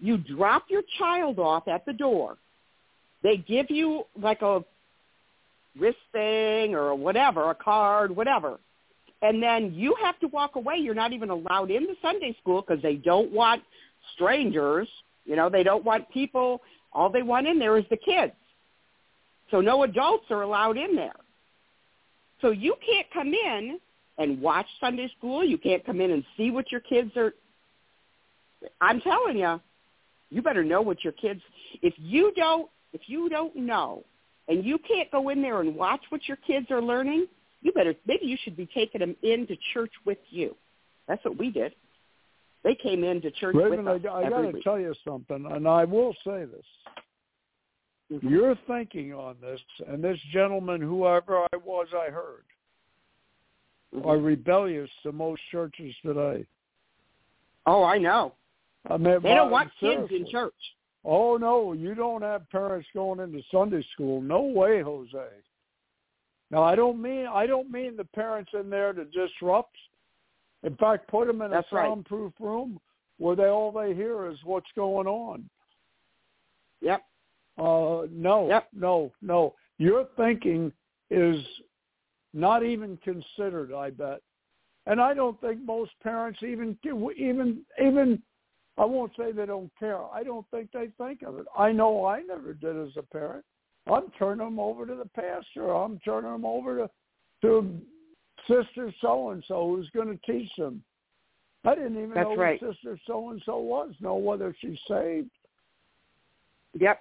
You 0.01 0.17
drop 0.17 0.65
your 0.71 0.83
child 0.99 1.39
off 1.39 1.69
at 1.69 1.85
the 1.85 1.93
door. 1.93 2.39
They 3.23 3.37
give 3.37 3.67
you 3.69 4.05
like 4.19 4.41
a 4.41 4.65
wrist 5.79 5.99
thing 6.13 6.75
or 6.75 6.95
whatever, 6.95 7.51
a 7.51 7.55
card, 7.55 8.15
whatever. 8.15 8.59
And 9.23 9.43
then 9.43 9.73
you 9.75 9.97
have 10.03 10.19
to 10.21 10.29
walk 10.29 10.57
away. 10.57 10.77
You're 10.77 10.95
not 10.95 11.13
even 11.13 11.31
allowed 11.31 11.71
into 11.71 11.95
Sunday 12.01 12.37
school 12.41 12.63
because 12.63 12.83
they 12.83 12.95
don't 12.95 13.33
want 13.33 13.63
strangers. 14.15 14.89
You 15.25 15.37
know, 15.37 15.49
they 15.49 15.63
don't 15.63 15.85
want 15.85 16.09
people. 16.11 16.63
All 16.93 17.11
they 17.11 17.23
want 17.23 17.47
in 17.47 17.59
there 17.59 17.77
is 17.77 17.85
the 17.91 17.97
kids. 17.97 18.33
So 19.51 19.61
no 19.61 19.83
adults 19.83 20.27
are 20.31 20.43
allowed 20.43 20.77
in 20.77 20.95
there. 20.95 21.17
So 22.41 22.51
you 22.51 22.77
can't 22.87 23.07
come 23.13 23.33
in 23.35 23.81
and 24.19 24.41
watch 24.41 24.67
Sunday 24.81 25.11
school. 25.19 25.45
You 25.45 25.59
can't 25.59 25.85
come 25.85 26.01
in 26.01 26.11
and 26.11 26.25
see 26.37 26.51
what 26.51 26.71
your 26.71 26.81
kids 26.81 27.11
are. 27.17 27.33
I'm 28.81 29.01
telling 29.01 29.37
you, 29.37 29.61
you 30.31 30.43
better 30.43 30.65
know 30.65 30.83
what 30.83 31.03
your 31.03 31.13
kids. 31.15 31.41
If 31.83 31.95
you 31.97 32.33
don't, 32.37 32.69
if 32.93 33.03
you 33.07 33.29
don't 33.29 33.55
know, 33.57 34.05
and 34.49 34.65
you 34.65 34.79
can't 34.79 35.11
go 35.11 35.29
in 35.29 35.43
there 35.43 35.61
and 35.61 35.75
watch 35.77 36.01
what 36.09 36.27
your 36.27 36.39
kids 36.39 36.67
are 36.71 36.83
learning, 36.83 37.27
you 37.63 37.73
better. 37.73 37.95
Maybe 38.07 38.27
you 38.27 38.37
should 38.43 38.57
be 38.57 38.67
taking 38.67 39.01
them 39.01 39.15
into 39.23 39.57
church 39.73 39.93
with 40.05 40.19
you. 40.31 40.57
That's 41.07 41.25
what 41.25 41.39
we 41.39 41.51
did. 41.51 41.75
They 42.65 42.75
came 42.75 43.05
into 43.05 43.31
church 43.31 43.55
Raven, 43.55 43.85
with 43.85 44.05
us 44.05 44.11
I, 44.11 44.25
I 44.25 44.31
got 44.31 44.43
to 44.43 44.61
tell 44.63 44.81
you 44.81 44.95
something, 45.07 45.47
and 45.51 45.69
I 45.69 45.85
will 45.85 46.15
say 46.25 46.45
this. 46.45 46.65
Mhm. 48.11 48.31
You're 48.31 48.55
thinking 48.67 49.13
on 49.13 49.37
this, 49.41 49.61
and 49.87 50.03
this 50.03 50.19
gentleman, 50.33 50.81
whoever 50.81 51.47
I 51.53 51.57
was, 51.57 51.89
I 51.95 52.11
heard, 52.11 52.45
Mhm. 53.95 54.07
are 54.07 54.19
rebellious 54.19 54.91
to 55.03 55.13
most 55.13 55.43
churches 55.51 55.95
today. 56.03 56.47
Oh, 57.67 57.85
I 57.85 57.99
know. 57.99 58.35
I 58.87 58.97
mean, 58.97 59.21
They 59.21 59.35
don't 59.35 59.51
want 59.51 59.71
kids 59.79 60.11
in 60.11 60.27
church. 60.27 60.55
Oh 61.05 61.37
no, 61.37 61.73
you 61.73 61.95
don't 61.95 62.23
have 62.23 62.49
parents 62.51 62.89
going 62.95 63.21
into 63.21 63.43
Sunday 63.51 63.85
school. 63.93 64.21
No 64.21 64.43
way, 64.43 64.83
Jose. 64.83 65.19
Now 66.51 66.63
I 66.63 66.75
don't 66.75 67.01
mean 67.01 67.27
I 67.27 67.47
don't 67.47 67.71
mean 67.71 67.97
the 67.97 68.05
parents 68.05 68.51
in 68.59 68.71
there 68.71 68.93
to 68.93 69.05
disrupt. 69.05 69.77
In 70.65 70.75
fact, 70.77 71.09
put 71.09 71.27
them 71.27 71.43
in 71.43 71.51
That's 71.51 71.71
a 71.73 71.77
right. 71.77 71.89
soundproof 71.89 72.33
room 72.41 72.81
where 73.19 73.37
they 73.37 73.47
all 73.47 73.71
they 73.73 73.95
hear 73.95 74.29
is 74.31 74.39
what's 74.45 74.71
going 74.75 75.07
on. 75.07 75.49
Yep. 76.81 77.03
Uh, 77.59 78.07
no, 78.11 78.49
Yep. 78.49 78.69
no, 78.73 79.13
no. 79.21 79.55
Your 79.79 80.07
thinking 80.17 80.73
is 81.11 81.45
not 82.33 82.65
even 82.65 82.97
considered. 82.99 83.73
I 83.73 83.91
bet, 83.91 84.21
and 84.87 85.01
I 85.01 85.15
don't 85.15 85.41
think 85.41 85.65
most 85.65 85.93
parents 86.03 86.43
even 86.43 86.77
even 87.17 87.65
even. 87.81 88.23
I 88.79 88.85
won't 88.85 89.13
say 89.19 89.33
they 89.33 89.47
don't 89.47 89.71
care. 89.79 89.99
I 90.13 90.23
don't 90.23 90.47
think 90.51 90.71
they 90.73 90.89
think 90.99 91.23
of 91.23 91.39
it. 91.39 91.47
I 91.57 91.73
know 91.73 92.05
I 92.05 92.23
never 92.23 92.55
did 92.55 92.77
as 92.77 92.97
a 92.97 93.03
parent. 93.03 93.45
I'm 93.91 94.11
turning 94.19 94.45
them 94.45 94.61
over 94.61 94.87
to 94.87 94.95
the 94.95 95.09
pastor. 95.09 95.75
I'm 95.75 95.99
turning 96.05 96.31
them 96.31 96.45
over 96.45 96.77
to 96.79 96.91
to 97.43 97.81
sister 98.47 98.93
so 99.01 99.31
and 99.31 99.45
so 99.47 99.69
who's 99.69 99.89
going 99.91 100.09
to 100.09 100.33
teach 100.33 100.51
them. 100.57 100.83
I 101.65 101.75
didn't 101.75 101.97
even 101.97 102.15
That's 102.15 102.25
know 102.25 102.37
right. 102.37 102.61
who 102.61 102.73
sister 102.73 102.99
so 103.07 103.31
and 103.31 103.43
so 103.45 103.59
was. 103.59 103.93
Know 104.01 104.17
whether 104.17 104.55
she's 104.61 104.79
saved. 104.87 105.31
Yep. 106.79 107.01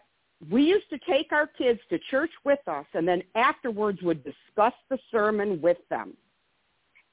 We 0.52 0.64
used 0.64 0.90
to 0.92 1.00
take 1.00 1.32
our 1.32 1.48
kids 1.48 1.80
to 1.90 2.00
church 2.12 2.32
with 2.44 2.60
us 2.68 2.86
and 2.94 3.08
then 3.08 3.24
afterwards 3.36 4.02
would 4.02 4.24
discuss 4.24 4.74
the 4.90 5.00
sermon 5.12 5.62
with 5.62 5.78
them. 5.90 6.14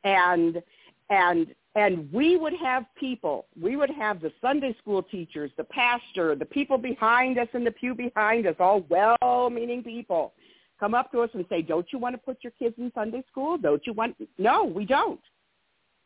And 0.05 0.63
and 1.11 1.55
and 1.75 2.11
we 2.13 2.37
would 2.37 2.55
have 2.55 2.85
people, 2.95 3.47
we 3.61 3.77
would 3.77 3.91
have 3.91 4.21
the 4.21 4.33
Sunday 4.41 4.77
school 4.79 5.03
teachers, 5.03 5.51
the 5.57 5.65
pastor, 5.65 6.35
the 6.35 6.45
people 6.45 6.79
behind 6.79 7.39
us 7.39 7.49
in 7.53 7.65
the 7.65 7.71
pew 7.71 7.95
behind 7.95 8.47
us, 8.47 8.55
all 8.61 8.85
well-meaning 8.89 9.83
people, 9.83 10.35
come 10.79 10.95
up 10.95 11.11
to 11.13 11.21
us 11.21 11.31
and 11.35 11.45
say, 11.49 11.63
"Don't 11.63 11.93
you 11.93 11.99
want 11.99 12.15
to 12.15 12.19
put 12.19 12.39
your 12.43 12.53
kids 12.53 12.77
in 12.79 12.93
Sunday 12.95 13.25
school? 13.31 13.59
Don't 13.59 13.87
you 13.87 13.93
want?" 13.93 14.17
No, 14.39 14.65
we 14.65 14.85
don't. 14.85 15.21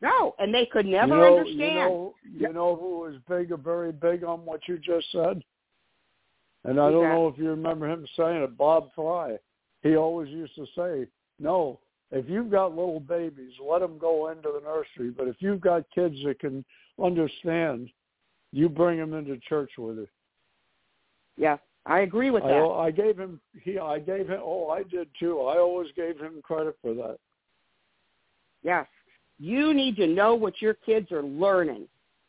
No, 0.01 0.35
and 0.39 0.55
they 0.55 0.67
could 0.67 0.87
never 0.87 1.15
you 1.15 1.21
know, 1.21 1.39
understand. 1.39 1.61
You 1.61 1.75
know, 1.75 2.15
you 2.33 2.53
know 2.53 2.77
who 2.77 3.01
was 3.01 3.15
big, 3.29 3.53
very 3.63 3.93
big 3.93 4.25
on 4.25 4.45
what 4.45 4.61
you 4.69 4.79
just 4.79 5.11
said? 5.11 5.43
And 6.65 6.81
I 6.81 6.91
don't 6.91 7.03
that? 7.03 7.15
know 7.15 7.29
if 7.29 7.39
you 7.39 7.51
remember 7.51 7.89
him 7.89 8.07
saying 8.17 8.43
it, 8.43 8.57
Bob 8.57 8.91
Fry. 8.95 9.39
He 9.83 9.97
always 9.97 10.29
used 10.29 10.55
to 10.57 10.67
say, 10.77 11.07
no, 11.39 11.79
if 12.11 12.29
you've 12.29 12.51
got 12.51 12.71
little 12.71 13.01
babies, 13.01 13.53
let 13.63 13.81
them 13.81 13.99
go 13.99 14.31
into 14.31 14.49
the 14.49 14.61
nursery. 14.61 15.11
But 15.11 15.29
if 15.29 15.37
you've 15.41 15.61
got 15.61 15.85
kids 15.95 16.17
that 16.25 16.41
can 16.41 16.65
understand, 17.03 17.91
you 18.53 18.69
bring 18.69 18.99
them 18.99 19.13
into 19.13 19.37
church 19.49 19.73
with 19.77 19.99
you. 19.99 20.09
yeah, 21.37 21.59
I 21.85 22.01
agree 22.01 22.31
with 22.31 22.45
I, 22.45 22.49
that. 22.49 22.65
I 22.65 22.91
gave 22.91 23.19
him, 23.19 23.41
he, 23.63 23.79
I 23.79 23.99
gave 23.99 24.29
him, 24.29 24.41
oh, 24.43 24.69
I 24.71 24.83
did 24.85 25.09
too. 25.21 25.41
I 25.41 25.59
always 25.59 25.89
gave 25.97 26.19
him 26.19 26.41
credit 26.43 26.77
for 26.81 26.95
that. 26.95 27.19
Yes. 28.63 28.87
You 29.39 29.73
need 29.75 29.97
to 29.97 30.07
know 30.07 30.35
what 30.35 30.61
your 30.61 30.75
kids 30.75 31.13
are 31.13 31.23
learning. 31.23 31.87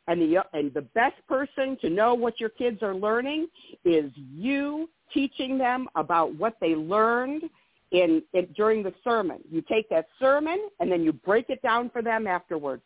And 0.07 0.19
the 0.21 0.43
and 0.53 0.73
the 0.73 0.81
best 0.81 1.15
person 1.27 1.77
to 1.81 1.89
know 1.89 2.15
what 2.15 2.39
your 2.39 2.49
kids 2.49 2.81
are 2.81 2.95
learning 2.95 3.47
is 3.85 4.11
you 4.15 4.89
teaching 5.13 5.57
them 5.57 5.87
about 5.95 6.33
what 6.35 6.57
they 6.59 6.73
learned 6.73 7.43
in, 7.91 8.21
in 8.33 8.47
during 8.55 8.83
the 8.83 8.93
sermon. 9.03 9.39
You 9.49 9.61
take 9.61 9.89
that 9.89 10.07
sermon 10.19 10.69
and 10.79 10.91
then 10.91 11.03
you 11.03 11.13
break 11.13 11.49
it 11.49 11.61
down 11.61 11.89
for 11.89 12.01
them 12.01 12.27
afterwards. 12.27 12.83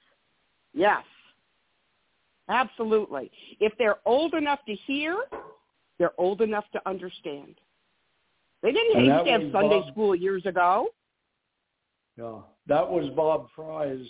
Yes. 0.73 1.03
Absolutely. 2.49 3.31
If 3.59 3.73
they're 3.77 3.97
old 4.05 4.33
enough 4.33 4.59
to 4.67 4.75
hear, 4.85 5.17
they're 5.97 6.13
old 6.17 6.41
enough 6.41 6.65
to 6.73 6.81
understand. 6.85 7.55
They 8.61 8.71
didn't 8.71 8.97
And 8.97 9.05
used 9.05 9.25
to 9.25 9.31
have 9.31 9.41
Sunday 9.51 9.81
school 9.91 10.15
years 10.15 10.45
ago. 10.45 10.87
Yeah, 12.17 12.39
that 12.67 12.89
was 12.89 13.09
Bob 13.15 13.47
Fry's. 13.55 14.05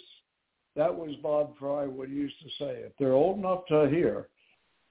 That 0.76 0.94
was 0.94 1.16
Bob 1.22 1.58
Fry 1.58 1.86
what 1.86 2.10
he 2.10 2.16
used 2.16 2.40
to 2.42 2.50
say. 2.60 2.82
If 2.86 2.94
they're 3.00 3.14
old 3.14 3.38
enough 3.38 3.66
to 3.70 3.88
hear, 3.90 4.28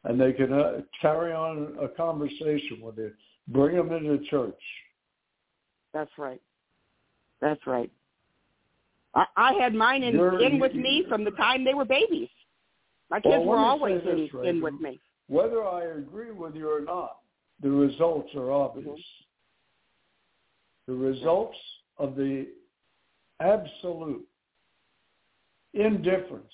and 0.04 0.20
they 0.20 0.32
can 0.32 0.52
uh, 0.52 0.80
carry 1.00 1.32
on 1.32 1.76
a 1.80 1.88
conversation 1.88 2.80
with 2.80 2.96
you, 2.98 3.12
bring 3.48 3.76
them 3.76 3.92
into 3.92 4.18
church. 4.28 4.60
That's 5.92 6.10
right. 6.18 6.40
That's 7.40 7.64
right. 7.66 7.90
I, 9.14 9.24
I 9.36 9.52
had 9.54 9.74
mine 9.74 10.02
in, 10.02 10.14
You're- 10.14 10.44
in 10.44 10.58
with 10.58 10.74
me 10.74 11.04
from 11.08 11.24
the 11.24 11.32
time 11.32 11.64
they 11.64 11.74
were 11.74 11.84
babies. 11.84 12.28
My 13.10 13.20
kids 13.20 13.34
Well, 13.40 13.44
were 13.44 13.56
always 13.58 14.00
in, 14.08 14.16
this, 14.16 14.30
in 14.44 14.62
with 14.62 14.80
me. 14.80 14.98
Whether 15.28 15.64
I 15.66 15.84
agree 15.84 16.30
with 16.30 16.54
you 16.54 16.70
or 16.70 16.80
not, 16.80 17.18
the 17.62 17.70
results 17.70 18.30
are 18.34 18.50
obvious. 18.50 18.86
Mm-hmm. 18.86 20.92
The 20.92 20.94
results 20.94 21.56
of 21.98 22.16
the 22.16 22.46
absolute 23.40 24.26
indifference 25.74 26.52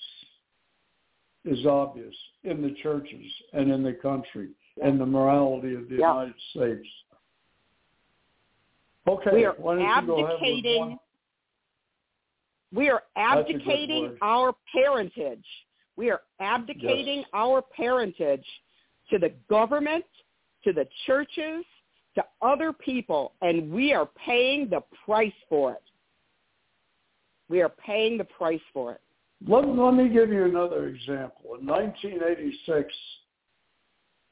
is 1.45 1.65
obvious 1.65 2.13
in 2.43 2.61
the 2.61 2.75
churches 2.83 3.25
and 3.53 3.71
in 3.71 3.83
the 3.83 3.93
country 3.93 4.49
and 4.83 4.99
the 4.99 5.05
morality 5.05 5.75
of 5.75 5.87
the 5.89 5.95
Yeah. 5.95 6.13
United 6.13 6.35
States. 6.51 6.87
Okay, 9.07 9.31
We 9.33 9.45
are 9.45 9.53
why 9.57 9.75
don't 9.75 9.81
you 9.81 10.07
go 10.07 10.25
ahead 10.25 10.29
with 10.29 10.41
abdicating. 10.41 10.99
We 12.71 12.89
are 12.89 13.03
That's 13.15 13.49
a 13.49 13.53
good 13.53 13.61
abdicating 13.61 14.17
our 14.21 14.53
parentage. 14.71 15.45
We 15.95 16.11
are 16.11 16.21
abdicating 16.39 17.19
Yes. 17.19 17.27
our 17.33 17.61
parentage 17.61 18.45
to 19.09 19.17
the 19.17 19.29
government, 19.49 20.05
to 20.63 20.71
the 20.71 20.87
churches, 21.05 21.65
to 22.15 22.23
other 22.41 22.71
people, 22.73 23.33
and 23.41 23.71
we 23.71 23.93
are 23.93 24.05
paying 24.25 24.69
the 24.69 24.81
price 25.05 25.33
for 25.47 25.73
it. 25.73 25.83
We 27.49 27.61
are 27.61 27.69
paying 27.69 28.17
the 28.17 28.25
price 28.25 28.61
for 28.73 28.93
it. 28.93 29.01
Let, 29.47 29.67
let 29.67 29.93
me 29.93 30.09
give 30.09 30.29
you 30.29 30.45
another 30.45 30.87
example. 30.87 31.55
In 31.59 31.65
1986, 31.65 32.93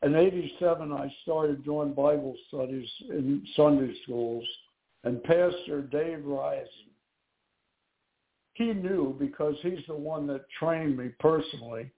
in 0.03 0.15
87, 0.15 0.91
I 0.91 1.13
started 1.23 1.63
doing 1.63 1.93
Bible 1.93 2.35
studies 2.47 2.87
in 3.09 3.45
Sunday 3.55 3.93
schools, 4.03 4.45
and 5.03 5.23
Pastor 5.23 5.81
Dave 5.81 6.23
Risen, 6.25 6.67
he 8.53 8.73
knew 8.73 9.15
because 9.19 9.55
he's 9.61 9.85
the 9.87 9.95
one 9.95 10.27
that 10.27 10.45
trained 10.59 10.97
me 10.97 11.09
personally 11.19 11.91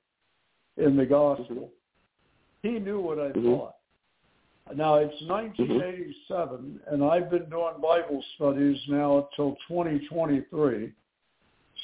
in 0.77 0.95
the 0.95 1.05
gospel. 1.05 1.71
He 2.63 2.79
knew 2.79 2.99
what 2.99 3.19
I 3.19 3.31
Mhm. 3.31 3.43
thought. 3.43 3.75
Now 4.75 4.95
it's 4.95 5.21
1987, 5.23 6.79
and 6.87 7.03
I've 7.03 7.29
been 7.29 7.49
doing 7.49 7.81
Bible 7.81 8.21
studies 8.35 8.79
now 8.87 9.29
till 9.35 9.55
2023. 9.67 10.93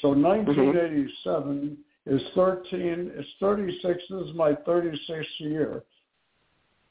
So 0.00 0.12
1987 0.12 1.84
is 2.04 2.22
13, 2.34 3.10
it's 3.14 3.32
36. 3.40 4.06
This 4.08 4.26
is 4.28 4.34
my 4.34 4.54
36th 4.54 5.40
year. 5.40 5.84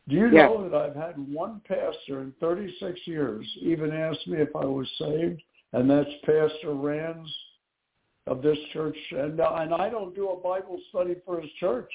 Do 0.08 0.16
you 0.16 0.28
Yeah. 0.28 0.48
know 0.48 0.70
that 0.70 0.80
I've 0.80 0.96
had 0.96 1.18
one 1.34 1.62
pastor 1.62 2.22
in 2.22 2.32
36 2.34 3.08
years 3.08 3.46
even 3.58 3.92
ask 3.92 4.26
me 4.28 4.38
if 4.38 4.56
I 4.56 4.66
was 4.66 4.90
saved, 4.98 5.42
and 5.74 5.90
that's 5.90 6.14
Pastor 6.24 6.74
Rands 6.74 7.30
of 8.28 8.42
this 8.42 8.60
church, 8.70 8.98
and 9.12 9.40
uh, 9.40 9.56
and 9.56 9.74
I 9.74 9.90
don't 9.90 10.14
do 10.16 10.30
a 10.30 10.40
Bible 10.40 10.80
study 10.90 11.16
for 11.26 11.42
his 11.42 11.52
church. 11.54 11.92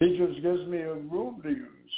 He 0.00 0.16
just 0.18 0.42
gives 0.42 0.66
me 0.66 0.78
a 0.78 0.94
room 0.94 1.40
to 1.42 1.50
use. 1.50 1.92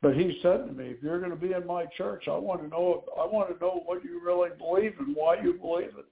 But 0.00 0.16
he 0.16 0.40
said 0.42 0.66
to 0.66 0.72
me, 0.72 0.86
if 0.86 1.02
you're 1.02 1.20
going 1.20 1.30
to 1.30 1.36
be 1.36 1.52
in 1.52 1.66
my 1.66 1.86
church, 1.96 2.26
I 2.26 2.36
want 2.36 2.60
to 2.62 2.68
know 2.68 3.04
I 3.18 3.26
want 3.26 3.52
to 3.52 3.64
know 3.64 3.82
what 3.84 4.02
you 4.02 4.20
really 4.24 4.50
believe 4.58 4.98
and 4.98 5.14
why 5.14 5.40
you 5.40 5.54
believe 5.54 5.96
it. 5.96 6.06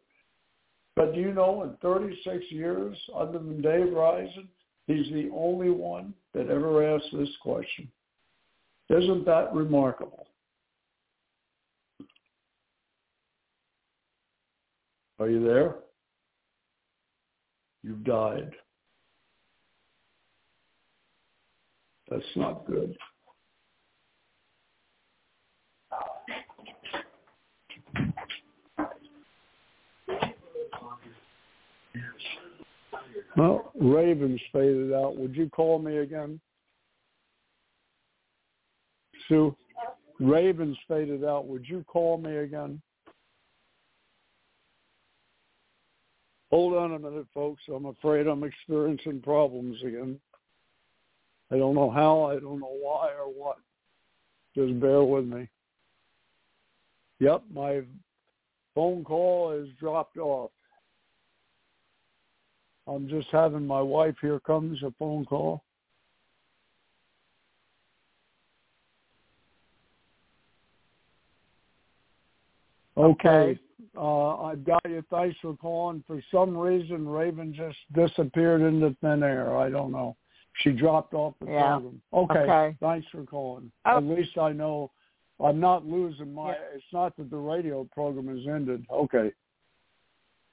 But 0.95 1.15
do 1.15 1.21
you 1.21 1.33
know, 1.33 1.63
in 1.63 1.77
36 1.83 2.45
years, 2.51 2.97
other 3.15 3.39
than 3.39 3.63
Dave 3.63 3.93
Risen, 3.93 4.49
he's 4.87 5.11
the 5.13 5.31
only 5.35 5.71
one 5.71 6.15
that 6.35 6.51
ever 6.51 6.87
asked 6.95 7.13
this 7.13 7.31
question. 7.43 7.89
Isn't 8.91 9.25
that 9.25 9.55
remarkable? 9.55 10.27
Are 15.21 15.29
you 15.29 15.45
there? 15.45 15.77
You've 17.85 18.03
died. 18.03 18.51
That's 22.11 22.25
not 22.35 22.67
good. 22.67 22.97
Well, 33.37 33.71
Raven's 33.81 34.41
faded 34.53 34.93
out. 34.93 35.17
Would 35.17 35.37
you 35.37 35.49
call 35.49 35.79
me 35.79 35.99
again? 35.99 36.41
Sue, 39.31 39.57
Raven's 40.19 40.77
faded 40.89 41.25
out. 41.25 41.47
Would 41.47 41.67
you 41.67 41.85
call 41.85 42.19
me 42.19 42.37
again? 42.37 42.83
Hold 46.51 46.75
on 46.75 46.95
a 46.95 46.99
minute, 46.99 47.27
folks. 47.33 47.63
I'm 47.73 47.87
afraid 47.87 48.27
I'm 48.27 48.43
experiencing 48.43 49.21
problems 49.23 49.81
again. 49.83 50.19
I 51.53 51.59
don't 51.59 51.77
know 51.77 51.91
how, 51.91 52.25
I 52.25 52.35
don't 52.35 52.59
know 52.59 52.77
why 52.83 53.11
or 53.13 53.33
what. 53.33 53.59
Just 54.57 54.79
bear 54.81 55.05
with 55.05 55.25
me. 55.25 55.49
Yep, 57.21 57.45
my 57.55 57.83
phone 58.75 59.05
call 59.05 59.53
has 59.53 59.69
dropped 59.79 60.17
off. 60.19 60.51
I'm 62.89 63.09
just 63.09 63.29
having 63.31 63.67
my 63.67 63.81
wife 63.81 64.17
here 64.21 64.41
comes 64.41 64.83
a 64.83 64.93
phone 64.99 65.25
call. 65.25 65.63
Okay. 73.05 73.59
Uh, 73.97 74.43
I've 74.43 74.65
got 74.65 74.83
you. 74.89 75.03
Thanks 75.11 75.37
for 75.41 75.57
calling. 75.57 76.05
For 76.07 76.23
some 76.31 76.57
reason, 76.57 77.09
Raven 77.09 77.53
just 77.55 77.79
disappeared 77.95 78.61
into 78.61 78.95
thin 79.01 79.23
air. 79.23 79.57
I 79.57 79.71
don't 79.71 79.91
know. 79.91 80.17
She 80.63 80.71
dropped 80.73 81.15
off 81.15 81.35
the 81.41 81.47
Yeah. 81.47 81.79
program. 81.79 82.03
Okay. 82.13 82.39
Okay. 82.41 82.77
Thanks 82.81 83.07
for 83.09 83.25
calling. 83.25 83.73
Oh. 83.85 83.97
At 83.97 84.05
least 84.05 84.37
I 84.39 84.53
know 84.53 84.91
I'm 85.43 85.59
not 85.61 85.87
losing 85.87 86.35
my. 86.35 86.53
Yeah. 86.53 86.59
It's 86.75 86.93
not 86.93 87.17
that 87.17 87.31
the 87.31 87.37
radio 87.37 87.85
program 87.85 88.29
has 88.29 88.47
ended. 88.47 88.85
Okay. 88.91 89.33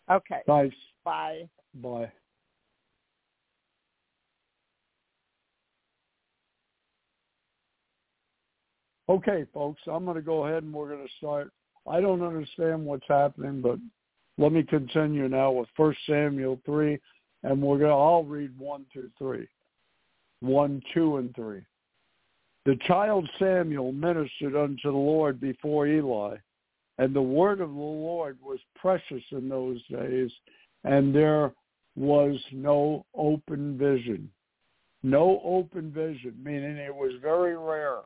Okay. 0.10 0.42
Thanks. 0.46 0.76
Bye. 1.04 1.50
Bye. 1.76 2.12
Okay, 9.10 9.46
folks, 9.54 9.82
I'm 9.88 10.04
going 10.04 10.16
to 10.16 10.22
go 10.22 10.46
ahead 10.46 10.64
and 10.64 10.74
we're 10.74 10.90
going 10.90 11.06
to 11.06 11.14
start. 11.18 11.52
I 11.88 12.02
don't 12.02 12.22
understand 12.22 12.86
what's 12.86 13.08
happening, 13.08 13.62
but 13.62 13.80
let 14.38 14.52
me 14.52 14.64
continue 14.64 15.28
now 15.28 15.52
with 15.52 15.70
First 15.76 16.00
Samuel 16.06 16.60
3, 16.66 17.00
and 17.44 17.62
we're 17.62 17.78
going 17.78 17.90
to, 17.90 17.96
I'll 17.96 18.24
read 18.24 18.58
1 18.58 18.86
through 18.92 19.10
3. 19.18 19.48
1, 20.42 20.82
2, 20.94 21.18
and 21.18 21.36
3. 21.36 21.62
The 22.66 22.78
child 22.86 23.30
Samuel 23.40 23.92
ministered 23.94 24.56
unto 24.56 24.92
the 24.92 24.98
Lord 24.98 25.40
before 25.40 25.88
Eli, 25.88 26.36
and 26.98 27.16
the 27.16 27.22
word 27.22 27.62
of 27.62 27.70
the 27.70 27.76
Lord 27.76 28.38
was 28.44 28.60
precious 28.76 29.24
in 29.32 29.48
those 29.48 29.82
days, 29.90 30.32
and 30.84 31.16
there 31.16 31.54
was 31.96 32.38
no 32.52 33.06
open 33.16 33.78
vision. 33.78 34.30
No 35.04 35.42
open 35.44 35.92
vision, 35.92 36.36
meaning 36.44 36.76
it 36.78 36.94
was 36.94 37.14
very 37.22 37.58
rare. 37.58 38.00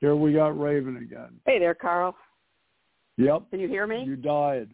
Here 0.00 0.14
we 0.14 0.32
got 0.32 0.58
Raven 0.58 0.98
again. 0.98 1.40
Hey 1.44 1.58
there, 1.58 1.74
Carl. 1.74 2.14
Yep, 3.18 3.50
Can 3.50 3.60
you 3.60 3.68
hear 3.68 3.86
me? 3.86 4.04
you 4.04 4.16
died. 4.16 4.68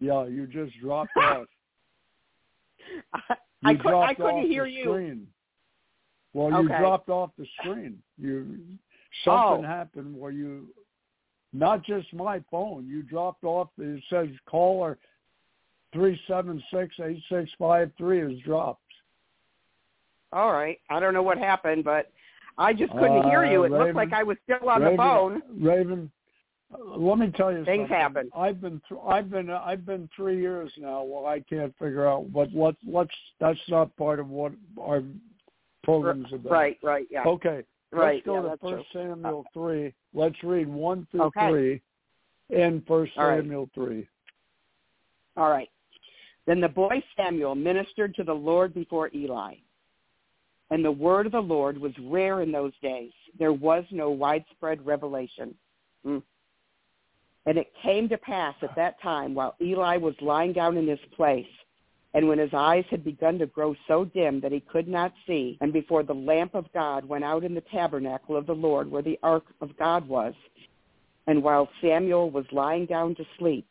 Yeah, 0.00 0.26
you 0.26 0.46
just 0.46 0.72
dropped 0.80 1.12
out. 1.20 1.48
I, 3.14 3.34
I, 3.64 3.74
could, 3.76 3.94
I 3.94 4.14
couldn't 4.14 4.46
hear 4.50 4.66
you. 4.66 4.84
Screen. 4.84 5.26
Well, 6.34 6.50
you 6.50 6.68
Okay. 6.68 6.78
dropped 6.80 7.08
off 7.08 7.30
the 7.38 7.46
screen. 7.60 8.02
You 8.18 8.58
something 9.24 9.64
Oh. 9.64 9.68
happened 9.68 10.18
where 10.18 10.32
you, 10.32 10.68
not 11.52 11.84
just 11.84 12.12
my 12.12 12.40
phone. 12.50 12.86
You 12.88 13.02
dropped 13.02 13.44
off. 13.44 13.68
It 13.78 14.02
says 14.10 14.28
caller 14.46 14.98
three 15.92 16.20
seven 16.26 16.60
six 16.72 16.94
eight 17.00 17.22
six 17.28 17.48
five 17.58 17.92
three 17.96 18.20
is 18.20 18.38
dropped. 18.40 18.80
All 20.32 20.52
right. 20.52 20.80
I 20.90 20.98
don't 20.98 21.14
know 21.14 21.22
what 21.22 21.38
happened, 21.38 21.84
but 21.84 22.10
I 22.58 22.72
just 22.72 22.90
couldn't 22.92 23.22
hear 23.24 23.44
Uh, 23.44 23.50
you. 23.52 23.62
It 23.64 23.70
looked 23.70 23.94
like 23.94 24.12
I 24.12 24.24
was 24.24 24.36
still 24.42 24.68
on 24.68 24.82
Raven, 24.82 24.96
the 24.96 25.02
phone. 25.02 25.42
Raven, 25.60 26.02
uh, 26.02 26.23
let 26.70 27.18
me 27.18 27.30
tell 27.36 27.52
you 27.52 27.64
Things 27.64 27.82
something. 27.88 27.96
happen. 27.96 28.30
I've 28.36 28.60
been 28.60 28.80
th- 28.88 29.00
I've 29.06 29.30
been 29.30 29.50
I've 29.50 29.86
been 29.86 30.08
three 30.16 30.40
years 30.40 30.72
now. 30.78 31.02
Well, 31.04 31.26
I 31.26 31.40
can't 31.40 31.74
figure 31.78 32.08
out. 32.08 32.32
But 32.32 32.50
what 32.52 32.74
let's 32.86 33.10
that's 33.40 33.58
not 33.68 33.94
part 33.96 34.18
of 34.18 34.28
what 34.28 34.52
our 34.80 35.02
program's 35.82 36.32
about. 36.32 36.50
Right, 36.50 36.78
right, 36.82 37.06
yeah. 37.10 37.24
Okay. 37.24 37.62
right, 37.92 38.14
Let's 38.16 38.26
go 38.26 38.34
yeah, 38.44 38.50
to 38.50 38.56
First 38.56 38.90
true. 38.92 39.02
Samuel 39.10 39.44
three. 39.52 39.94
Let's 40.14 40.42
read 40.42 40.68
one 40.68 41.06
through 41.10 41.22
Okay. 41.24 41.48
three 41.50 41.82
in 42.50 42.82
First 42.88 43.12
All 43.16 43.28
right. 43.28 43.38
Samuel 43.40 43.68
three. 43.74 44.08
All 45.36 45.50
right. 45.50 45.68
Then 46.46 46.60
the 46.60 46.68
boy 46.68 47.02
Samuel 47.16 47.54
ministered 47.54 48.14
to 48.16 48.24
the 48.24 48.34
Lord 48.34 48.74
before 48.74 49.10
Eli. 49.14 49.54
And 50.70 50.84
the 50.84 50.90
word 50.92 51.26
of 51.26 51.32
the 51.32 51.40
Lord 51.40 51.78
was 51.78 51.92
rare 52.00 52.42
in 52.42 52.50
those 52.50 52.72
days. 52.82 53.12
There 53.38 53.52
was 53.52 53.84
no 53.90 54.10
widespread 54.10 54.84
revelation. 54.84 55.54
Mm. 56.06 56.22
And 57.46 57.58
it 57.58 57.72
came 57.82 58.08
to 58.08 58.16
pass 58.18 58.54
at 58.62 58.74
that 58.76 59.00
time 59.02 59.34
while 59.34 59.54
Eli 59.60 59.96
was 59.98 60.14
lying 60.20 60.52
down 60.52 60.76
in 60.76 60.88
his 60.88 60.98
place, 61.14 61.46
and 62.14 62.26
when 62.28 62.38
his 62.38 62.54
eyes 62.54 62.84
had 62.90 63.04
begun 63.04 63.38
to 63.38 63.46
grow 63.46 63.74
so 63.86 64.04
dim 64.04 64.40
that 64.40 64.52
he 64.52 64.60
could 64.60 64.88
not 64.88 65.12
see, 65.26 65.58
and 65.60 65.72
before 65.72 66.02
the 66.02 66.14
lamp 66.14 66.54
of 66.54 66.72
God 66.72 67.04
went 67.04 67.24
out 67.24 67.44
in 67.44 67.54
the 67.54 67.60
tabernacle 67.60 68.36
of 68.36 68.46
the 68.46 68.54
Lord 68.54 68.90
where 68.90 69.02
the 69.02 69.18
ark 69.22 69.44
of 69.60 69.76
God 69.76 70.08
was, 70.08 70.32
and 71.26 71.42
while 71.42 71.68
Samuel 71.82 72.30
was 72.30 72.44
lying 72.52 72.86
down 72.86 73.14
to 73.16 73.24
sleep, 73.38 73.66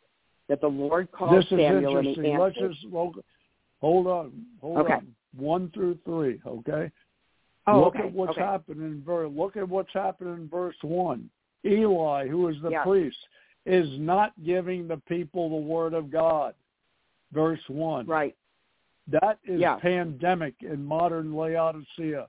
that 0.48 0.60
the 0.60 0.68
Lord 0.68 1.10
called 1.10 1.38
This 1.38 1.44
is 1.46 1.58
Samuel 1.58 1.96
and 1.96 2.06
he 2.06 2.12
interesting. 2.12 2.38
Let's 2.38 2.58
just 2.58 2.92
hold 3.80 4.06
on. 4.06 4.44
Hold 4.60 4.78
Okay. 4.78 4.94
on. 4.94 5.14
One 5.36 5.70
through 5.70 5.98
three. 6.04 6.40
Okay. 6.46 6.90
Oh, 7.66 7.80
look 7.80 7.96
okay, 7.96 8.08
at 8.08 8.12
what's 8.12 8.32
okay. 8.32 8.42
happening 8.42 8.84
in 8.84 9.02
verse. 9.02 9.30
Look 9.34 9.56
at 9.56 9.68
what's 9.68 9.92
happening 9.92 10.34
in 10.34 10.48
verse 10.48 10.76
one. 10.82 11.30
Eli, 11.64 12.28
who 12.28 12.48
is 12.48 12.60
the 12.60 12.70
Yeah. 12.70 12.82
priest, 12.82 13.16
is 13.66 13.88
not 13.98 14.32
giving 14.44 14.86
the 14.86 14.98
people 15.08 15.48
the 15.48 15.56
word 15.56 15.94
of 15.94 16.10
God. 16.10 16.54
Verse 17.32 17.60
one. 17.68 18.06
Right. 18.06 18.36
That 19.08 19.38
is 19.44 19.60
Yeah. 19.60 19.76
pandemic 19.76 20.54
in 20.62 20.84
modern 20.84 21.34
Laodicea. 21.34 22.28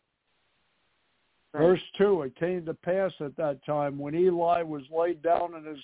right. 1.53 1.61
Verse 1.61 1.91
two. 1.97 2.23
It 2.23 2.35
came 2.35 2.65
to 2.65 2.73
pass 2.73 3.13
at 3.21 3.35
that 3.37 3.63
time 3.65 3.97
when 3.97 4.15
Eli 4.15 4.61
was 4.61 4.89
laid 4.89 5.21
down 5.21 5.55
in 5.55 5.63
his 5.65 5.83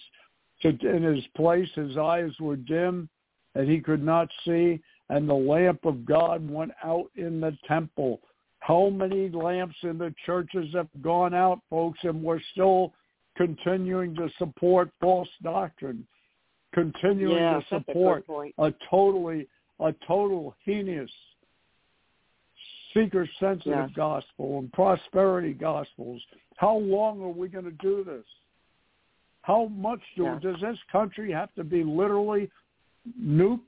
in 0.64 1.02
his 1.02 1.26
place, 1.36 1.70
his 1.74 1.98
eyes 1.98 2.40
were 2.40 2.56
dim, 2.56 3.10
and 3.56 3.68
he 3.68 3.80
could 3.80 4.04
not 4.04 4.30
see, 4.46 4.80
and 5.10 5.28
the 5.28 5.34
lamp 5.34 5.86
of 5.86 6.06
God 6.06 6.48
went 6.48 6.72
out 6.84 7.10
in 7.16 7.42
the 7.42 7.58
temple. 7.68 8.22
How 8.60 8.90
many 8.90 9.30
lamps 9.30 9.76
in 9.82 9.98
the 9.98 10.14
churches 10.24 10.72
have 10.74 10.88
gone 11.02 11.34
out, 11.34 11.62
folks, 11.68 11.98
and 12.04 12.22
we're 12.22 12.40
still 12.52 12.94
continuing 13.46 14.16
to 14.16 14.30
support 14.38 14.90
false 15.00 15.30
doctrine, 15.42 16.06
continuing 16.74 17.38
yeah, 17.38 17.60
to 17.60 17.66
support 17.70 18.26
a, 18.30 18.66
a 18.66 18.74
totally 18.90 19.48
a 19.80 19.94
total 20.08 20.56
heinous 20.64 21.10
seeker 22.94 23.28
sensitive 23.40 23.94
gospel 23.96 24.60
and 24.60 24.72
prosperity 24.74 25.54
gospels. 25.54 26.22
How 26.58 26.78
long 26.78 27.22
are 27.24 27.30
we 27.30 27.48
going 27.48 27.66
to 27.66 27.72
do 27.72 28.04
this? 28.04 28.26
How 29.42 29.66
much 29.68 30.02
do, 30.16 30.38
does 30.40 30.62
this 30.62 30.78
country 30.92 31.32
have 31.32 31.52
to 31.56 31.64
be 31.64 31.84
literally 31.84 32.50
nuked 33.20 33.60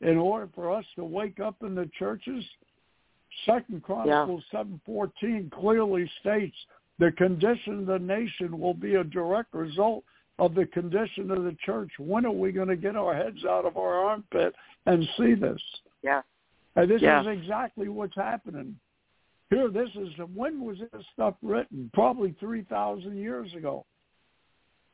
in 0.00 0.16
order 0.16 0.48
for 0.54 0.74
us 0.74 0.84
to 0.96 1.04
wake 1.04 1.38
up 1.38 1.56
in 1.62 1.76
the 1.76 1.88
churches? 1.96 2.44
Second 3.46 3.82
Chronicles 3.82 4.42
yeah. 4.52 4.58
seven 4.58 4.80
fourteen 4.84 5.50
clearly 5.54 6.10
states 6.20 6.56
the 6.98 7.12
condition 7.12 7.80
of 7.80 7.86
the 7.86 7.98
nation 7.98 8.58
will 8.58 8.74
be 8.74 8.94
a 8.94 9.04
direct 9.04 9.52
result 9.54 10.04
of 10.38 10.54
the 10.54 10.66
condition 10.66 11.30
of 11.30 11.44
the 11.44 11.56
church. 11.64 11.90
When 11.98 12.26
are 12.26 12.32
we 12.32 12.52
going 12.52 12.68
to 12.68 12.76
get 12.76 12.96
our 12.96 13.14
heads 13.14 13.44
out 13.44 13.64
of 13.64 13.76
our 13.76 13.94
armpit 13.94 14.54
and 14.86 15.06
see 15.16 15.34
this? 15.34 15.60
Yeah. 16.02 16.22
And 16.76 16.90
this 16.90 17.02
yeah. 17.02 17.20
is 17.20 17.26
exactly 17.26 17.88
what's 17.88 18.16
happening. 18.16 18.76
Here, 19.50 19.68
this 19.68 19.90
is 19.94 20.08
when 20.34 20.64
was 20.64 20.78
this 20.78 21.04
stuff 21.12 21.34
written? 21.42 21.90
Probably 21.94 22.34
three 22.40 22.62
thousand 22.62 23.16
years 23.16 23.52
ago. 23.54 23.84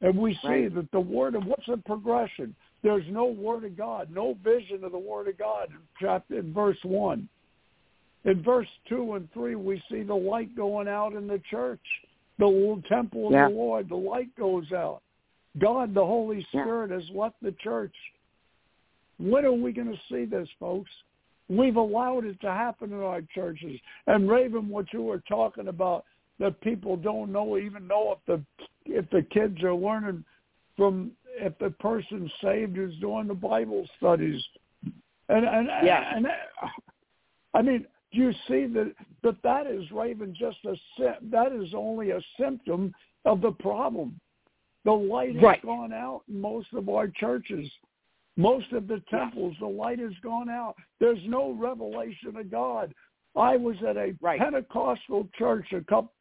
And 0.02 0.18
we 0.18 0.34
see 0.42 0.48
right. 0.48 0.74
that 0.74 0.90
the 0.92 1.00
word 1.00 1.34
of 1.34 1.44
what's 1.44 1.66
the 1.66 1.76
progression? 1.78 2.54
There's 2.82 3.04
no 3.08 3.26
word 3.26 3.64
of 3.64 3.76
God, 3.76 4.08
no 4.10 4.36
vision 4.42 4.84
of 4.84 4.92
the 4.92 4.98
word 4.98 5.28
of 5.28 5.38
God 5.38 5.68
in 5.70 5.76
chapter 6.00 6.38
in 6.38 6.52
verse 6.52 6.78
one. 6.82 7.28
In 8.24 8.42
verse 8.42 8.68
two 8.88 9.14
and 9.14 9.32
three, 9.32 9.54
we 9.54 9.82
see 9.90 10.02
the 10.02 10.14
light 10.14 10.54
going 10.54 10.88
out 10.88 11.14
in 11.14 11.26
the 11.26 11.40
church, 11.50 11.80
the 12.38 12.82
temple 12.88 13.28
of 13.28 13.32
yeah. 13.32 13.48
the 13.48 13.54
Lord. 13.54 13.88
The 13.88 13.96
light 13.96 14.34
goes 14.36 14.70
out. 14.72 15.00
God, 15.58 15.94
the 15.94 16.04
Holy 16.04 16.46
Spirit, 16.50 16.90
yeah. 16.90 16.96
has 16.96 17.04
left 17.14 17.36
the 17.42 17.52
church. 17.62 17.94
When 19.18 19.44
are 19.44 19.52
we 19.52 19.72
going 19.72 19.92
to 19.92 20.00
see 20.10 20.24
this, 20.24 20.48
folks? 20.58 20.90
We've 21.48 21.76
allowed 21.76 22.24
it 22.24 22.40
to 22.42 22.50
happen 22.50 22.92
in 22.92 23.00
our 23.00 23.22
churches. 23.34 23.78
And 24.06 24.30
Raven, 24.30 24.68
what 24.68 24.92
you 24.92 25.02
were 25.02 25.22
talking 25.28 25.68
about, 25.68 26.04
that 26.38 26.60
people 26.60 26.96
don't 26.96 27.32
know 27.32 27.58
even 27.58 27.86
know 27.86 28.16
if 28.16 28.18
the 28.26 28.42
if 28.86 29.08
the 29.10 29.22
kids 29.22 29.62
are 29.62 29.74
learning 29.74 30.24
from 30.76 31.12
if 31.32 31.58
the 31.58 31.70
person 31.70 32.30
saved 32.42 32.76
who's 32.76 32.96
doing 32.98 33.26
the 33.26 33.34
Bible 33.34 33.86
studies. 33.98 34.42
And 35.28 35.44
and 35.44 35.68
yeah. 35.84 36.16
and 36.16 36.26
I 37.52 37.62
mean, 37.62 37.84
you 38.12 38.32
see 38.48 38.66
that 38.66 38.92
that 39.22 39.36
that 39.42 39.66
is 39.66 39.90
Raven 39.92 40.34
just 40.38 40.58
a 40.64 40.74
that 41.30 41.52
is 41.52 41.72
only 41.74 42.10
a 42.10 42.20
symptom 42.38 42.94
of 43.24 43.40
the 43.40 43.52
problem. 43.52 44.18
The 44.84 44.92
light 44.92 45.34
has 45.34 45.42
right. 45.42 45.62
gone 45.62 45.92
out 45.92 46.22
in 46.28 46.40
most 46.40 46.68
of 46.72 46.88
our 46.88 47.08
churches. 47.08 47.70
Most 48.36 48.72
of 48.72 48.88
the 48.88 49.02
temples, 49.10 49.54
the 49.60 49.66
light 49.66 49.98
has 49.98 50.14
gone 50.22 50.48
out. 50.48 50.74
There's 50.98 51.18
no 51.26 51.52
revelation 51.52 52.36
of 52.36 52.50
God. 52.50 52.94
I 53.36 53.56
was 53.56 53.76
at 53.86 53.96
a 53.96 54.14
right. 54.20 54.40
Pentecostal 54.40 55.28
church 55.36 55.66
a 55.72 55.82
couple, 55.82 56.12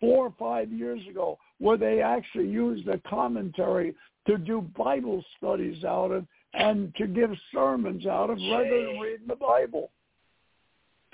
four 0.00 0.26
or 0.26 0.34
five 0.38 0.72
years 0.72 1.00
ago 1.08 1.38
where 1.58 1.76
they 1.76 2.00
actually 2.00 2.48
used 2.48 2.88
a 2.88 2.98
commentary 3.08 3.94
to 4.26 4.38
do 4.38 4.62
Bible 4.76 5.24
studies 5.36 5.84
out 5.84 6.10
of 6.10 6.26
and 6.54 6.94
to 6.96 7.06
give 7.06 7.30
sermons 7.54 8.06
out 8.06 8.30
of 8.30 8.38
rather 8.38 8.86
than 8.86 8.98
reading 8.98 9.26
the 9.26 9.36
Bible. 9.36 9.90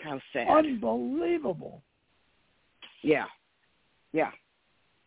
How 0.03 0.20
sad. 0.32 0.48
Unbelievable. 0.48 1.82
Yeah. 3.03 3.26
Yeah. 4.12 4.30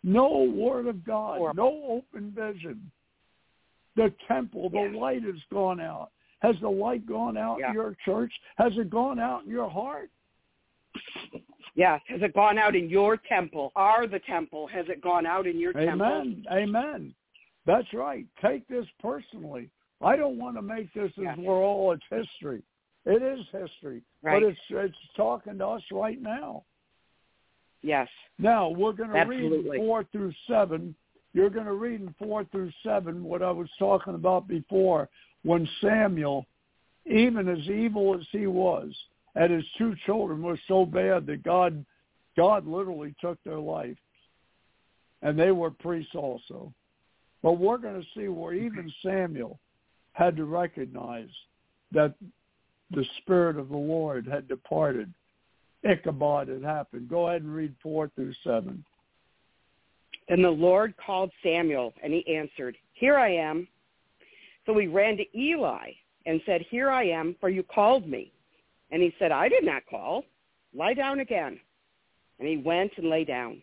No 0.04 0.44
word 0.44 0.88
of 0.88 1.06
God. 1.06 1.38
Horrible. 1.38 1.64
No 1.64 1.96
open 1.98 2.32
vision. 2.32 2.92
The 3.96 4.14
temple, 4.28 4.70
the 4.70 4.90
yeah. 4.92 5.00
light 5.00 5.24
has 5.24 5.42
gone 5.52 5.80
out. 5.80 6.12
Has 6.40 6.56
the 6.62 6.70
light 6.70 7.08
gone 7.08 7.38
out 7.38 7.58
yeah. 7.60 7.70
in 7.70 7.74
your 7.74 7.96
church? 8.06 8.32
Has 8.58 8.74
it 8.78 8.90
gone 8.90 9.20
out 9.20 9.46
in 9.46 9.50
your 9.50 9.70
heart? 9.70 10.10
Yes. 11.76 12.02
Has 12.08 12.22
it 12.22 12.34
gone 12.34 12.58
out 12.58 12.76
in 12.76 12.90
your 12.90 13.18
temple? 13.18 13.72
Are 13.76 14.08
the 14.08 14.20
temple? 14.20 14.68
Has 14.68 14.86
it 14.90 15.02
gone 15.02 15.26
out 15.26 15.48
in 15.48 15.60
your 15.60 15.72
Amen. 15.72 15.88
temple? 15.88 16.08
Amen. 16.08 16.46
Amen. 16.52 17.16
That's 17.66 17.92
right. 17.94 18.26
Take 18.42 18.68
this 18.68 18.86
personally. 19.02 19.70
I 20.02 20.16
don't 20.16 20.38
want 20.38 20.56
to 20.56 20.62
make 20.62 20.94
this 20.94 21.12
as 21.18 21.24
yes. 21.24 21.38
we're 21.40 21.64
all 21.64 21.92
it's 21.94 22.04
history. 22.10 22.62
It 23.06 23.22
is 23.22 23.46
history, 23.52 24.02
right. 24.26 24.42
but 24.42 24.50
it's 24.50 24.60
it's 24.70 24.98
talking 25.16 25.58
to 25.60 25.68
us 25.68 25.84
right 25.92 26.22
now. 26.22 26.64
Yes. 27.82 28.08
Now 28.40 28.70
we're 28.70 28.94
going 28.94 29.12
to 29.12 29.24
read 29.24 29.66
four 29.78 30.04
through 30.12 30.34
seven. 30.48 30.96
You're 31.34 31.50
going 31.50 31.66
to 31.66 31.74
read 31.74 32.02
in 32.02 32.16
four 32.18 32.46
through 32.46 32.72
seven 32.84 33.24
what 33.24 33.44
I 33.44 33.52
was 33.52 33.70
talking 33.78 34.16
about 34.16 34.48
before 34.48 35.10
when 35.44 35.70
Samuel, 35.82 36.46
even 37.06 37.48
as 37.48 37.60
evil 37.70 38.16
as 38.16 38.26
he 38.32 38.48
was, 38.48 38.92
and 39.36 39.52
his 39.52 39.66
two 39.78 39.96
children 40.06 40.42
were 40.42 40.60
so 40.68 40.86
bad 40.86 41.28
that 41.28 41.44
God, 41.44 41.86
God 42.36 42.66
literally 42.66 43.14
took 43.22 43.38
their 43.44 43.60
life, 43.60 43.98
and 45.22 45.38
they 45.38 45.52
were 45.52 45.70
priests 45.70 46.16
also. 46.16 46.74
But 47.44 47.60
we're 47.60 47.78
going 47.78 48.02
to 48.02 48.08
see 48.20 48.28
where 48.28 48.54
even 48.54 48.86
mm-hmm. 48.86 49.08
Samuel 49.08 49.60
had 50.14 50.36
to 50.38 50.46
recognize 50.46 51.30
that 51.92 52.16
the 52.92 53.06
Spirit 53.18 53.58
of 53.58 53.70
the 53.70 53.78
Lord 53.78 54.28
had 54.28 54.48
departed. 54.48 55.14
Ichabod 55.84 56.48
had 56.48 56.64
happened. 56.64 57.10
Go 57.10 57.28
ahead 57.28 57.42
and 57.42 57.54
read 57.54 57.74
four 57.82 58.10
through 58.16 58.34
seven. 58.44 58.84
And 60.30 60.44
the 60.44 60.50
Lord 60.50 60.96
called 60.98 61.32
Samuel, 61.44 61.94
and 62.04 62.12
he 62.12 62.36
answered, 62.36 62.76
Here 62.94 63.18
I 63.18 63.30
am. 63.36 63.68
So 64.66 64.78
he 64.78 64.88
ran 64.88 65.18
to 65.18 65.38
Eli 65.38 65.92
and 66.26 66.42
said, 66.46 66.66
Here 66.70 66.90
I 66.90 67.04
am, 67.04 67.36
for 67.40 67.50
you 67.50 67.62
called 67.64 68.08
me. 68.08 68.32
And 68.92 69.02
he 69.02 69.14
said, 69.20 69.32
I 69.32 69.50
did 69.50 69.64
not 69.64 69.84
call. 69.88 70.24
Lie 70.76 70.96
down 70.96 71.20
again. 71.20 71.60
And 72.40 72.48
he 72.48 72.58
went 72.58 72.92
and 72.98 73.10
lay 73.10 73.24
down. 73.24 73.62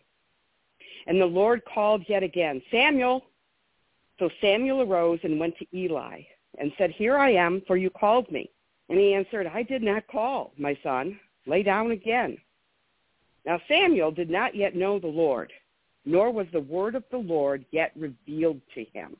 And 1.07 1.19
the 1.19 1.25
Lord 1.25 1.61
called 1.65 2.03
yet 2.07 2.23
again, 2.23 2.61
Samuel. 2.71 3.25
So 4.19 4.29
Samuel 4.39 4.81
arose 4.81 5.19
and 5.23 5.39
went 5.39 5.57
to 5.57 5.77
Eli 5.77 6.21
and 6.59 6.71
said, 6.77 6.91
Here 6.91 7.17
I 7.17 7.31
am, 7.33 7.61
for 7.67 7.75
you 7.75 7.89
called 7.89 8.31
me. 8.31 8.49
And 8.89 8.99
he 8.99 9.13
answered, 9.13 9.47
I 9.47 9.63
did 9.63 9.81
not 9.81 10.07
call, 10.07 10.53
my 10.57 10.77
son. 10.83 11.19
Lay 11.45 11.63
down 11.63 11.91
again. 11.91 12.37
Now 13.45 13.59
Samuel 13.67 14.11
did 14.11 14.29
not 14.29 14.55
yet 14.55 14.75
know 14.75 14.99
the 14.99 15.07
Lord, 15.07 15.51
nor 16.05 16.31
was 16.31 16.47
the 16.53 16.61
word 16.61 16.95
of 16.95 17.03
the 17.11 17.17
Lord 17.17 17.65
yet 17.71 17.91
revealed 17.97 18.61
to 18.75 18.85
him. 18.93 19.17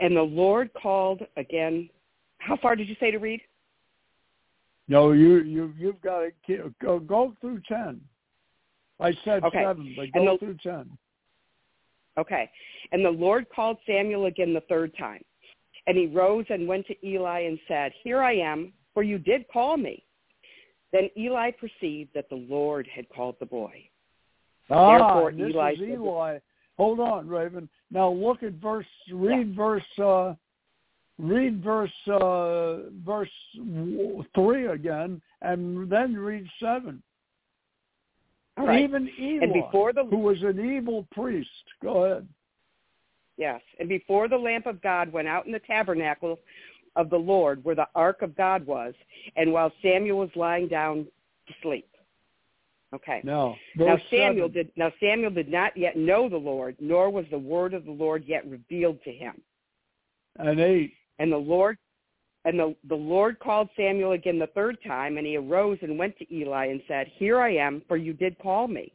And 0.00 0.14
the 0.16 0.22
Lord 0.22 0.70
called 0.74 1.22
again. 1.36 1.88
How 2.38 2.56
far 2.56 2.76
did 2.76 2.88
you 2.88 2.96
say 3.00 3.10
to 3.10 3.18
read? 3.18 3.40
No, 4.88 5.12
you 5.12 5.38
you 5.42 5.72
you've 5.78 6.00
got 6.02 6.26
to 6.46 6.74
go 6.82 6.98
go 6.98 7.34
through 7.40 7.62
ten. 7.66 8.00
I 9.00 9.12
said 9.24 9.42
okay. 9.44 9.62
seven, 9.64 9.94
but 9.96 10.12
go 10.12 10.32
the, 10.32 10.38
through 10.38 10.58
ten. 10.62 10.90
Okay. 12.18 12.50
And 12.92 13.04
the 13.04 13.10
Lord 13.10 13.46
called 13.54 13.78
Samuel 13.86 14.26
again 14.26 14.54
the 14.54 14.62
third 14.62 14.96
time. 14.96 15.22
And 15.86 15.96
he 15.96 16.06
rose 16.06 16.44
and 16.48 16.66
went 16.66 16.86
to 16.88 17.06
Eli 17.06 17.40
and 17.40 17.58
said, 17.68 17.92
Here 18.02 18.20
I 18.20 18.34
am, 18.34 18.72
for 18.92 19.02
you 19.02 19.18
did 19.18 19.46
call 19.48 19.76
me. 19.76 20.02
Then 20.92 21.08
Eli 21.16 21.50
perceived 21.52 22.10
that 22.14 22.28
the 22.28 22.46
Lord 22.48 22.88
had 22.92 23.08
called 23.08 23.36
the 23.38 23.46
boy. 23.46 23.88
Ah, 24.70 24.98
Therefore, 24.98 25.32
this 25.32 25.50
Eli 25.50 25.72
is 25.72 25.80
Eli. 25.80 26.38
Hold 26.76 27.00
on, 27.00 27.28
Raven. 27.28 27.68
Now 27.90 28.10
look 28.10 28.42
at 28.42 28.54
verse. 28.54 28.86
Read 29.12 29.54
verse. 29.54 29.82
uh 29.98 30.34
Read 31.18 31.64
verse 31.64 31.90
uh 32.08 32.90
verse 33.04 33.30
three 34.34 34.66
again, 34.66 35.22
and 35.40 35.90
then 35.90 36.14
read 36.14 36.46
seven. 36.60 37.02
All 38.58 38.66
right. 38.66 38.82
Even 38.82 39.08
Eli, 39.18 39.44
And 39.44 39.52
before 39.52 39.92
the 39.92 40.04
who 40.04 40.18
was 40.18 40.42
an 40.42 40.58
evil 40.60 41.06
priest. 41.12 41.48
Go 41.82 42.04
ahead. 42.04 42.28
Yes. 43.36 43.60
And 43.78 43.88
before 43.88 44.28
the 44.28 44.36
lamp 44.36 44.66
of 44.66 44.80
God 44.82 45.12
went 45.12 45.28
out 45.28 45.46
in 45.46 45.52
the 45.52 45.60
tabernacle 45.60 46.38
of 46.94 47.10
the 47.10 47.16
Lord 47.16 47.62
where 47.64 47.74
the 47.74 47.88
ark 47.94 48.22
of 48.22 48.36
God 48.36 48.66
was, 48.66 48.94
and 49.36 49.52
while 49.52 49.72
Samuel 49.82 50.18
was 50.18 50.30
lying 50.34 50.68
down 50.68 51.06
to 51.46 51.54
sleep. 51.62 51.88
Okay. 52.94 53.20
No. 53.24 53.56
Now 53.76 53.98
Samuel 54.10 54.48
seven. 54.48 54.52
did 54.52 54.70
now 54.76 54.92
Samuel 55.00 55.30
did 55.30 55.50
not 55.50 55.76
yet 55.76 55.96
know 55.96 56.28
the 56.28 56.36
Lord, 56.36 56.76
nor 56.80 57.10
was 57.10 57.26
the 57.30 57.38
word 57.38 57.74
of 57.74 57.84
the 57.84 57.90
Lord 57.90 58.24
yet 58.26 58.48
revealed 58.48 59.02
to 59.04 59.12
him. 59.12 59.40
and 60.36 60.60
eight. 60.60 60.94
And 61.18 61.30
the 61.30 61.36
Lord 61.36 61.76
and 62.46 62.58
the, 62.60 62.76
the 62.88 62.94
Lord 62.94 63.40
called 63.40 63.68
Samuel 63.76 64.12
again 64.12 64.38
the 64.38 64.46
third 64.46 64.78
time, 64.86 65.18
and 65.18 65.26
he 65.26 65.36
arose 65.36 65.78
and 65.82 65.98
went 65.98 66.16
to 66.18 66.34
Eli 66.34 66.66
and 66.66 66.80
said, 66.86 67.08
Here 67.16 67.40
I 67.40 67.56
am, 67.56 67.82
for 67.88 67.96
you 67.96 68.12
did 68.12 68.38
call 68.38 68.68
me. 68.68 68.92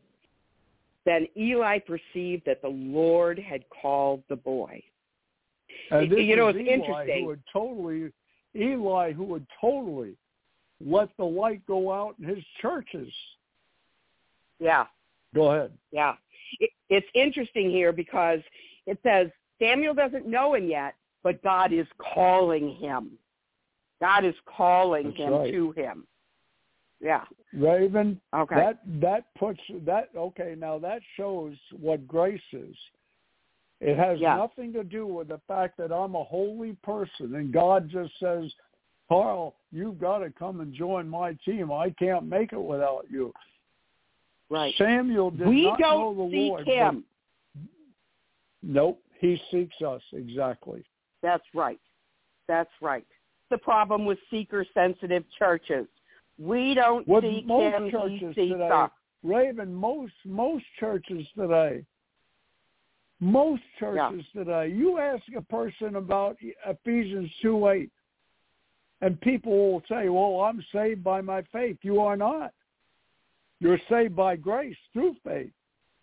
Then 1.06 1.28
Eli 1.38 1.80
perceived 1.80 2.44
that 2.46 2.62
the 2.62 2.70
Lord 2.70 3.40
had 3.40 3.64
called 3.70 4.24
the 4.30 4.36
boy. 4.36 4.82
And 5.90 6.12
this 6.12 6.20
you 6.20 6.36
know, 6.36 6.48
it's 6.48 6.60
Eli 6.60 6.74
interesting. 6.74 7.24
Who 7.24 7.30
had 7.32 7.40
totally, 7.52 8.12
Eli, 8.56 9.14
who 9.14 9.34
had 9.34 9.46
totally 9.60 10.16
let 10.86 11.10
the 11.18 11.26
light 11.26 11.66
go 11.68 11.92
out 11.92 12.16
in 12.20 12.28
his 12.28 12.44
churches. 12.62 13.12
Yeah. 14.60 14.86
Go 15.34 15.52
ahead. 15.52 15.72
Yeah. 15.92 16.16
It, 16.60 16.70
it's 16.90 17.08
interesting 17.14 17.70
here 17.70 17.92
because 17.92 18.40
it 18.86 19.00
says 19.04 19.30
Samuel 19.60 19.94
doesn't 19.94 20.28
know 20.28 20.56
him 20.56 20.68
yet, 20.68 20.96
but 21.24 21.42
God 21.44 21.72
is 21.72 21.88
calling 22.14 22.76
him. 22.76 23.12
God 24.00 24.26
is 24.26 24.36
calling 24.46 25.08
That's 25.08 25.18
him 25.18 25.34
right. 25.34 25.52
to 25.52 25.72
him. 25.72 26.08
Yeah. 27.02 27.26
Raven, 27.54 28.22
Okay. 28.34 28.56
that 28.56 28.80
that 29.02 29.34
puts 29.36 29.60
that 29.86 30.10
okay, 30.16 30.56
now 30.58 30.78
that 30.80 31.02
shows 31.18 31.58
what 31.80 32.08
grace 32.08 32.42
is. 32.54 32.76
It 33.80 33.98
has 33.98 34.20
Yeah. 34.20 34.36
nothing 34.36 34.72
to 34.74 34.84
do 34.84 35.08
with 35.08 35.28
the 35.28 35.40
fact 35.48 35.78
that 35.78 35.92
I'm 35.92 36.14
a 36.14 36.24
holy 36.24 36.74
person 36.84 37.36
and 37.36 37.52
God 37.52 37.90
just 37.90 38.18
says, 38.20 38.54
Carl, 39.10 39.56
you've 39.72 40.00
got 40.00 40.20
to 40.20 40.30
come 40.30 40.62
and 40.62 40.72
join 40.74 41.10
my 41.10 41.34
team. 41.44 41.72
I 41.72 41.90
can't 41.90 42.26
make 42.26 42.54
it 42.54 42.62
without 42.62 43.10
you. 43.10 43.34
Right. 44.50 44.76
Samuel 44.78 45.32
did 45.32 45.48
we 45.48 45.64
not 45.64 45.80
know 45.80 46.14
the 46.14 46.30
seek 46.32 46.50
Lord. 46.50 46.68
him. 46.68 47.06
Nope, 48.62 49.02
he 49.20 49.42
seeks 49.50 49.82
us 49.82 50.02
exactly. 50.14 50.84
That's 51.24 51.44
right. 51.56 51.80
That's 52.48 52.70
right. 52.82 53.08
The 53.50 53.58
problem 53.58 54.06
with 54.06 54.20
seeker-sensitive 54.30 55.24
churches. 55.40 55.88
We 56.42 56.74
don't 56.74 57.08
What 57.08 57.24
seek 57.24 57.46
most 57.46 57.92
churches 57.92 58.36
today. 58.36 58.88
Raven, 59.24 59.74
most 59.76 60.14
most 60.26 60.66
churches 60.80 61.28
today, 61.38 61.86
most 63.20 63.62
churches 63.78 64.26
today, 64.34 64.70
you 64.70 64.98
ask 64.98 65.22
a 65.38 65.42
person 65.42 65.98
about 65.98 66.38
Ephesians 66.66 67.30
two 67.44 67.68
eight, 67.68 67.92
and 69.02 69.22
people 69.22 69.52
will 69.52 69.84
say, 69.88 70.10
"Well, 70.10 70.42
I'm 70.42 70.64
saved 70.74 71.04
by 71.04 71.22
my 71.22 71.44
faith." 71.52 71.78
You 71.84 72.02
are 72.02 72.18
not. 72.18 72.52
You're 73.60 73.82
saved 73.88 74.16
by 74.16 74.36
grace 74.36 74.78
through 74.94 75.16
faith. 75.24 75.52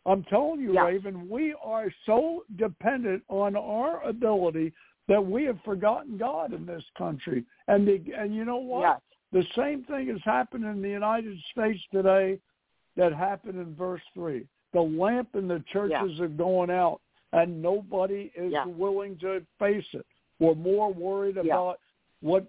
I'm 0.07 0.22
telling 0.24 0.61
you, 0.61 0.74
Yeah. 0.74 0.86
Raven, 0.86 1.28
we 1.28 1.55
are 1.55 1.93
so 2.07 2.45
dependent 2.55 3.24
on 3.28 3.57
our 3.57 4.01
ability 4.05 4.72
that 5.09 5.24
we 5.24 5.45
have 5.45 5.61
forgotten 5.62 6.16
God 6.16 6.53
in 6.53 6.64
this 6.64 6.84
country. 6.97 7.45
And 7.66 7.89
the, 7.89 8.01
and 8.16 8.34
you 8.34 8.45
know 8.45 8.59
what? 8.59 8.82
Yes. 8.82 9.01
The 9.33 9.45
same 9.57 9.85
thing 9.85 10.09
has 10.09 10.20
happened 10.24 10.64
in 10.64 10.81
the 10.81 10.89
United 10.89 11.39
States 11.53 11.81
today 11.93 12.39
that 12.97 13.12
happened 13.12 13.61
in 13.61 13.74
verse 13.74 14.01
3. 14.14 14.47
The 14.72 14.81
lamp 14.81 15.35
in 15.35 15.49
the 15.49 15.62
churches 15.72 16.20
are 16.20 16.29
going 16.29 16.70
out, 16.70 17.01
and 17.33 17.62
nobody 17.62 18.31
is 18.35 18.53
Yeah. 18.53 18.64
willing 18.64 19.18
to 19.18 19.45
face 19.59 19.87
it. 19.95 20.07
We're 20.39 20.55
more 20.55 20.93
worried 20.93 21.37
Yeah. 21.37 21.43
about 21.43 21.81
what 22.20 22.47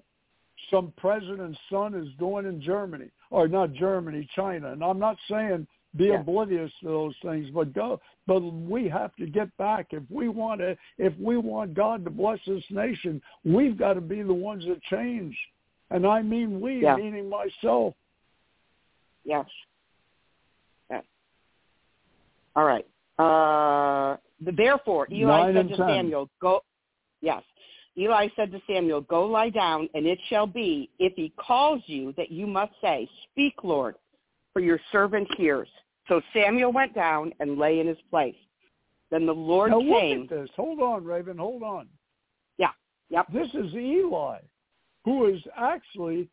some 0.70 0.92
president's 0.94 1.60
son 1.70 1.94
is 1.94 2.14
doing 2.16 2.46
in 2.46 2.62
Germany, 2.62 3.10
or 3.30 3.48
not 3.48 3.74
Germany, 3.74 4.26
China. 4.36 4.72
And 4.72 4.84
I'm 4.84 5.00
not 5.00 5.18
saying 5.28 5.68
be 5.96 6.08
Yeah. 6.08 6.20
oblivious 6.20 6.72
to 6.80 6.86
those 6.86 7.18
things, 7.18 7.50
but 7.50 7.74
go. 7.74 8.00
But 8.28 8.42
we 8.42 8.88
have 8.90 9.16
to 9.16 9.26
get 9.26 9.56
back 9.58 9.92
if 9.92 10.04
we 10.10 10.30
want 10.30 10.62
to. 10.62 10.78
If 10.98 11.18
we 11.18 11.38
want 11.38 11.74
God 11.74 12.04
to 12.06 12.12
bless 12.12 12.44
this 12.46 12.70
nation, 12.70 13.22
we've 13.44 13.76
got 13.76 13.94
to 13.94 14.02
be 14.02 14.22
the 14.22 14.34
ones 14.34 14.66
that 14.66 14.82
change. 14.84 15.36
And 15.92 16.06
I 16.06 16.22
mean 16.22 16.62
we, 16.62 16.82
Yeah. 16.82 16.96
meaning 16.96 17.30
myself. 17.30 17.96
Yes. 19.24 19.48
Yes. 20.90 21.04
All 22.56 22.66
right. 22.66 22.86
Uh, 23.18 24.18
therefore, 24.40 25.08
Eli 25.12 25.52
Nine 25.52 25.54
said 25.56 25.70
to 25.70 25.78
10. 25.78 25.88
Samuel, 25.88 26.30
"Go." 26.40 26.64
Yes. 27.22 27.44
Eli 27.98 28.30
said 28.36 28.52
to 28.52 28.62
Samuel, 28.66 29.02
"Go 29.02 29.26
lie 29.26 29.50
down, 29.50 29.90
and 29.94 30.06
it 30.06 30.20
shall 30.30 30.48
be, 30.48 30.90
if 31.00 31.14
he 31.16 31.30
calls 31.38 31.82
you, 31.88 32.14
that 32.14 32.32
you 32.32 32.48
must 32.48 32.72
say, 32.80 33.10
Speak, 33.24 33.64
Lord, 33.64 33.96
for 34.54 34.62
your 34.62 34.80
servant 34.92 35.28
hears." 35.36 35.70
So 36.08 36.22
Samuel 36.34 36.72
went 36.72 36.94
down 36.96 37.34
and 37.40 37.58
lay 37.58 37.80
in 37.80 37.88
his 37.88 38.02
place. 38.10 38.38
Then 39.10 39.26
the 39.26 39.36
Lord 39.36 39.72
now 39.72 39.80
came. 39.80 40.22
look 40.22 40.32
at 40.32 40.38
this. 40.42 40.50
Hold 40.56 40.80
on, 40.80 41.04
Raven. 41.04 41.38
Hold 41.38 41.64
on. 41.64 41.90
Yeah. 42.58 42.72
Yep. 43.10 43.28
This 43.34 43.54
is 43.54 43.74
Eli, 43.76 44.40
who 45.06 45.26
is 45.26 45.42
actually 45.58 46.30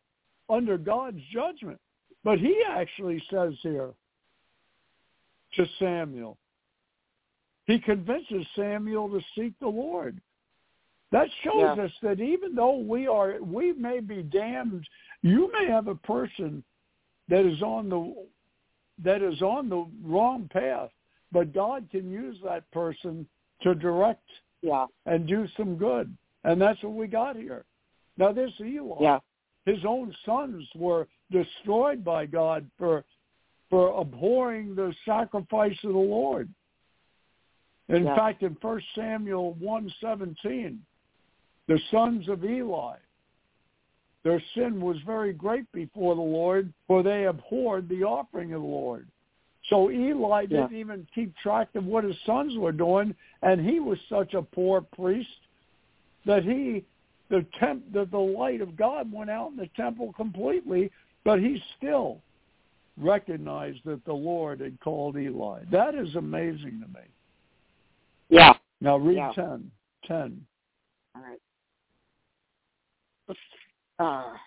under 0.49 0.77
God's 0.77 1.21
judgment. 1.31 1.79
But 2.23 2.39
he 2.39 2.61
actually 2.67 3.23
says 3.29 3.53
here 3.61 3.91
to 5.55 5.65
Samuel, 5.79 6.37
he 7.65 7.79
convinces 7.79 8.45
Samuel 8.55 9.09
to 9.09 9.21
seek 9.35 9.53
the 9.59 9.67
Lord. 9.67 10.19
That 11.11 11.29
shows 11.43 11.77
Yeah. 11.77 11.83
us 11.83 11.91
that 12.01 12.19
even 12.19 12.55
though 12.55 12.77
we 12.77 13.07
are, 13.07 13.41
we 13.41 13.73
may 13.73 13.99
be 13.99 14.23
damned. 14.23 14.87
You 15.21 15.51
may 15.51 15.65
have 15.67 15.87
a 15.87 15.95
person 15.95 16.63
that 17.29 17.45
is 17.45 17.61
on 17.61 17.89
the 17.89 18.27
that 18.99 19.21
is 19.21 19.41
on 19.43 19.69
the 19.69 19.85
wrong 20.01 20.47
path, 20.47 20.91
but 21.31 21.53
God 21.53 21.87
can 21.91 22.09
use 22.09 22.41
that 22.41 22.69
person 22.71 23.27
to 23.61 23.75
direct 23.75 24.27
Yeah. 24.61 24.87
and 25.05 25.27
do 25.27 25.47
some 25.49 25.77
good. 25.77 26.17
And 26.43 26.59
that's 26.59 26.81
what 26.81 26.93
we 26.93 27.07
got 27.07 27.35
here. 27.35 27.65
Now 28.17 28.31
this 28.31 28.51
Eli, 28.59 28.97
Yeah. 28.99 29.19
his 29.65 29.85
own 29.85 30.13
sons 30.25 30.67
were 30.75 31.07
destroyed 31.31 32.03
by 32.03 32.25
God 32.25 32.69
for 32.77 33.03
for 33.69 33.99
abhorring 33.99 34.75
the 34.75 34.95
sacrifice 35.03 35.77
of 35.83 35.91
the 35.91 35.99
Lord. 35.99 36.47
In 37.89 38.05
Yeah. 38.05 38.15
fact, 38.15 38.43
in 38.43 38.55
First 38.55 38.87
Samuel 38.95 39.53
one 39.55 39.89
seventeen, 39.99 40.85
the 41.67 41.77
sons 41.91 42.29
of 42.29 42.45
Eli, 42.45 42.97
their 44.23 44.39
sin 44.53 44.79
was 44.79 44.97
very 45.01 45.33
great 45.33 45.69
before 45.73 46.15
the 46.15 46.21
Lord, 46.21 46.73
for 46.87 47.03
they 47.03 47.25
abhorred 47.25 47.89
the 47.89 48.03
offering 48.03 48.53
of 48.53 48.61
the 48.61 48.67
Lord. 48.67 49.07
So 49.65 49.91
Eli 49.91 50.43
Yeah. 50.43 50.47
didn't 50.47 50.77
even 50.77 51.05
keep 51.13 51.35
track 51.35 51.75
of 51.75 51.85
what 51.85 52.05
his 52.05 52.19
sons 52.21 52.57
were 52.57 52.71
doing, 52.71 53.13
and 53.41 53.59
he 53.59 53.81
was 53.81 53.99
such 54.07 54.33
a 54.33 54.41
poor 54.41 54.79
priest 54.79 55.41
that 56.25 56.43
he 56.43 56.85
the 57.29 57.45
temp 57.59 57.91
that 57.93 58.11
the 58.11 58.17
light 58.17 58.61
of 58.61 58.75
God 58.75 59.11
went 59.11 59.29
out 59.29 59.51
in 59.51 59.57
the 59.57 59.69
temple 59.75 60.13
completely, 60.13 60.91
but 61.23 61.39
he 61.39 61.61
still 61.77 62.21
recognized 62.97 63.79
that 63.85 64.03
the 64.05 64.13
Lord 64.13 64.59
had 64.59 64.79
called 64.79 65.17
Eli. 65.17 65.63
That 65.71 65.95
is 65.95 66.15
amazing 66.15 66.81
to 66.81 66.87
me. 66.87 67.05
Yeah. 68.29 68.53
Now 68.81 68.97
read 68.97 69.17
Yeah. 69.17 69.33
ten. 69.33 69.71
Ten. 70.03 70.45
All 71.15 71.21
right. 71.21 71.39
Uh, 73.99 74.37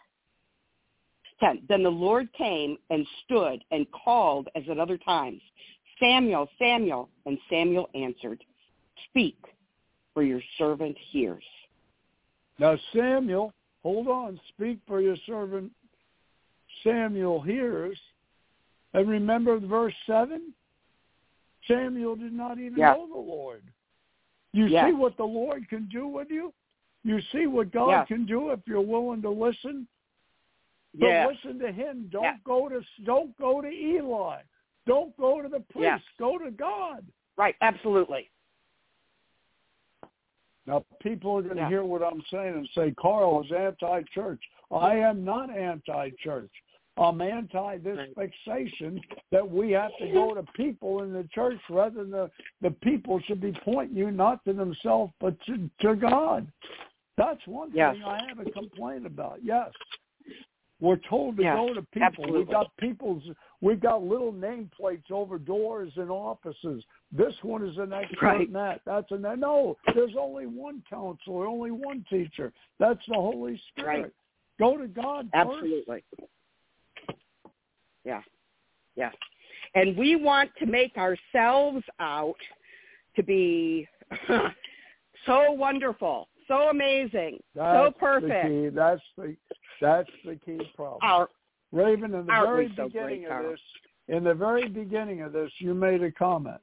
10. 1.40 1.66
Then 1.68 1.82
the 1.82 1.90
Lord 1.90 2.32
came 2.34 2.78
and 2.90 3.06
stood 3.24 3.64
and 3.70 3.90
called 3.90 4.48
as 4.54 4.68
at 4.68 4.78
other 4.78 4.98
times, 4.98 5.42
Samuel, 5.98 6.48
Samuel. 6.58 7.08
And 7.26 7.38
Samuel 7.48 7.90
answered, 7.94 8.44
Speak, 9.08 9.36
for 10.14 10.22
your 10.22 10.42
servant 10.58 10.96
hears. 11.10 11.44
Now 12.60 12.76
Samuel, 12.94 13.54
hold 13.82 14.06
on, 14.06 14.38
speak 14.50 14.78
for 14.86 15.00
your 15.00 15.16
servant 15.26 15.72
Samuel 16.84 17.40
hears. 17.40 17.98
And 18.92 19.08
remember 19.08 19.58
verse 19.58 19.94
seven? 20.06 20.52
Samuel 21.66 22.16
did 22.16 22.34
not 22.34 22.58
even 22.58 22.78
Yeah. 22.78 22.92
know 22.92 23.06
the 23.06 23.18
Lord. 23.18 23.64
You 24.52 24.66
Yes. 24.66 24.86
see 24.86 24.92
what 24.92 25.16
the 25.16 25.26
Lord 25.26 25.68
can 25.68 25.86
do 25.86 26.06
with 26.06 26.30
you? 26.30 26.52
You 27.02 27.20
see 27.32 27.46
what 27.46 27.70
God 27.70 27.90
Yes. 27.90 28.08
can 28.08 28.26
do 28.26 28.50
if 28.50 28.60
you're 28.66 28.80
willing 28.82 29.22
to 29.22 29.30
listen? 29.30 29.88
But 30.94 31.06
Yeah. 31.06 31.26
listen 31.28 31.58
to 31.60 31.72
him. 31.72 32.08
Don't 32.08 32.24
Yeah. 32.24 32.36
go 32.44 32.68
to 32.68 32.84
don't 33.04 33.34
go 33.38 33.62
to 33.62 33.68
Eli. 33.68 34.42
Don't 34.84 35.16
go 35.16 35.40
to 35.40 35.48
the 35.48 35.60
priest. 35.60 36.04
Go 36.18 36.36
to 36.36 36.50
God. 36.50 37.06
Right, 37.36 37.56
absolutely. 37.62 38.30
Now 40.70 40.84
people 41.00 41.36
are 41.36 41.42
going 41.42 41.56
to 41.56 41.62
Yeah. 41.62 41.68
hear 41.68 41.84
what 41.84 42.00
I'm 42.02 42.22
saying 42.30 42.54
and 42.54 42.68
say 42.76 42.92
Carl 42.92 43.42
is 43.42 43.50
anti-church. 43.50 44.40
I 44.70 44.94
am 44.94 45.24
not 45.24 45.50
anti-church. 45.50 46.52
I'm 46.96 47.20
anti 47.20 47.78
this 47.78 48.14
fixation 48.14 49.00
that 49.32 49.48
we 49.48 49.72
have 49.72 49.90
to 49.98 50.12
go 50.12 50.32
to 50.34 50.44
people 50.54 51.02
in 51.02 51.12
the 51.12 51.24
church 51.34 51.58
rather 51.68 52.02
than 52.02 52.10
the, 52.10 52.30
the 52.60 52.70
people 52.70 53.18
should 53.20 53.40
be 53.40 53.52
pointing 53.64 53.96
you 53.96 54.12
not 54.12 54.44
to 54.44 54.52
themselves 54.52 55.12
but 55.18 55.34
to, 55.46 55.68
to 55.80 55.96
God. 55.96 56.46
That's 57.16 57.44
one 57.46 57.72
Yes. 57.74 57.94
thing 57.94 58.04
I 58.04 58.20
have 58.28 58.38
a 58.38 58.50
complaint 58.50 59.06
about. 59.06 59.42
Yes. 59.42 59.72
We're 60.80 60.96
told 61.08 61.36
to 61.38 61.42
Yes, 61.42 61.56
go 61.56 61.74
to 61.74 61.82
people. 61.82 62.06
absolutely. 62.06 62.38
We've 62.38 62.48
got 62.50 62.76
people's 62.76 63.24
we've 63.60 63.80
got 63.80 64.02
little 64.02 64.32
nameplates 64.32 65.10
over 65.10 65.38
doors 65.38 65.92
in 65.96 66.08
offices. 66.08 66.84
This 67.12 67.34
one 67.42 67.66
is 67.66 67.76
an 67.78 67.92
expert 67.92 68.22
Right. 68.22 68.46
in 68.46 68.52
that. 68.54 68.80
That's 68.86 69.10
an 69.10 69.22
no. 69.22 69.76
There's 69.94 70.16
only 70.18 70.46
one 70.46 70.82
counselor, 70.88 71.46
only 71.46 71.70
one 71.70 72.04
teacher. 72.08 72.52
That's 72.78 73.04
the 73.06 73.14
Holy 73.14 73.60
Spirit. 73.68 74.02
Right. 74.02 74.12
Go 74.58 74.76
to 74.76 74.86
God 74.86 75.30
first. 75.32 75.48
Absolutely. 75.48 76.04
Yeah. 78.04 78.22
Yeah. 78.96 79.10
And 79.74 79.96
we 79.96 80.16
want 80.16 80.50
to 80.58 80.66
make 80.66 80.96
ourselves 80.96 81.84
out 82.00 82.36
to 83.16 83.22
be 83.22 83.86
so 85.26 85.52
wonderful, 85.52 86.28
so 86.48 86.68
amazing, 86.70 87.38
That's 87.54 87.78
so 87.78 87.92
perfect. 87.98 88.48
The. 88.48 88.72
That's 88.74 89.02
the 89.16 89.36
that's 89.80 90.10
the 90.24 90.36
key 90.36 90.60
problem. 90.76 90.98
Our 91.02 91.28
Raven, 91.72 92.14
in 92.14 92.26
the 92.26 92.32
Aren't 92.32 92.48
very 92.48 92.72
so 92.76 92.84
beginning 92.86 93.24
great, 93.24 93.44
of 93.46 93.50
this, 93.52 93.60
in 94.08 94.24
the 94.24 94.34
very 94.34 94.68
beginning 94.68 95.22
of 95.22 95.32
this, 95.32 95.50
you 95.58 95.74
made 95.74 96.02
a 96.02 96.10
comment 96.10 96.60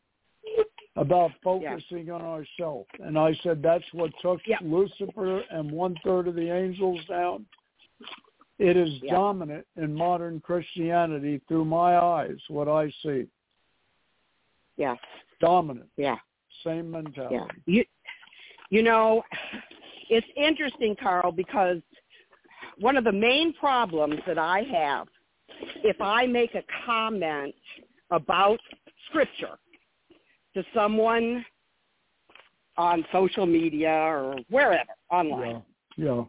about 0.96 1.32
focusing 1.44 2.10
on 2.10 2.22
ourselves, 2.22 2.90
and 3.00 3.18
I 3.18 3.34
said 3.44 3.62
that's 3.62 3.86
what 3.94 4.12
took 4.22 4.46
Yeah. 4.48 4.58
Lucifer 4.62 5.44
and 5.52 5.72
one 5.72 5.96
third 6.04 6.28
of 6.28 6.36
the 6.36 6.50
angels 6.50 7.04
down. 7.06 7.46
It 8.58 8.76
is 8.76 9.02
Yeah. 9.04 9.14
dominant 9.14 9.68
in 9.76 9.94
modern 9.94 10.42
Christianity 10.42 11.38
through 11.48 11.66
my 11.66 11.98
eyes. 11.98 12.40
What 12.50 12.68
I 12.68 12.90
see, 13.04 13.28
Yeah, 14.78 14.96
dominant, 15.40 15.90
yeah. 15.96 16.18
same 16.64 16.90
mentality. 16.92 17.36
Yeah. 17.36 17.48
You 17.66 17.86
you 18.70 18.84
know, 18.84 19.24
it's 20.10 20.28
interesting, 20.36 20.94
Carl, 20.96 21.32
because 21.32 21.82
one 22.80 22.98
of 22.98 23.04
the 23.04 23.12
main 23.12 23.54
problems 23.54 24.20
that 24.28 24.38
I 24.38 24.62
have 24.72 25.08
if 25.84 26.00
I 26.02 26.26
make 26.26 26.56
a 26.56 26.64
comment 26.86 27.56
about 28.12 28.60
scripture 29.10 29.58
to 30.54 30.64
someone 30.74 31.46
on 32.78 33.06
social 33.12 33.46
media 33.46 33.90
or 33.90 34.38
wherever 34.50 34.84
online 35.12 35.64
Yeah, 35.98 36.06
yeah, 36.06 36.24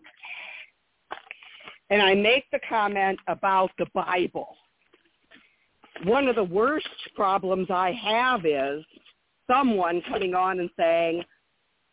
and 1.91 2.03
I 2.03 2.15
make 2.15 2.45
the 2.53 2.61
comment 2.69 3.19
about 3.29 3.71
the 3.79 3.87
Bible. 3.95 4.57
One 6.05 6.29
of 6.29 6.37
the 6.37 6.45
worst 6.45 6.89
problems 7.15 7.69
I 7.71 7.93
have 7.93 8.45
is 8.45 8.85
someone 9.51 10.03
coming 10.09 10.35
on 10.35 10.61
and 10.61 10.71
saying, 10.79 11.25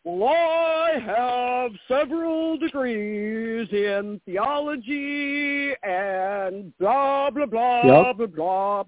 well, 0.06 0.32
I 0.32 1.00
have 1.04 1.72
several 1.88 2.58
degrees 2.58 3.68
in 3.72 4.22
theology 4.26 5.74
and 5.84 6.72
blah, 6.78 7.32
blah, 7.32 7.48
blah, 7.48 8.14
Yep. 8.14 8.18
blah, 8.18 8.28
blah. 8.28 8.84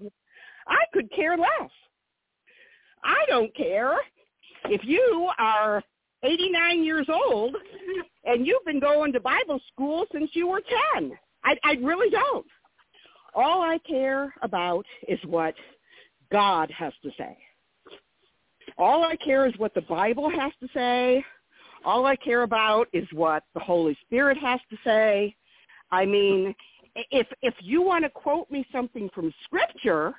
I 0.68 0.84
could 0.92 1.10
care 1.10 1.36
less. 1.36 1.70
I 3.02 3.24
don't 3.28 3.54
care 3.56 3.96
if 4.66 4.84
you 4.84 5.28
are 5.38 5.82
89 6.22 6.84
years 6.84 7.06
old 7.08 7.56
and 8.24 8.46
you've 8.46 8.64
been 8.64 8.80
going 8.80 9.12
to 9.12 9.20
Bible 9.20 9.60
school 9.72 10.04
since 10.12 10.30
you 10.34 10.46
were 10.46 10.62
10. 10.94 11.12
I, 11.44 11.56
I 11.64 11.72
really 11.82 12.10
don't. 12.10 12.46
All 13.34 13.62
I 13.62 13.78
care 13.88 14.32
about 14.42 14.84
is 15.06 15.18
what 15.24 15.54
God 16.30 16.70
has 16.70 16.92
to 17.02 17.10
say. 17.18 17.36
All 18.78 19.04
I 19.04 19.16
care 19.16 19.46
is 19.46 19.54
what 19.58 19.74
the 19.74 19.82
Bible 19.82 20.30
has 20.30 20.52
to 20.60 20.68
say. 20.72 21.24
All 21.84 22.06
I 22.06 22.16
care 22.16 22.42
about 22.42 22.88
is 22.92 23.06
what 23.12 23.44
the 23.54 23.60
Holy 23.60 23.96
Spirit 24.06 24.38
has 24.38 24.60
to 24.70 24.76
say. 24.84 25.34
I 25.90 26.04
mean, 26.06 26.54
if 27.10 27.26
if 27.42 27.54
you 27.60 27.82
want 27.82 28.04
to 28.04 28.10
quote 28.10 28.50
me 28.50 28.66
something 28.72 29.08
from 29.14 29.32
Scripture, 29.44 30.14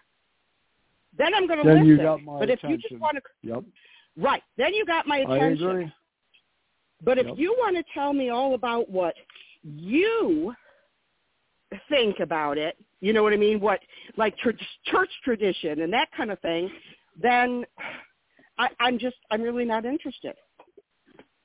then 1.17 1.33
I'm 1.33 1.47
going 1.47 1.59
to 1.59 1.65
Then 1.65 1.77
listen. 1.77 1.87
you 1.87 1.97
got 1.97 2.23
my 2.23 2.39
but 2.39 2.49
if 2.49 2.59
you 2.63 2.77
just 2.77 2.99
want 2.99 3.17
to, 3.17 3.21
Yep, 3.43 3.63
right, 4.17 4.43
then 4.57 4.73
you 4.73 4.85
got 4.85 5.07
my 5.07 5.19
I 5.19 5.35
attention. 5.35 5.69
agree. 5.69 5.93
But 7.03 7.17
if 7.17 7.27
Yep. 7.27 7.35
you 7.37 7.55
want 7.57 7.77
to 7.77 7.83
tell 7.93 8.13
me 8.13 8.29
all 8.29 8.55
about 8.55 8.89
what 8.89 9.15
you 9.63 10.53
think 11.87 12.19
about 12.19 12.57
it, 12.57 12.77
you 12.99 13.13
know 13.13 13.23
what 13.23 13.33
I 13.33 13.37
mean? 13.37 13.59
What 13.59 13.79
like 14.17 14.35
church, 14.37 14.61
church 14.85 15.09
tradition 15.23 15.81
and 15.81 15.93
that 15.93 16.09
kind 16.15 16.31
of 16.31 16.39
thing, 16.39 16.69
then 17.21 17.65
I, 18.59 18.67
I'm 18.79 18.99
just 18.99 19.15
I'm 19.31 19.41
really 19.41 19.65
not 19.65 19.85
interested. 19.85 20.35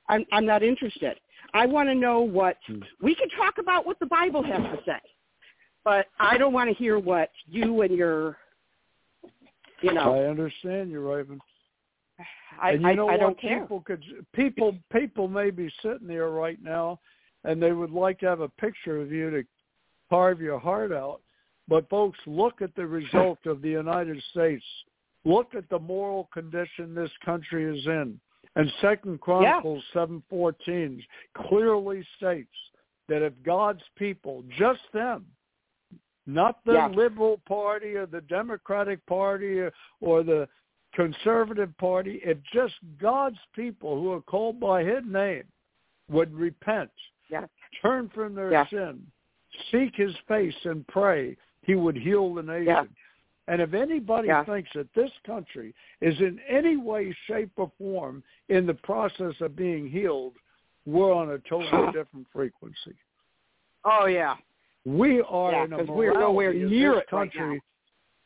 I'm 0.07 0.25
I'm 0.31 0.45
not 0.45 0.61
interested. 0.61 1.17
I 1.53 1.65
want 1.65 1.89
to 1.89 1.95
know 1.95 2.19
what 2.19 2.57
Hmm. 2.67 2.81
we 3.01 3.15
can 3.15 3.29
talk 3.29 3.57
about 3.57 3.85
what 3.85 3.97
the 3.99 4.05
Bible 4.05 4.43
has 4.43 4.61
to 4.61 4.79
say, 4.85 4.99
but 5.83 6.07
I 6.19 6.37
don't 6.37 6.53
want 6.53 6.69
to 6.69 6.75
hear 6.75 6.99
what 6.99 7.31
you 7.47 7.81
and 7.81 7.95
your 7.95 8.37
you 9.81 9.93
know 9.93 10.13
I 10.13 10.29
understand 10.29 10.91
you, 10.91 10.99
Raven. 10.99 11.39
I 12.61 12.71
and 12.71 12.81
you 12.81 12.87
I, 12.89 12.93
know 12.93 13.07
I 13.07 13.13
what? 13.13 13.19
don't 13.19 13.41
care. 13.41 13.61
People 13.61 13.81
could 13.81 14.03
people 14.33 14.77
people 14.91 15.27
may 15.27 15.49
be 15.49 15.71
sitting 15.81 16.07
there 16.07 16.29
right 16.29 16.61
now, 16.61 16.99
and 17.45 17.61
they 17.61 17.71
would 17.71 17.91
like 17.91 18.19
to 18.19 18.25
have 18.27 18.41
a 18.41 18.49
picture 18.49 19.01
of 19.01 19.11
you 19.11 19.29
to 19.31 19.43
carve 20.09 20.41
your 20.41 20.59
heart 20.59 20.91
out. 20.91 21.21
But 21.67 21.89
folks, 21.89 22.19
look 22.27 22.61
at 22.61 22.75
the 22.75 22.85
result 22.85 23.39
of 23.45 23.61
the 23.61 23.69
United 23.69 24.21
States. 24.31 24.63
Look 25.25 25.55
at 25.55 25.67
the 25.69 25.79
moral 25.79 26.29
condition 26.31 26.93
this 26.95 27.11
country 27.23 27.63
is 27.65 27.85
in. 27.87 28.19
And 28.55 28.71
Second 28.79 29.19
Chronicles 29.19 29.83
seven 29.91 30.23
fourteen 30.29 31.03
clearly 31.35 32.05
states 32.15 32.53
that 33.09 33.21
if 33.21 33.33
God's 33.43 33.83
people, 33.97 34.43
just 34.57 34.81
them, 34.93 35.25
not 36.25 36.63
the 36.63 36.73
Yeah. 36.73 36.87
liberal 36.87 37.39
party 37.45 37.95
or 37.95 38.05
the 38.05 38.21
Democratic 38.21 39.05
Party 39.05 39.59
or, 39.59 39.73
or 39.99 40.23
the 40.23 40.47
conservative 40.93 41.75
party, 41.77 42.21
if 42.23 42.37
just 42.53 42.75
God's 42.97 43.39
people 43.53 43.99
who 43.99 44.11
are 44.13 44.21
called 44.21 44.59
by 44.59 44.83
his 44.83 45.03
name 45.05 45.43
would 46.09 46.33
repent, 46.33 46.91
Yeah. 47.29 47.47
turn 47.81 48.09
from 48.09 48.33
their 48.35 48.51
Yeah. 48.51 48.67
sin, 48.67 49.11
seek 49.69 49.95
his 49.95 50.15
face 50.27 50.65
and 50.65 50.87
pray, 50.87 51.35
he 51.63 51.75
would 51.75 51.97
heal 51.97 52.33
the 52.33 52.43
nation. 52.43 52.95
And 53.47 53.61
if 53.61 53.73
anybody 53.73 54.27
Yeah. 54.29 54.43
thinks 54.43 54.69
that 54.73 54.91
this 54.93 55.11
country 55.25 55.73
is 56.01 56.19
in 56.19 56.39
any 56.47 56.77
way, 56.77 57.11
shape, 57.27 57.51
or 57.57 57.71
form 57.77 58.23
in 58.49 58.65
the 58.65 58.73
process 58.73 59.39
of 59.41 59.55
being 59.55 59.87
healed, 59.89 60.35
we're 60.85 61.13
on 61.13 61.31
a 61.31 61.39
totally 61.39 61.69
different 61.93 62.27
frequency. 62.33 62.95
Oh 63.83 64.05
yeah. 64.05 64.35
We 64.85 65.21
are 65.21 65.51
Yeah, 65.51 65.63
in 65.65 65.73
a 65.73 65.77
'cause 65.77 65.87
we're 65.87 66.13
nowhere 66.13 66.51
morality 66.53 66.61
in 66.63 66.69
near 66.69 66.91
this 66.95 67.03
it 67.03 67.11
right 67.15 67.31
country. 67.31 67.61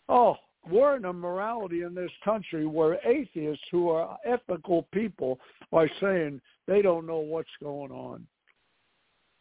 oh, 0.10 0.38
we're 0.70 0.96
in 0.98 1.06
a 1.06 1.14
morality 1.14 1.84
in 1.84 1.94
this 1.94 2.12
country 2.24 2.66
where 2.66 3.00
atheists 3.06 3.64
who 3.72 3.90
are 3.90 4.18
ethical 4.26 4.84
people 4.92 5.40
are 5.72 5.88
saying 6.02 6.42
they 6.66 6.82
don't 6.82 7.06
know 7.06 7.20
what's 7.20 7.56
going 7.62 7.92
on. 7.92 8.28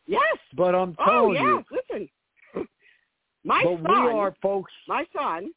Yes. 0.06 0.38
But 0.54 0.74
I'm 0.74 0.94
telling 0.96 1.08
Oh 1.10 1.34
telling 1.34 1.34
yeah. 1.34 1.42
you, 1.42 1.64
Listen, 1.70 2.08
my 3.44 3.62
but 3.64 3.82
son, 3.82 3.84
we 4.04 4.10
are 4.10 4.34
folks. 4.40 4.72
my 4.86 5.04
son, 5.14 5.52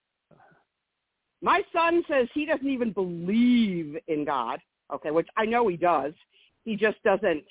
my 1.42 1.62
son 1.74 2.04
says 2.10 2.28
he 2.34 2.46
doesn't 2.46 2.70
even 2.70 2.92
believe 2.92 3.98
in 4.08 4.26
God. 4.26 4.60
Okay, 4.94 5.12
which 5.12 5.28
I 5.38 5.46
know 5.46 5.68
he 5.68 5.78
does. 5.78 6.14
He 6.66 6.76
just 6.76 7.02
doesn't. 7.04 7.44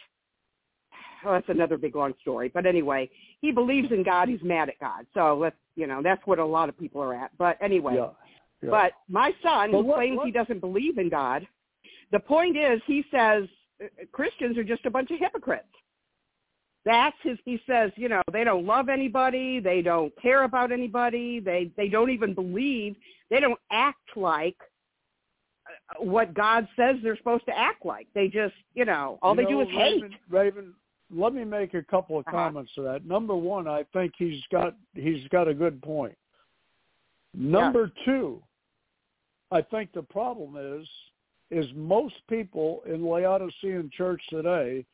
Oh, 1.25 1.33
that's 1.33 1.49
another 1.49 1.77
big 1.77 1.97
long 1.97 2.15
story. 2.23 2.51
But 2.53 2.67
anyway, 2.67 3.11
he 3.41 3.51
believes 3.53 3.93
in 3.93 4.03
God. 4.03 4.29
He's 4.29 4.43
mad 4.43 4.69
at 4.69 4.79
God. 4.79 5.07
So 5.13 5.37
let's, 5.39 5.57
you 5.77 5.87
know, 5.87 6.01
that's 6.03 6.27
what 6.27 6.39
a 6.39 6.45
lot 6.45 6.69
of 6.69 6.79
people 6.79 7.03
are 7.03 7.15
at. 7.15 7.37
But 7.37 7.59
anyway, 7.61 7.97
Yeah, 7.97 8.09
yeah. 8.63 8.71
but 8.71 8.93
my 9.09 9.35
son, 9.43 9.71
who 9.71 9.81
what- 9.81 9.97
claims 9.97 10.17
what- 10.19 10.27
he 10.27 10.33
doesn't 10.33 10.61
believe 10.61 10.99
in 10.99 11.09
God, 11.11 11.47
the 12.11 12.21
point 12.21 12.57
is 12.57 12.81
he 12.87 13.05
says 13.11 13.49
uh, 13.83 13.87
Christians 14.13 14.57
are 14.57 14.65
just 14.65 14.87
a 14.87 14.91
bunch 14.91 15.11
of 15.11 15.19
hypocrites. 15.19 15.67
That's 16.85 17.17
his. 17.23 17.39
He 17.45 17.61
says, 17.67 17.91
you 17.97 18.09
know, 18.09 18.23
they 18.33 18.45
don't 18.45 18.65
love 18.65 18.89
anybody. 18.89 19.61
They 19.61 19.83
don't 19.83 20.13
care 20.21 20.45
about 20.45 20.73
anybody. 20.73 21.39
They 21.41 21.71
they 21.77 21.89
don't 21.89 22.11
even 22.11 22.35
believe. 22.35 22.97
They 23.29 23.41
don't 23.41 23.59
act 23.71 24.17
like 24.17 24.57
uh, 25.67 26.03
what 26.03 26.33
God 26.35 26.67
says 26.77 26.97
they're 27.03 27.17
supposed 27.19 27.45
to 27.47 27.59
act 27.59 27.85
like. 27.85 28.07
They 28.15 28.29
just, 28.29 28.55
you 28.75 28.85
know, 28.87 29.19
all 29.23 29.35
You 29.35 29.43
they 29.43 29.45
do 29.45 29.51
know, 29.57 29.61
is 29.63 29.69
hate. 29.69 30.03
Raven, 30.03 30.17
Raven, 30.31 30.75
let 31.15 31.35
me 31.35 31.45
make 31.45 31.75
a 31.75 31.83
couple 31.83 32.19
of 32.19 32.27
Uh-huh. 32.27 32.37
comments 32.37 32.73
to 32.77 32.83
that. 32.83 33.05
Number 33.05 33.37
one, 33.37 33.69
I 33.69 33.85
think 33.93 34.15
he's 34.17 34.41
got 34.51 34.75
he's 34.95 35.27
got 35.29 35.49
a 35.49 35.55
good 35.55 35.83
point. 35.83 36.17
Number 37.35 37.93
two, 38.05 38.43
I 39.51 39.61
think 39.63 39.93
the 39.93 40.03
problem 40.03 40.57
is 40.57 40.89
is 41.51 41.67
most 41.75 42.15
people 42.29 42.83
in 42.87 43.05
Laodicean 43.05 43.91
church 43.93 44.23
today 44.31 44.87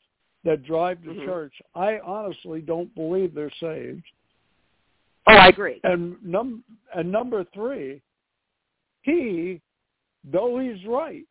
that 0.47 0.63
drive 0.63 1.03
to 1.03 1.11
Mhm. 1.11 1.25
church, 1.25 1.61
I 1.75 1.99
honestly 1.99 2.61
don't 2.61 2.95
believe 2.95 3.35
they're 3.35 3.51
saved. 3.51 4.05
Oh, 5.27 5.35
I 5.35 5.49
agree. 5.49 5.81
And 5.83 6.23
num 6.25 6.65
and 6.95 7.11
number 7.11 7.43
three, 7.45 8.01
he, 9.03 9.61
though 10.23 10.59
he's 10.59 10.87
right, 10.87 11.27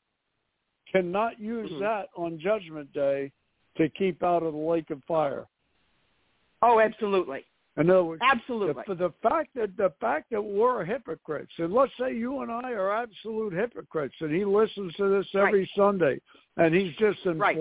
cannot 0.92 1.40
use 1.40 1.72
Mhm. 1.72 1.80
that 1.80 2.10
on 2.16 2.38
Judgment 2.38 2.92
Day 2.92 3.32
to 3.76 3.90
keep 3.90 4.22
out 4.22 4.44
of 4.44 4.54
the 4.54 4.60
lake 4.60 4.90
of 4.90 5.02
fire. 5.06 5.48
Oh, 6.62 6.80
absolutely, 6.80 7.46
In 7.78 7.90
other 7.90 8.04
words, 8.04 8.22
absolutely. 8.22 8.84
the, 8.88 8.96
the 8.96 9.12
fact 9.22 9.54
that 9.56 9.76
the 9.78 9.92
fact 10.02 10.30
that 10.32 10.42
we're 10.42 10.84
hypocrites, 10.84 11.58
and 11.60 11.74
let's 11.74 11.96
say 11.98 12.14
you 12.16 12.42
and 12.42 12.52
I 12.52 12.72
are 12.72 12.92
absolute 12.92 13.54
hypocrites, 13.54 14.16
and 14.20 14.32
he 14.32 14.44
listens 14.44 14.94
to 14.96 15.08
this 15.10 15.34
every 15.36 15.66
Sunday, 15.68 16.20
and 16.58 16.74
he's 16.74 16.96
just 16.96 17.26
Right. 17.26 17.58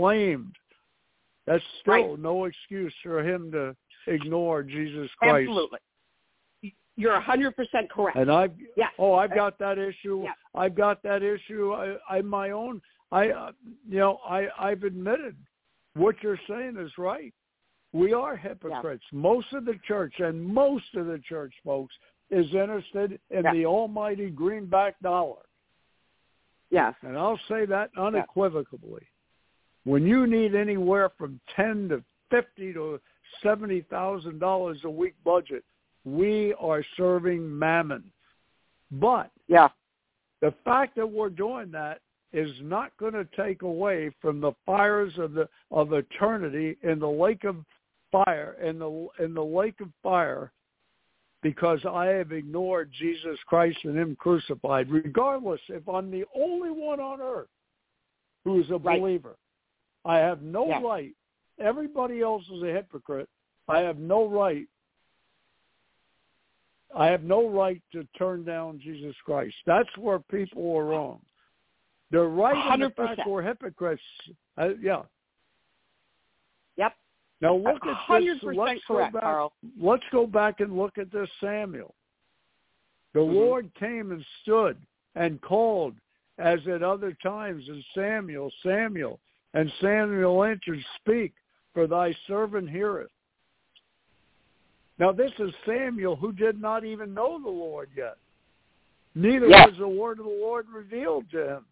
That's 1.47 1.65
still 1.81 2.11
Right. 2.13 2.19
no 2.19 2.45
excuse 2.45 2.95
for 3.03 3.23
him 3.23 3.53
to 3.53 3.77
ignore 4.07 4.63
Jesus 4.63 5.11
Christ. 5.17 5.49
Absolutely. 5.49 5.79
You're 6.97 7.15
a 7.15 7.21
hundred 7.21 7.57
percent 7.57 7.91
correct. 7.91 8.17
And 8.17 8.31
I've 8.31 8.55
Yeah. 8.77 8.91
oh, 8.99 9.15
I've 9.15 9.35
got 9.35 9.59
that 9.59 9.79
issue. 9.79 10.23
Yeah. 10.25 10.35
I've 10.55 10.75
got 10.77 11.03
that 11.03 11.23
issue. 11.23 11.73
I, 11.73 11.99
I 12.09 12.23
my 12.23 12.51
own. 12.51 12.81
I 13.11 13.31
uh, 13.31 13.53
you 13.89 13.99
know 13.99 14.21
I 14.25 14.49
I've 14.59 14.85
admitted 14.85 15.37
what 15.95 16.23
you're 16.23 16.41
saying 16.49 16.77
is 16.79 16.97
right. 16.97 17.35
We 17.93 18.13
are 18.13 18.37
hypocrites. 18.37 19.05
Yeah. 19.13 19.19
Most 19.19 19.53
of 19.53 19.65
the 19.65 19.79
church 19.87 20.15
and 20.21 20.45
most 20.45 20.95
of 20.95 21.07
the 21.07 21.19
church, 21.19 21.55
folks, 21.65 21.95
is 22.31 22.47
interested 22.55 23.21
in 23.31 23.43
the 23.53 23.67
almighty 23.67 24.31
greenback 24.31 24.99
dollar. 25.01 25.43
Yes. 26.71 26.95
And 27.03 27.17
I'll 27.17 27.41
say 27.49 27.67
that 27.67 27.91
unequivocally. 27.97 29.07
When 29.85 30.07
you 30.07 30.27
need 30.27 30.55
anywhere 30.55 31.11
from 31.17 31.41
ten 31.55 31.89
to 31.91 32.03
fifty 32.31 32.73
to 32.73 33.01
seventy 33.43 33.83
thousand 33.83 34.39
dollars 34.39 34.79
a 34.85 34.91
week 34.91 35.15
budget, 35.25 35.65
we 36.05 36.55
are 36.55 36.85
serving 36.97 37.59
mammon. 37.59 38.11
But 38.91 39.31
Yeah. 39.49 39.71
the 40.41 40.53
fact 40.65 40.97
that 40.97 41.07
we're 41.07 41.31
doing 41.31 41.71
that 41.71 42.01
is 42.33 42.51
not 42.63 42.97
going 42.97 43.13
to 43.13 43.25
take 43.37 43.63
away 43.63 44.11
from 44.21 44.41
the 44.41 44.53
fires 44.67 45.17
of 45.19 45.35
the 45.35 45.49
of 45.71 45.93
eternity 45.93 46.77
in 46.83 46.99
the 46.99 47.09
lake 47.09 47.45
of 47.45 47.65
fire 48.11 48.57
in 48.63 48.79
the 48.79 49.09
in 49.19 49.35
the 49.35 49.45
lake 49.45 49.81
of 49.81 49.89
fire 50.03 50.53
because 51.43 51.85
I 51.85 52.07
have 52.07 52.33
ignored 52.33 52.91
Jesus 52.93 53.39
Christ 53.47 53.79
and 53.85 53.97
him 53.97 54.17
crucified 54.17 54.91
regardless 54.91 55.61
if 55.69 55.89
I'm 55.89 56.11
the 56.11 56.25
only 56.35 56.71
one 56.71 57.01
on 57.01 57.21
earth 57.21 57.49
who 58.45 58.61
is 58.61 58.71
a 58.71 58.79
Right. 58.79 59.01
believer 59.01 59.37
I 60.05 60.19
have 60.19 60.43
no 60.43 60.67
Yeah. 60.67 60.83
right 60.83 61.15
everybody 61.59 62.21
else 62.21 62.43
is 62.51 62.63
a 62.63 62.73
hypocrite 62.73 63.29
I 63.69 63.81
have 63.81 63.99
no 63.99 64.27
right 64.29 64.67
I 66.95 67.07
have 67.07 67.25
no 67.25 67.49
right 67.49 67.83
to 67.93 68.05
turn 68.17 68.45
down 68.45 68.79
Jesus 68.79 69.17
Christ. 69.25 69.57
That's 69.67 69.89
where 69.97 70.21
people 70.21 70.77
are 70.77 70.85
wrong. 70.85 71.21
They're 72.11 72.29
right 72.29 72.75
in 72.75 72.81
the 72.81 72.91
fact 72.91 73.23
we're 73.27 73.43
hypocrites. 73.43 74.03
Uh, 74.57 74.71
yeah. 74.81 75.03
Yep. 76.77 76.93
Now 77.41 77.57
look 77.57 77.85
at 77.85 78.21
this. 78.21 78.39
Let's 78.43 78.81
go 78.87 79.11
back. 79.11 79.23
Carl. 79.23 79.53
Let's 79.81 80.05
go 80.13 80.27
back 80.27 80.61
and 80.61 80.77
look 80.77 80.97
at 80.99 81.11
this 81.11 81.29
Samuel. 81.41 81.95
The 83.13 83.21
Mhm. 83.21 83.35
Lord 83.35 83.75
came 83.75 84.13
and 84.13 84.25
stood 84.43 84.81
and 85.17 85.41
called, 85.41 85.97
as 86.39 86.67
at 86.69 86.83
other 86.83 87.13
times, 87.15 87.69
in 87.69 87.83
Samuel, 87.95 88.53
Samuel, 88.63 89.21
and 89.55 89.73
Samuel 89.81 90.45
answered, 90.45 90.85
"Speak, 90.97 91.33
for 91.73 91.87
thy 91.87 92.13
servant 92.27 92.69
heareth." 92.69 93.11
Now 94.99 95.11
this 95.11 95.33
is 95.39 95.53
Samuel 95.65 96.17
who 96.17 96.33
did 96.33 96.61
not 96.61 96.85
even 96.85 97.15
know 97.15 97.41
the 97.43 97.49
Lord 97.49 97.91
yet. 97.97 98.19
Neither 99.15 99.49
Yeah. 99.49 99.67
was 99.67 99.79
the 99.79 99.89
word 99.89 100.19
of 100.19 100.27
the 100.27 100.31
Lord 100.31 100.69
revealed 100.69 101.31
to 101.31 101.57
him. 101.57 101.67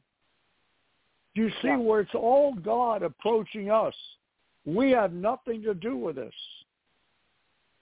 Do 1.34 1.42
you 1.42 1.50
see 1.60 1.68
Yeah. 1.68 1.76
where 1.76 2.00
it's 2.00 2.14
all 2.14 2.54
God 2.54 3.02
approaching 3.02 3.70
us? 3.70 3.96
We 4.64 4.90
have 4.90 5.12
nothing 5.12 5.62
to 5.62 5.74
do 5.74 5.96
with 5.96 6.16
this. 6.16 6.34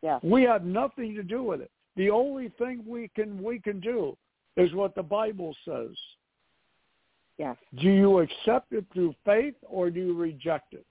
Yes. 0.02 0.22
We 0.22 0.42
have 0.44 0.64
nothing 0.64 1.14
to 1.14 1.22
do 1.22 1.42
with 1.42 1.60
it. 1.60 1.70
The 1.96 2.10
only 2.10 2.48
thing 2.50 2.86
we 2.86 3.08
can 3.08 3.42
we 3.42 3.60
can 3.60 3.80
do 3.80 4.16
is 4.56 4.72
what 4.72 4.94
the 4.94 5.02
Bible 5.02 5.54
says. 5.64 5.96
Yes. 7.40 7.56
Do 7.76 7.88
you 7.88 8.18
accept 8.18 8.74
it 8.74 8.84
through 8.92 9.14
faith 9.24 9.54
or 9.66 9.88
do 9.88 9.98
you 9.98 10.14
reject 10.14 10.74
it? 10.74 10.84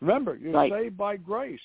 Remember, 0.00 0.34
you're 0.34 0.54
Right. 0.54 0.72
saved 0.72 0.96
by 0.96 1.18
grace. 1.18 1.60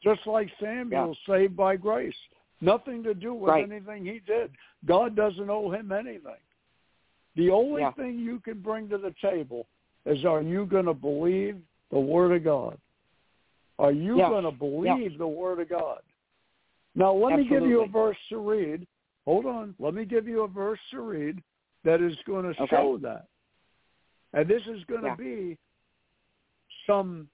Just 0.00 0.24
like 0.28 0.48
Samuel 0.60 1.16
saved 1.26 1.56
by 1.56 1.74
grace. 1.74 2.16
Nothing 2.60 3.02
to 3.02 3.12
do 3.12 3.34
with 3.34 3.50
Right. 3.50 3.64
anything 3.68 4.04
he 4.04 4.20
did. 4.20 4.52
God 4.84 5.16
doesn't 5.16 5.50
owe 5.50 5.68
him 5.68 5.90
anything. 5.90 6.40
The 7.34 7.50
only 7.50 7.82
Yeah. 7.82 7.90
thing 7.92 8.20
you 8.20 8.38
can 8.38 8.60
bring 8.60 8.88
to 8.88 8.98
the 8.98 9.12
table 9.14 9.66
is 10.04 10.24
are 10.24 10.42
you 10.42 10.64
going 10.64 10.86
to 10.86 10.94
believe 10.94 11.60
the 11.90 11.98
Word 11.98 12.30
of 12.30 12.44
God? 12.44 12.78
Are 13.80 13.92
you 13.92 14.18
Yes. 14.18 14.28
going 14.28 14.44
to 14.44 14.52
believe 14.52 15.18
the 15.18 15.26
Word 15.26 15.58
of 15.58 15.68
God? 15.68 16.02
Now, 16.94 17.12
let 17.12 17.36
me 17.36 17.44
give 17.44 17.66
you 17.66 17.82
a 17.82 17.86
verse 17.86 18.18
to 18.28 18.38
read. 18.38 18.86
Hold 19.24 19.46
on. 19.46 19.74
Let 19.80 19.94
me 19.94 20.04
give 20.04 20.28
you 20.28 20.42
a 20.42 20.48
verse 20.48 20.80
to 20.90 21.00
read 21.00 21.42
that 21.82 22.00
is 22.00 22.16
going 22.22 22.44
to 22.44 22.62
Okay. 22.62 22.76
show 22.76 22.96
that. 22.98 23.26
And 24.32 24.48
this 24.48 24.66
is 24.66 24.84
going 24.84 25.02
to 25.02 25.08
Yeah. 25.08 25.14
be 25.16 25.58
some 26.86 27.28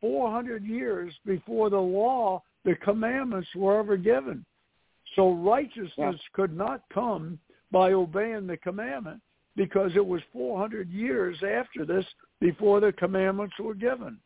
400 0.00 0.64
years 0.64 1.18
before 1.24 1.70
the 1.70 1.80
law, 1.80 2.42
the 2.64 2.74
commandments 2.76 3.54
were 3.54 3.78
ever 3.78 3.96
given. 3.96 4.44
So 5.14 5.32
righteousness 5.32 6.20
could 6.32 6.56
not 6.56 6.88
come 6.88 7.38
by 7.70 7.92
obeying 7.92 8.46
the 8.46 8.56
commandment 8.56 9.20
because 9.56 9.94
it 9.96 10.06
was 10.06 10.22
400 10.32 10.88
years 10.88 11.42
after 11.42 11.84
this 11.84 12.06
before 12.40 12.80
the 12.80 12.92
commandments 12.92 13.58
were 13.58 13.74
given. 13.74 14.18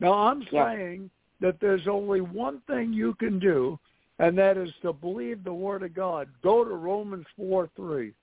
Now 0.00 0.12
I'm 0.12 0.42
Yeah. 0.42 0.72
saying 0.72 1.10
that 1.40 1.60
there's 1.60 1.86
only 1.88 2.20
one 2.20 2.60
thing 2.62 2.92
you 2.92 3.14
can 3.14 3.38
do, 3.38 3.78
and 4.18 4.36
that 4.38 4.56
is 4.56 4.74
to 4.78 4.92
believe 4.92 5.44
the 5.44 5.52
Word 5.52 5.82
of 5.82 5.92
God. 5.94 6.28
Go 6.42 6.64
to 6.64 6.74
Romans 6.74 7.26
4, 7.36 7.68
3. 7.68 8.14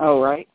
Oh, 0.00 0.20
right. 0.20 0.48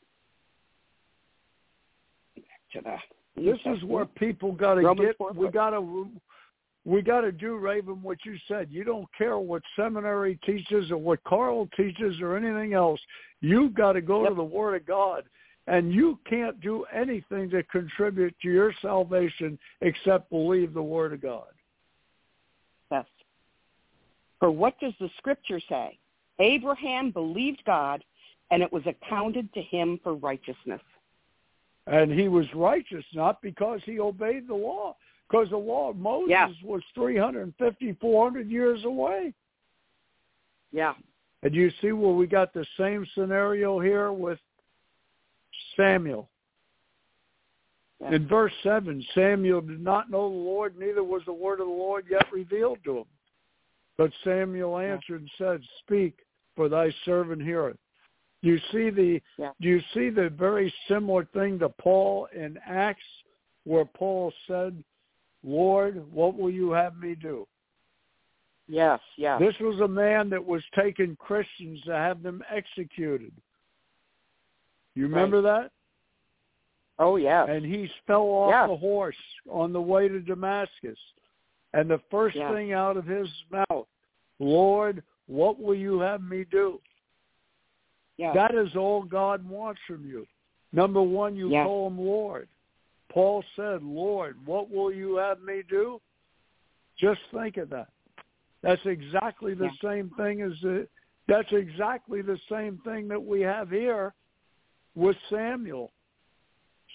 This 3.35 3.59
is 3.65 3.83
where 3.83 4.05
people 4.05 4.51
got 4.51 4.75
to 4.75 4.95
get. 4.95 5.17
4, 5.17 5.31
We 5.33 5.49
got 5.49 5.71
to. 5.71 6.09
We 6.85 7.01
got 7.01 7.21
to 7.21 7.33
do, 7.33 7.57
Raven, 7.57 8.01
what 8.01 8.19
you 8.23 8.37
said. 8.47 8.69
You 8.71 8.85
don't 8.85 9.07
care 9.17 9.37
what 9.37 9.61
seminary 9.75 10.39
teaches 10.45 10.89
or 10.89 10.95
what 10.95 11.21
Carl 11.25 11.67
teaches 11.75 12.21
or 12.21 12.37
anything 12.37 12.73
else. 12.73 13.01
You've 13.41 13.73
got 13.73 13.93
to 13.93 14.01
go 14.01 14.21
Yep. 14.21 14.29
to 14.29 14.35
the 14.35 14.43
Word 14.43 14.75
of 14.75 14.85
God. 14.85 15.25
And 15.67 15.91
you 15.91 16.17
can't 16.25 16.61
do 16.61 16.85
anything 16.85 17.49
to 17.49 17.61
contribute 17.63 18.33
to 18.41 18.47
your 18.47 18.71
salvation 18.81 19.59
except 19.81 20.29
believe 20.29 20.73
the 20.73 20.81
Word 20.81 21.11
of 21.11 21.21
God. 21.21 21.49
Yes. 22.89 23.05
For 24.39 24.49
what 24.49 24.79
does 24.79 24.93
the 25.01 25.09
scripture 25.17 25.59
say? 25.67 25.99
Abraham 26.39 27.11
believed 27.11 27.63
God, 27.65 28.01
and 28.49 28.63
it 28.63 28.71
was 28.71 28.83
accounted 28.85 29.53
to 29.55 29.61
him 29.61 29.99
for 30.03 30.13
righteousness. 30.15 30.81
And 31.87 32.11
he 32.11 32.27
was 32.27 32.45
righteous, 32.53 33.05
not 33.13 33.41
because 33.41 33.79
he 33.85 33.99
obeyed 33.99 34.47
the 34.47 34.53
law, 34.53 34.97
because 35.27 35.49
the 35.49 35.57
law 35.57 35.89
of 35.89 35.97
Moses 35.97 36.29
Yeah. 36.29 36.51
was 36.63 36.83
350, 36.93 37.93
400 37.93 38.49
years 38.49 38.83
away. 38.83 39.33
Yeah. 40.71 40.95
And 41.43 41.55
you 41.55 41.71
see 41.81 41.93
where 41.93 42.13
we 42.13 42.27
got 42.27 42.53
the 42.53 42.65
same 42.77 43.05
scenario 43.13 43.79
here 43.79 44.11
with 44.11 44.39
Samuel. 45.75 46.29
Yeah. 48.01 48.11
In 48.11 48.27
verse 48.27 48.53
7, 48.63 49.01
Samuel 49.13 49.61
did 49.61 49.81
not 49.81 50.11
know 50.11 50.29
the 50.29 50.35
Lord, 50.35 50.77
neither 50.77 51.03
was 51.03 51.23
the 51.25 51.33
word 51.33 51.61
of 51.61 51.67
the 51.67 51.73
Lord 51.73 52.05
yet 52.09 52.31
revealed 52.31 52.83
to 52.83 52.99
him. 52.99 53.05
But 53.97 54.11
Samuel 54.23 54.77
answered 54.77 55.21
and 55.21 55.31
said, 55.37 55.63
Speak, 55.79 56.19
for 56.55 56.69
thy 56.69 56.91
servant 57.05 57.41
heareth. 57.41 57.79
Do 58.43 58.49
you 58.49 58.59
see 58.71 58.89
the 58.89 59.21
Yeah. 59.37 59.51
you 59.59 59.81
see 59.93 60.09
the 60.09 60.29
very 60.29 60.73
similar 60.87 61.25
thing 61.25 61.59
to 61.59 61.69
Paul 61.69 62.25
in 62.27 62.57
Acts 62.65 63.05
where 63.63 63.85
Paul 63.85 64.31
said, 64.47 64.83
Lord, 65.43 66.11
what 66.11 66.35
will 66.35 66.49
you 66.49 66.71
have 66.71 66.97
me 66.97 67.15
do? 67.15 67.47
Yes. 68.67 68.99
Yes. 69.15 69.39
This 69.39 69.57
was 69.59 69.79
a 69.79 69.87
man 69.87 70.29
that 70.29 70.45
was 70.45 70.63
taking 70.75 71.15
Christians 71.15 71.81
to 71.83 71.91
have 71.93 72.21
them 72.21 72.43
executed. 72.49 73.31
You 74.95 75.03
remember 75.03 75.41
that? 75.41 75.71
oh, 76.99 77.15
yeah. 77.17 77.45
And 77.45 77.63
he 77.63 77.87
fell 78.07 78.23
off 78.23 78.49
Yes. 78.49 78.67
the 78.69 78.75
horse 78.75 79.15
on 79.47 79.71
the 79.71 79.81
way 79.81 80.07
to 80.07 80.19
Damascus. 80.19 80.97
And 81.73 81.89
the 81.89 81.99
first 82.09 82.35
Yes. 82.35 82.51
thing 82.51 82.73
out 82.73 82.97
of 82.97 83.05
his 83.05 83.29
mouth, 83.51 83.87
Lord, 84.39 85.03
what 85.27 85.59
will 85.59 85.75
you 85.75 85.99
have 85.99 86.23
me 86.23 86.43
do? 86.45 86.81
Yes. 88.17 88.33
That 88.35 88.55
is 88.55 88.75
all 88.75 89.03
God 89.03 89.47
wants 89.47 89.79
from 89.87 90.05
you. 90.05 90.27
Number 90.71 91.01
one, 91.01 91.35
you 91.35 91.49
Yes. 91.49 91.65
call 91.65 91.87
him 91.87 91.99
Lord. 91.99 92.47
Paul 93.09 93.43
said, 93.55 93.83
Lord, 93.83 94.37
what 94.45 94.69
will 94.69 94.91
you 94.91 95.15
have 95.15 95.41
me 95.41 95.63
do? 95.67 96.01
Just 96.97 97.21
think 97.31 97.57
of 97.57 97.69
that. 97.69 97.87
That's 98.61 98.85
exactly 98.85 99.53
the 99.53 99.65
Yeah. 99.65 99.71
same 99.81 100.09
thing 100.11 100.41
as 100.41 100.59
the, 100.61 100.87
that's 101.27 101.51
exactly 101.51 102.21
the 102.21 102.39
same 102.49 102.77
thing 102.79 103.07
that 103.07 103.23
we 103.23 103.41
have 103.41 103.69
here 103.69 104.13
with 104.95 105.17
Samuel. 105.29 105.91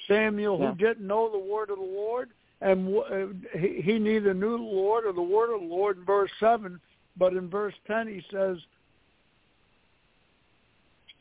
Samuel, 0.08 0.58
Yeah. 0.58 0.70
who 0.70 0.76
didn't 0.76 1.06
know 1.06 1.30
the 1.30 1.38
word 1.38 1.70
of 1.70 1.78
the 1.78 1.84
Lord, 1.84 2.30
and 2.60 2.96
uh, 2.96 3.58
he, 3.58 3.80
he 3.80 3.98
neither 3.98 4.34
knew 4.34 4.56
the 4.56 4.62
Lord 4.62 5.06
or 5.06 5.12
the 5.12 5.22
word 5.22 5.50
of 5.54 5.60
the 5.60 5.66
Lord 5.66 5.98
in 5.98 6.04
verse 6.04 6.30
7, 6.40 6.80
but 7.16 7.32
in 7.34 7.48
verse 7.48 7.74
10 7.86 8.08
he 8.08 8.24
says, 8.30 8.58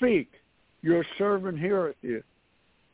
Speak, 0.02 0.32
your 0.82 1.06
servant 1.20 1.60
heareth 1.60 1.96
you. 2.02 2.24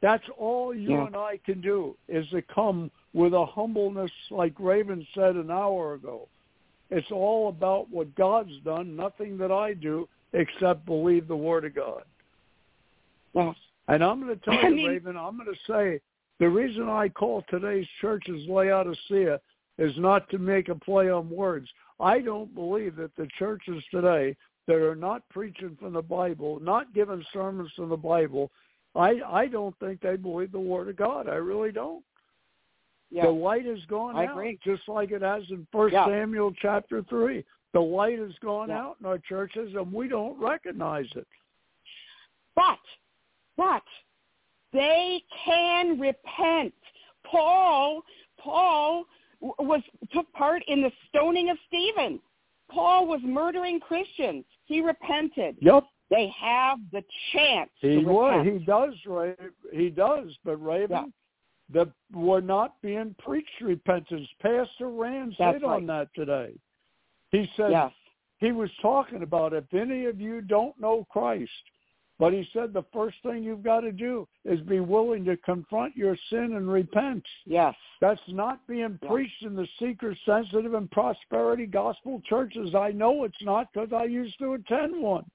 That's 0.01 0.27
all 0.37 0.73
you 0.75 0.91
Yeah. 0.91 1.07
and 1.07 1.15
I 1.15 1.37
can 1.37 1.61
do 1.61 1.95
is 2.09 2.27
to 2.29 2.41
come 2.41 2.91
with 3.13 3.33
a 3.33 3.45
humbleness 3.45 4.11
like 4.29 4.53
Raven 4.59 5.07
said 5.15 5.35
an 5.37 5.49
hour 5.49 5.93
ago. 5.93 6.27
It's 6.89 7.09
all 7.11 7.47
about 7.49 7.89
what 7.89 8.13
God's 8.15 8.59
done, 8.59 8.95
nothing 8.95 9.37
that 9.37 9.51
I 9.51 9.73
do 9.73 10.07
except 10.33 10.85
believe 10.85 11.27
the 11.27 11.35
Word 11.35 11.63
of 11.65 11.73
God. 11.75 12.03
yes. 13.33 13.55
And 13.87 14.03
I'm 14.03 14.21
going 14.21 14.37
to 14.37 14.43
tell 14.45 14.53
I 14.53 14.67
you, 14.67 14.75
mean- 14.75 14.87
Raven, 14.87 15.15
I'm 15.17 15.37
going 15.37 15.47
to 15.53 15.59
say 15.71 16.01
the 16.39 16.49
reason 16.49 16.89
I 16.89 17.07
call 17.07 17.41
today's 17.49 17.87
churches 18.01 18.45
Laodicea 18.49 19.39
is 19.77 19.97
not 19.97 20.29
to 20.29 20.37
make 20.37 20.67
a 20.67 20.75
play 20.75 21.09
on 21.09 21.29
words. 21.29 21.69
I 21.99 22.19
don't 22.19 22.53
believe 22.53 22.97
that 22.97 23.15
the 23.15 23.27
churches 23.39 23.81
today 23.91 24.35
that 24.67 24.75
are 24.75 24.95
not 24.95 25.27
preaching 25.29 25.77
from 25.79 25.93
the 25.93 26.01
Bible, 26.01 26.59
not 26.61 26.93
giving 26.93 27.23
sermons 27.33 27.71
from 27.75 27.89
the 27.89 27.97
Bible, 27.97 28.51
I 28.95 29.21
I 29.25 29.47
don't 29.47 29.77
think 29.79 30.01
they 30.01 30.15
believe 30.17 30.51
the 30.51 30.59
Word 30.59 30.89
of 30.89 30.95
God. 30.97 31.27
I 31.29 31.35
really 31.35 31.71
don't. 31.71 32.03
Yeah. 33.09 33.23
The 33.25 33.31
light 33.31 33.65
has 33.65 33.83
gone 33.87 34.17
I 34.17 34.25
out, 34.25 34.31
agree. 34.31 34.59
just 34.63 34.87
like 34.87 35.11
it 35.11 35.21
has 35.21 35.43
in 35.49 35.65
First 35.71 35.93
Yeah. 35.93 36.07
Samuel 36.07 36.53
chapter 36.61 37.01
three. 37.03 37.45
The 37.73 37.79
light 37.79 38.19
has 38.19 38.33
gone 38.41 38.69
Yeah. 38.69 38.79
out 38.81 38.97
in 38.99 39.05
our 39.05 39.19
churches, 39.19 39.73
and 39.75 39.93
we 39.93 40.07
don't 40.07 40.37
recognize 40.39 41.07
it. 41.15 41.27
But, 42.55 42.79
but 43.55 43.83
they 44.73 45.23
can 45.45 45.99
repent. 45.99 46.73
Paul, 47.23 48.03
Paul 48.39 49.05
was 49.39 49.81
took 50.11 50.31
part 50.33 50.63
in 50.67 50.81
the 50.81 50.91
stoning 51.07 51.49
of 51.49 51.57
Stephen. 51.67 52.19
Paul 52.69 53.05
was 53.07 53.21
murdering 53.23 53.79
Christians. 53.79 54.43
He 54.67 54.81
repented. 54.81 55.55
Yep, 55.61 55.85
They 56.09 56.31
have 56.39 56.79
the 56.91 57.03
chance 57.33 57.69
he 57.79 58.03
repent. 58.03 58.47
He 58.47 58.65
does, 58.65 58.93
Ray. 59.05 59.35
He 59.73 59.89
does. 59.89 60.27
But 60.45 60.57
Raven, 60.57 61.13
that 61.73 61.89
we're 62.13 62.41
not 62.41 62.81
being 62.81 63.15
preached 63.17 63.61
repentance. 63.61 64.27
Pastor 64.41 64.89
Rand 64.89 65.35
That's 65.39 65.55
said 65.55 65.63
on 65.63 65.87
that 65.87 66.09
today. 66.15 66.53
He 67.31 67.49
said 67.57 67.71
yes, 67.71 67.91
he 68.37 68.51
was 68.51 68.69
talking 68.81 69.23
about 69.23 69.53
if 69.53 69.73
any 69.73 70.05
of 70.05 70.19
you 70.19 70.41
don't 70.41 70.79
know 70.79 71.05
Christ, 71.09 71.51
but 72.19 72.33
he 72.33 72.47
said 72.51 72.73
the 72.73 72.83
first 72.91 73.17
thing 73.23 73.43
you've 73.43 73.63
got 73.63 73.81
to 73.81 73.91
do 73.91 74.27
is 74.43 74.59
be 74.61 74.79
willing 74.79 75.23
to 75.25 75.37
confront 75.37 75.95
your 75.95 76.17
sin 76.29 76.53
and 76.55 76.71
repent. 76.71 77.23
yes, 77.45 77.75
That's 78.01 78.21
not 78.27 78.65
being 78.67 78.97
Yeah. 79.01 79.07
preached 79.09 79.43
in 79.43 79.55
the 79.55 79.67
seeker 79.79 80.15
sensitive 80.25 80.73
and 80.73 80.89
prosperity 80.91 81.65
gospel 81.65 82.21
churches. 82.21 82.73
I 82.75 82.91
know 82.91 83.23
it's 83.23 83.41
not 83.41 83.71
because 83.71 83.93
I 83.93 84.05
used 84.05 84.37
to 84.39 84.53
attend 84.53 85.01
one. 85.01 85.29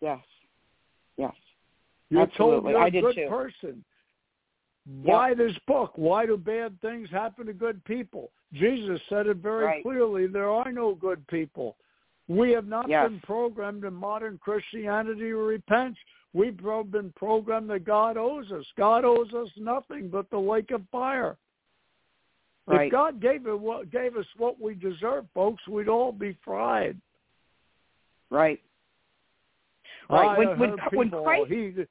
yes, 0.00 0.24
yes. 1.16 1.34
You're 2.10 2.26
told 2.26 2.64
Absolutely. 2.64 2.70
you're 2.72 2.80
I 2.82 2.86
a 2.86 2.90
good 2.90 3.14
too. 3.16 3.28
person. 3.28 3.84
Why 5.02 5.34
this 5.34 5.56
book? 5.66 5.92
Why 5.96 6.24
do 6.24 6.38
bad 6.38 6.80
things 6.80 7.10
happen 7.10 7.44
to 7.46 7.52
good 7.52 7.84
people? 7.84 8.32
Jesus 8.54 9.02
said 9.10 9.26
it 9.26 9.36
very 9.38 9.64
Right. 9.66 9.82
clearly. 9.82 10.26
There 10.26 10.48
are 10.50 10.72
no 10.72 10.94
good 10.94 11.26
people. 11.26 11.76
We 12.28 12.50
have 12.52 12.66
not 12.66 12.88
Yes. 12.88 13.08
been 13.08 13.20
programmed 13.20 13.84
in 13.84 13.94
modern 13.94 14.38
Christianity 14.38 15.20
to 15.30 15.36
repent. 15.36 15.96
We've 16.34 16.56
been 16.56 17.10
programmed 17.16 17.70
that 17.70 17.84
God 17.84 18.16
owes 18.18 18.52
us. 18.52 18.66
God 18.76 19.04
owes 19.04 19.32
us 19.32 19.48
nothing 19.56 20.08
but 20.10 20.28
the 20.30 20.38
lake 20.38 20.70
of 20.70 20.86
fire. 20.90 21.36
Right. 22.66 22.86
If 22.86 22.92
God 22.92 23.18
gave 23.18 23.46
it 23.46 23.58
what 23.58 23.90
gave 23.90 24.14
us 24.16 24.26
what 24.36 24.60
we 24.60 24.74
deserve, 24.74 25.24
folks, 25.32 25.66
we'd 25.66 25.88
all 25.88 26.12
be 26.12 26.34
fried. 26.44 27.00
Right. 28.30 28.60
Right. 30.10 30.28
I 30.28 30.38
When- 30.38 30.58
when- 30.58 30.78
when 30.92 31.10
Christ- 31.10 31.50
he, 31.50 31.86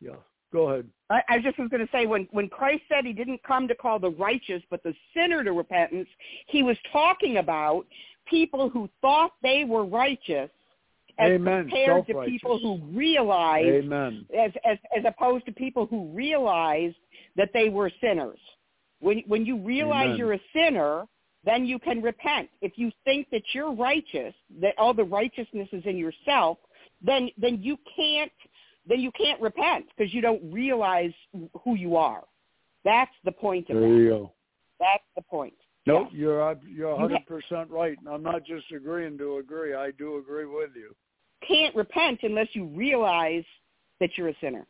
yeah, 0.00 0.16
go 0.50 0.70
ahead. 0.70 0.90
I, 1.10 1.22
I 1.28 1.38
just 1.40 1.58
was 1.58 1.68
going 1.68 1.86
to 1.86 1.92
say 1.92 2.06
when 2.06 2.24
when 2.30 2.48
Christ 2.48 2.84
said 2.88 3.04
he 3.04 3.12
didn't 3.12 3.42
come 3.42 3.68
to 3.68 3.74
call 3.74 3.98
the 3.98 4.10
righteous 4.12 4.62
but 4.70 4.82
the 4.82 4.94
sinner 5.12 5.44
to 5.44 5.52
repentance, 5.52 6.08
he 6.46 6.62
was 6.62 6.78
talking 6.90 7.36
about 7.36 7.86
people 8.28 8.68
who 8.68 8.88
thought 9.00 9.32
they 9.42 9.64
were 9.64 9.84
righteous 9.84 10.50
as 11.18 11.32
Amen. 11.32 11.68
compared 11.68 12.06
to 12.06 12.24
people 12.24 12.58
who 12.58 12.78
realized 12.96 13.84
Amen. 13.84 14.26
as 14.36 14.50
as 14.64 14.78
as 14.96 15.04
opposed 15.06 15.46
to 15.46 15.52
people 15.52 15.86
who 15.86 16.08
realized 16.08 16.96
that 17.36 17.50
they 17.52 17.68
were 17.68 17.90
sinners. 18.00 18.38
When 19.00 19.22
when 19.26 19.46
you 19.46 19.58
realize 19.58 20.06
Amen. 20.06 20.18
you're 20.18 20.32
a 20.34 20.40
sinner, 20.54 21.06
then 21.44 21.66
you 21.66 21.78
can 21.78 22.02
repent. 22.02 22.48
If 22.62 22.72
you 22.76 22.90
think 23.04 23.28
that 23.30 23.42
you're 23.52 23.72
righteous, 23.72 24.34
that 24.60 24.74
all 24.78 24.94
the 24.94 25.04
righteousness 25.04 25.68
is 25.72 25.84
in 25.86 25.96
yourself, 25.96 26.58
then 27.02 27.30
then 27.38 27.62
you 27.62 27.76
can't 27.96 28.32
then 28.86 29.00
you 29.00 29.12
can't 29.12 29.40
repent 29.40 29.86
because 29.96 30.12
you 30.12 30.20
don't 30.20 30.42
realize 30.52 31.12
who 31.62 31.74
you 31.74 31.96
are. 31.96 32.24
That's 32.84 33.10
the 33.24 33.32
point 33.32 33.70
of 33.70 33.76
There 33.76 33.88
that. 33.88 34.30
That's 34.78 35.04
the 35.16 35.22
point. 35.22 35.54
Nope, 35.86 36.08
Yes. 36.10 36.18
you're 36.18 36.42
uh, 36.42 36.54
you're 36.66 36.90
You 36.90 36.96
100 36.96 37.26
percent 37.26 37.70
right, 37.70 37.96
and 37.98 38.08
I'm 38.08 38.22
not 38.22 38.44
just 38.44 38.70
agreeing 38.72 39.18
to 39.18 39.38
agree. 39.38 39.74
I 39.74 39.90
do 39.92 40.18
agree 40.18 40.46
with 40.46 40.70
you. 40.74 40.94
Can't 41.46 41.74
repent 41.74 42.20
unless 42.22 42.48
you 42.52 42.64
realize 42.66 43.44
that 44.00 44.10
you're 44.16 44.28
a 44.28 44.36
sinner. 44.40 44.66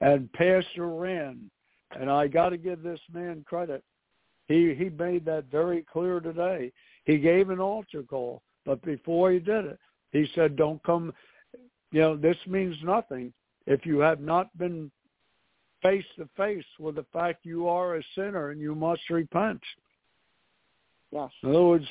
And 0.00 0.32
Pastor 0.32 0.88
Rand, 0.88 1.50
and 1.98 2.10
I 2.10 2.28
got 2.28 2.50
to 2.50 2.56
give 2.56 2.82
this 2.82 3.00
man 3.12 3.44
credit. 3.48 3.82
He 4.46 4.74
he 4.74 4.90
made 4.90 5.24
that 5.24 5.46
very 5.50 5.84
clear 5.90 6.20
today. 6.20 6.72
He 7.04 7.18
gave 7.18 7.50
an 7.50 7.60
altar 7.60 8.02
call, 8.02 8.42
but 8.64 8.80
before 8.82 9.32
he 9.32 9.38
did 9.38 9.64
it, 9.64 9.78
he 10.12 10.26
said, 10.34 10.56
"Don't 10.56 10.82
come." 10.84 11.12
You 11.90 12.00
know, 12.00 12.16
this 12.16 12.36
means 12.46 12.76
nothing 12.82 13.32
if 13.66 13.84
you 13.84 13.98
have 13.98 14.20
not 14.20 14.56
been 14.56 14.90
face 15.82 16.04
to 16.16 16.28
face 16.36 16.64
with 16.78 16.96
the 16.96 17.06
fact 17.12 17.44
you 17.44 17.68
are 17.68 17.96
a 17.96 18.02
sinner 18.14 18.50
and 18.50 18.60
you 18.60 18.74
must 18.74 19.02
repent. 19.10 19.60
Yes. 21.10 21.30
In 21.42 21.50
other 21.50 21.64
words, 21.64 21.86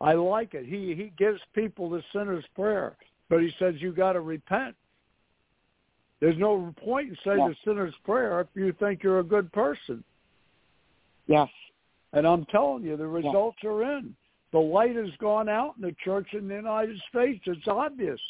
I 0.00 0.14
like 0.14 0.54
it. 0.54 0.64
He 0.64 0.94
he 0.94 1.12
gives 1.18 1.40
people 1.54 1.90
the 1.90 2.02
sinner's 2.12 2.44
prayer, 2.54 2.96
but 3.28 3.42
he 3.42 3.52
says 3.58 3.74
you 3.78 3.92
got 3.92 4.12
to 4.12 4.20
repent. 4.20 4.74
There's 6.20 6.38
no 6.38 6.74
point 6.82 7.10
in 7.10 7.16
saying 7.24 7.38
Yeah. 7.38 7.48
the 7.48 7.56
sinner's 7.64 7.94
prayer 8.04 8.40
if 8.40 8.48
you 8.54 8.72
think 8.72 9.02
you're 9.02 9.20
a 9.20 9.24
good 9.24 9.52
person. 9.52 10.02
Yes. 11.26 11.48
And 12.12 12.26
I'm 12.26 12.44
telling 12.46 12.84
you, 12.84 12.96
the 12.96 13.06
results 13.06 13.58
are 13.64 13.82
in. 13.98 14.16
The 14.50 14.58
light 14.58 14.96
has 14.96 15.14
gone 15.18 15.48
out 15.48 15.74
in 15.76 15.82
the 15.82 15.94
church 16.04 16.32
in 16.32 16.48
the 16.48 16.54
United 16.54 16.98
States. 17.10 17.46
It's 17.46 17.68
obvious. 17.68 18.20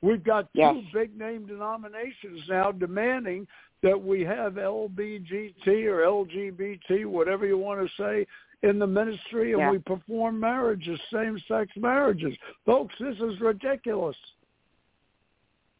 We've 0.00 0.22
got 0.22 0.52
two 0.54 0.60
Yes. 0.60 0.84
big 0.92 1.18
name 1.18 1.46
denominations 1.46 2.48
now 2.48 2.70
demanding 2.70 3.46
that 3.82 4.00
we 4.00 4.24
have 4.24 4.58
LBGT 4.58 5.86
or 5.86 6.02
LGBT, 6.02 7.04
whatever 7.04 7.46
you 7.46 7.58
want 7.58 7.80
to 7.80 7.94
say, 7.96 8.26
in 8.62 8.78
the 8.78 8.86
ministry, 8.86 9.52
and 9.52 9.60
Yeah. 9.60 9.70
we 9.70 9.78
perform 9.78 10.38
marriages, 10.40 11.00
same-sex 11.10 11.76
marriages. 11.76 12.36
Folks, 12.64 12.96
this 12.98 13.20
is 13.20 13.40
ridiculous. 13.40 14.16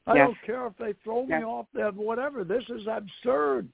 I 0.06 0.14
Yes. 0.16 0.26
don't 0.28 0.40
care 0.42 0.66
if 0.66 0.76
they 0.76 0.92
throw 0.94 1.22
me 1.22 1.30
Yes. 1.30 1.44
off 1.44 1.66
that 1.72 1.94
whatever. 1.94 2.44
This 2.44 2.68
is 2.70 2.86
absurd. 2.86 3.68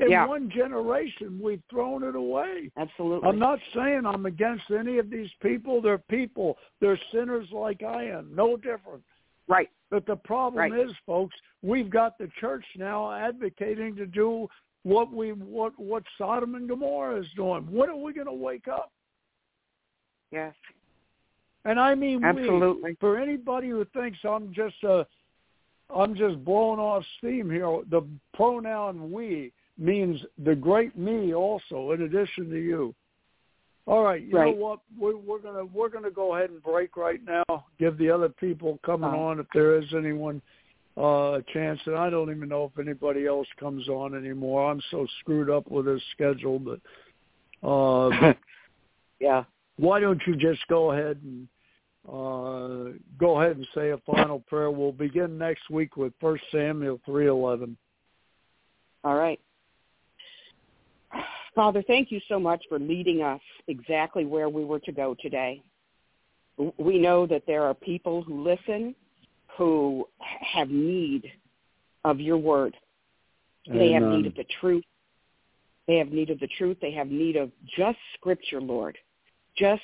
In 0.00 0.10
Yeah. 0.10 0.26
one 0.26 0.48
generation, 0.50 1.38
we've 1.42 1.62
thrown 1.68 2.02
it 2.04 2.16
away. 2.16 2.70
Absolutely. 2.76 3.28
I'm 3.28 3.38
not 3.38 3.60
saying 3.74 4.06
I'm 4.06 4.24
against 4.26 4.70
any 4.70 4.98
of 4.98 5.10
these 5.10 5.30
people. 5.42 5.80
They're 5.82 5.98
people. 5.98 6.56
They're 6.80 6.98
sinners 7.12 7.50
like 7.52 7.82
I 7.82 8.04
am. 8.04 8.34
No 8.34 8.56
different. 8.56 9.04
right. 9.46 9.68
But 9.90 10.06
the 10.06 10.14
problem 10.16 10.70
Right. 10.70 10.72
is, 10.86 10.96
folks, 11.04 11.34
we've 11.62 11.90
got 11.90 12.16
the 12.18 12.28
church 12.40 12.64
now 12.76 13.10
advocating 13.10 13.96
to 13.96 14.06
do 14.06 14.48
what 14.84 15.10
we 15.12 15.32
what 15.32 15.76
what 15.78 16.04
Sodom 16.16 16.54
and 16.54 16.68
Gomorrah 16.68 17.16
is 17.16 17.30
doing. 17.34 17.70
When 17.70 17.90
are 17.90 17.96
we 17.96 18.12
going 18.12 18.28
to 18.28 18.32
wake 18.32 18.68
up? 18.68 18.92
Yes. 20.30 20.54
And 21.64 21.78
I 21.80 21.94
mean, 21.96 22.24
Absolutely. 22.24 22.92
we. 22.92 22.96
For 23.00 23.18
anybody 23.18 23.68
who 23.68 23.84
thinks 23.86 24.18
I'm 24.24 24.52
just 24.54 24.82
a, 24.84 25.04
I'm 25.94 26.14
just 26.14 26.42
blowing 26.44 26.78
off 26.78 27.04
steam 27.18 27.50
here. 27.50 27.82
The 27.90 28.02
pronoun 28.32 29.10
"we" 29.10 29.52
means 29.80 30.20
the 30.44 30.54
great 30.54 30.96
me 30.96 31.34
also, 31.34 31.92
in 31.92 32.02
addition 32.02 32.50
to 32.50 32.58
you. 32.58 32.94
All 33.86 34.04
right, 34.04 34.22
you 34.22 34.36
Right. 34.36 34.56
know 34.56 34.62
what? 34.62 34.80
We're, 34.96 35.16
we're 35.16 35.38
gonna 35.40 35.64
we're 35.64 35.88
gonna 35.88 36.10
go 36.10 36.36
ahead 36.36 36.50
and 36.50 36.62
break 36.62 36.96
right 36.96 37.20
now. 37.24 37.64
Give 37.78 37.96
the 37.98 38.10
other 38.10 38.28
people 38.28 38.78
coming 38.84 39.10
on, 39.10 39.40
if 39.40 39.46
there 39.54 39.76
is 39.76 39.92
anyone, 39.94 40.40
uh, 40.96 41.38
a 41.38 41.42
chance. 41.52 41.80
And 41.86 41.96
I 41.96 42.10
don't 42.10 42.30
even 42.30 42.48
know 42.48 42.70
if 42.72 42.78
anybody 42.78 43.26
else 43.26 43.48
comes 43.58 43.88
on 43.88 44.14
anymore. 44.14 44.70
I'm 44.70 44.82
so 44.90 45.06
screwed 45.20 45.50
up 45.50 45.68
with 45.70 45.86
this 45.86 46.02
schedule, 46.12 46.58
but 46.58 46.80
uh, 47.66 48.34
yeah. 49.20 49.44
why 49.76 49.98
don't 49.98 50.20
you 50.26 50.36
just 50.36 50.60
go 50.68 50.92
ahead 50.92 51.18
and 51.24 51.48
uh, 52.06 52.92
go 53.18 53.40
ahead 53.40 53.56
and 53.56 53.66
say 53.74 53.90
a 53.90 53.98
final 53.98 54.40
prayer? 54.40 54.70
We'll 54.70 54.92
begin 54.92 55.38
next 55.38 55.68
week 55.70 55.96
with 55.96 56.12
First 56.20 56.44
Samuel 56.52 57.00
three 57.06 57.28
eleven. 57.28 57.76
All 59.02 59.16
right. 59.16 59.40
Father, 61.54 61.82
thank 61.86 62.10
you 62.10 62.20
so 62.28 62.38
much 62.38 62.62
for 62.68 62.78
leading 62.78 63.22
us 63.22 63.40
exactly 63.66 64.24
where 64.24 64.48
we 64.48 64.64
were 64.64 64.80
to 64.80 64.92
go 64.92 65.16
today. 65.20 65.62
We 66.78 66.98
know 66.98 67.26
that 67.26 67.42
there 67.46 67.64
are 67.64 67.74
people 67.74 68.22
who 68.22 68.42
listen 68.44 68.94
who 69.56 70.06
have 70.18 70.68
need 70.70 71.30
of 72.04 72.20
your 72.20 72.38
word. 72.38 72.76
They 73.70 73.92
have 73.92 74.02
need 74.02 74.26
of 74.26 74.34
the 74.34 74.46
truth. 74.60 74.84
They 75.86 75.96
have 75.96 76.08
need 76.08 76.30
of 76.30 76.40
the 76.40 76.48
truth. 76.58 76.78
They 76.80 76.92
have 76.92 77.08
need 77.08 77.36
of 77.36 77.50
just 77.76 77.98
scripture, 78.14 78.60
Lord. 78.60 78.96
Just 79.56 79.82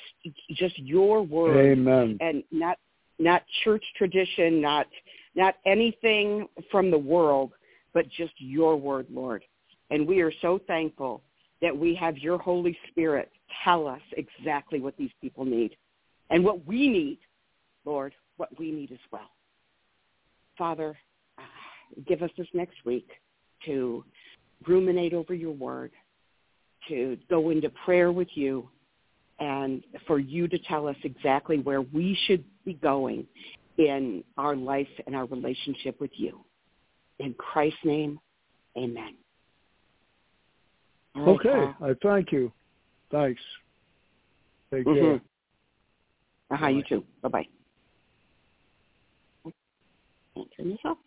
just 0.51 0.77
your 0.79 1.21
word 1.21 1.73
Amen. 1.73 2.17
and 2.21 2.43
not 2.51 2.77
not 3.19 3.43
church 3.63 3.83
tradition, 3.97 4.61
not 4.61 4.87
not 5.35 5.55
anything 5.65 6.47
from 6.71 6.89
the 6.89 6.97
world, 6.97 7.51
but 7.93 8.09
just 8.09 8.33
your 8.37 8.75
word, 8.77 9.07
Lord. 9.11 9.43
And 9.89 10.07
we 10.07 10.21
are 10.21 10.31
so 10.41 10.59
thankful 10.67 11.21
that 11.61 11.75
we 11.75 11.95
have 11.95 12.17
your 12.17 12.37
Holy 12.37 12.77
Spirit 12.89 13.31
tell 13.63 13.87
us 13.87 14.01
exactly 14.13 14.79
what 14.79 14.95
these 14.97 15.11
people 15.21 15.45
need 15.45 15.75
and 16.29 16.43
what 16.43 16.65
we 16.65 16.87
need, 16.87 17.19
Lord, 17.85 18.13
what 18.37 18.49
we 18.59 18.71
need 18.71 18.91
as 18.91 18.99
well. 19.11 19.29
Father, 20.57 20.97
uh, 21.37 21.41
give 22.07 22.21
us 22.21 22.31
this 22.37 22.47
next 22.53 22.77
week 22.85 23.07
to 23.65 24.03
ruminate 24.67 25.13
over 25.13 25.33
your 25.33 25.53
word, 25.53 25.91
to 26.89 27.17
go 27.29 27.49
into 27.49 27.69
prayer 27.85 28.11
with 28.11 28.29
you, 28.35 28.69
and 29.39 29.83
for 30.07 30.19
you 30.19 30.47
to 30.47 30.57
tell 30.59 30.87
us 30.87 30.95
exactly 31.03 31.59
where 31.59 31.81
we 31.81 32.17
should 32.25 32.43
be 32.65 32.73
going 32.73 33.25
in 33.77 34.23
our 34.37 34.55
life 34.55 34.87
and 35.05 35.15
our 35.15 35.25
relationship 35.25 35.99
with 36.01 36.11
you. 36.15 36.39
In 37.19 37.33
Christ's 37.35 37.79
name, 37.83 38.19
amen. 38.75 39.15
Right, 41.17 41.27
okay, 41.29 41.73
Paul. 41.79 41.89
I 41.89 41.93
thank 42.01 42.31
you. 42.31 42.51
Thanks. 43.11 43.41
Take 44.71 44.85
mm-hmm. 44.85 44.99
care. 44.99 45.21
Uh-huh, 46.51 46.67
you 46.67 46.83
too. 46.87 47.03
Bye-bye. 47.21 47.45
Turn 50.55 50.69
this 50.69 50.79
off. 50.85 50.97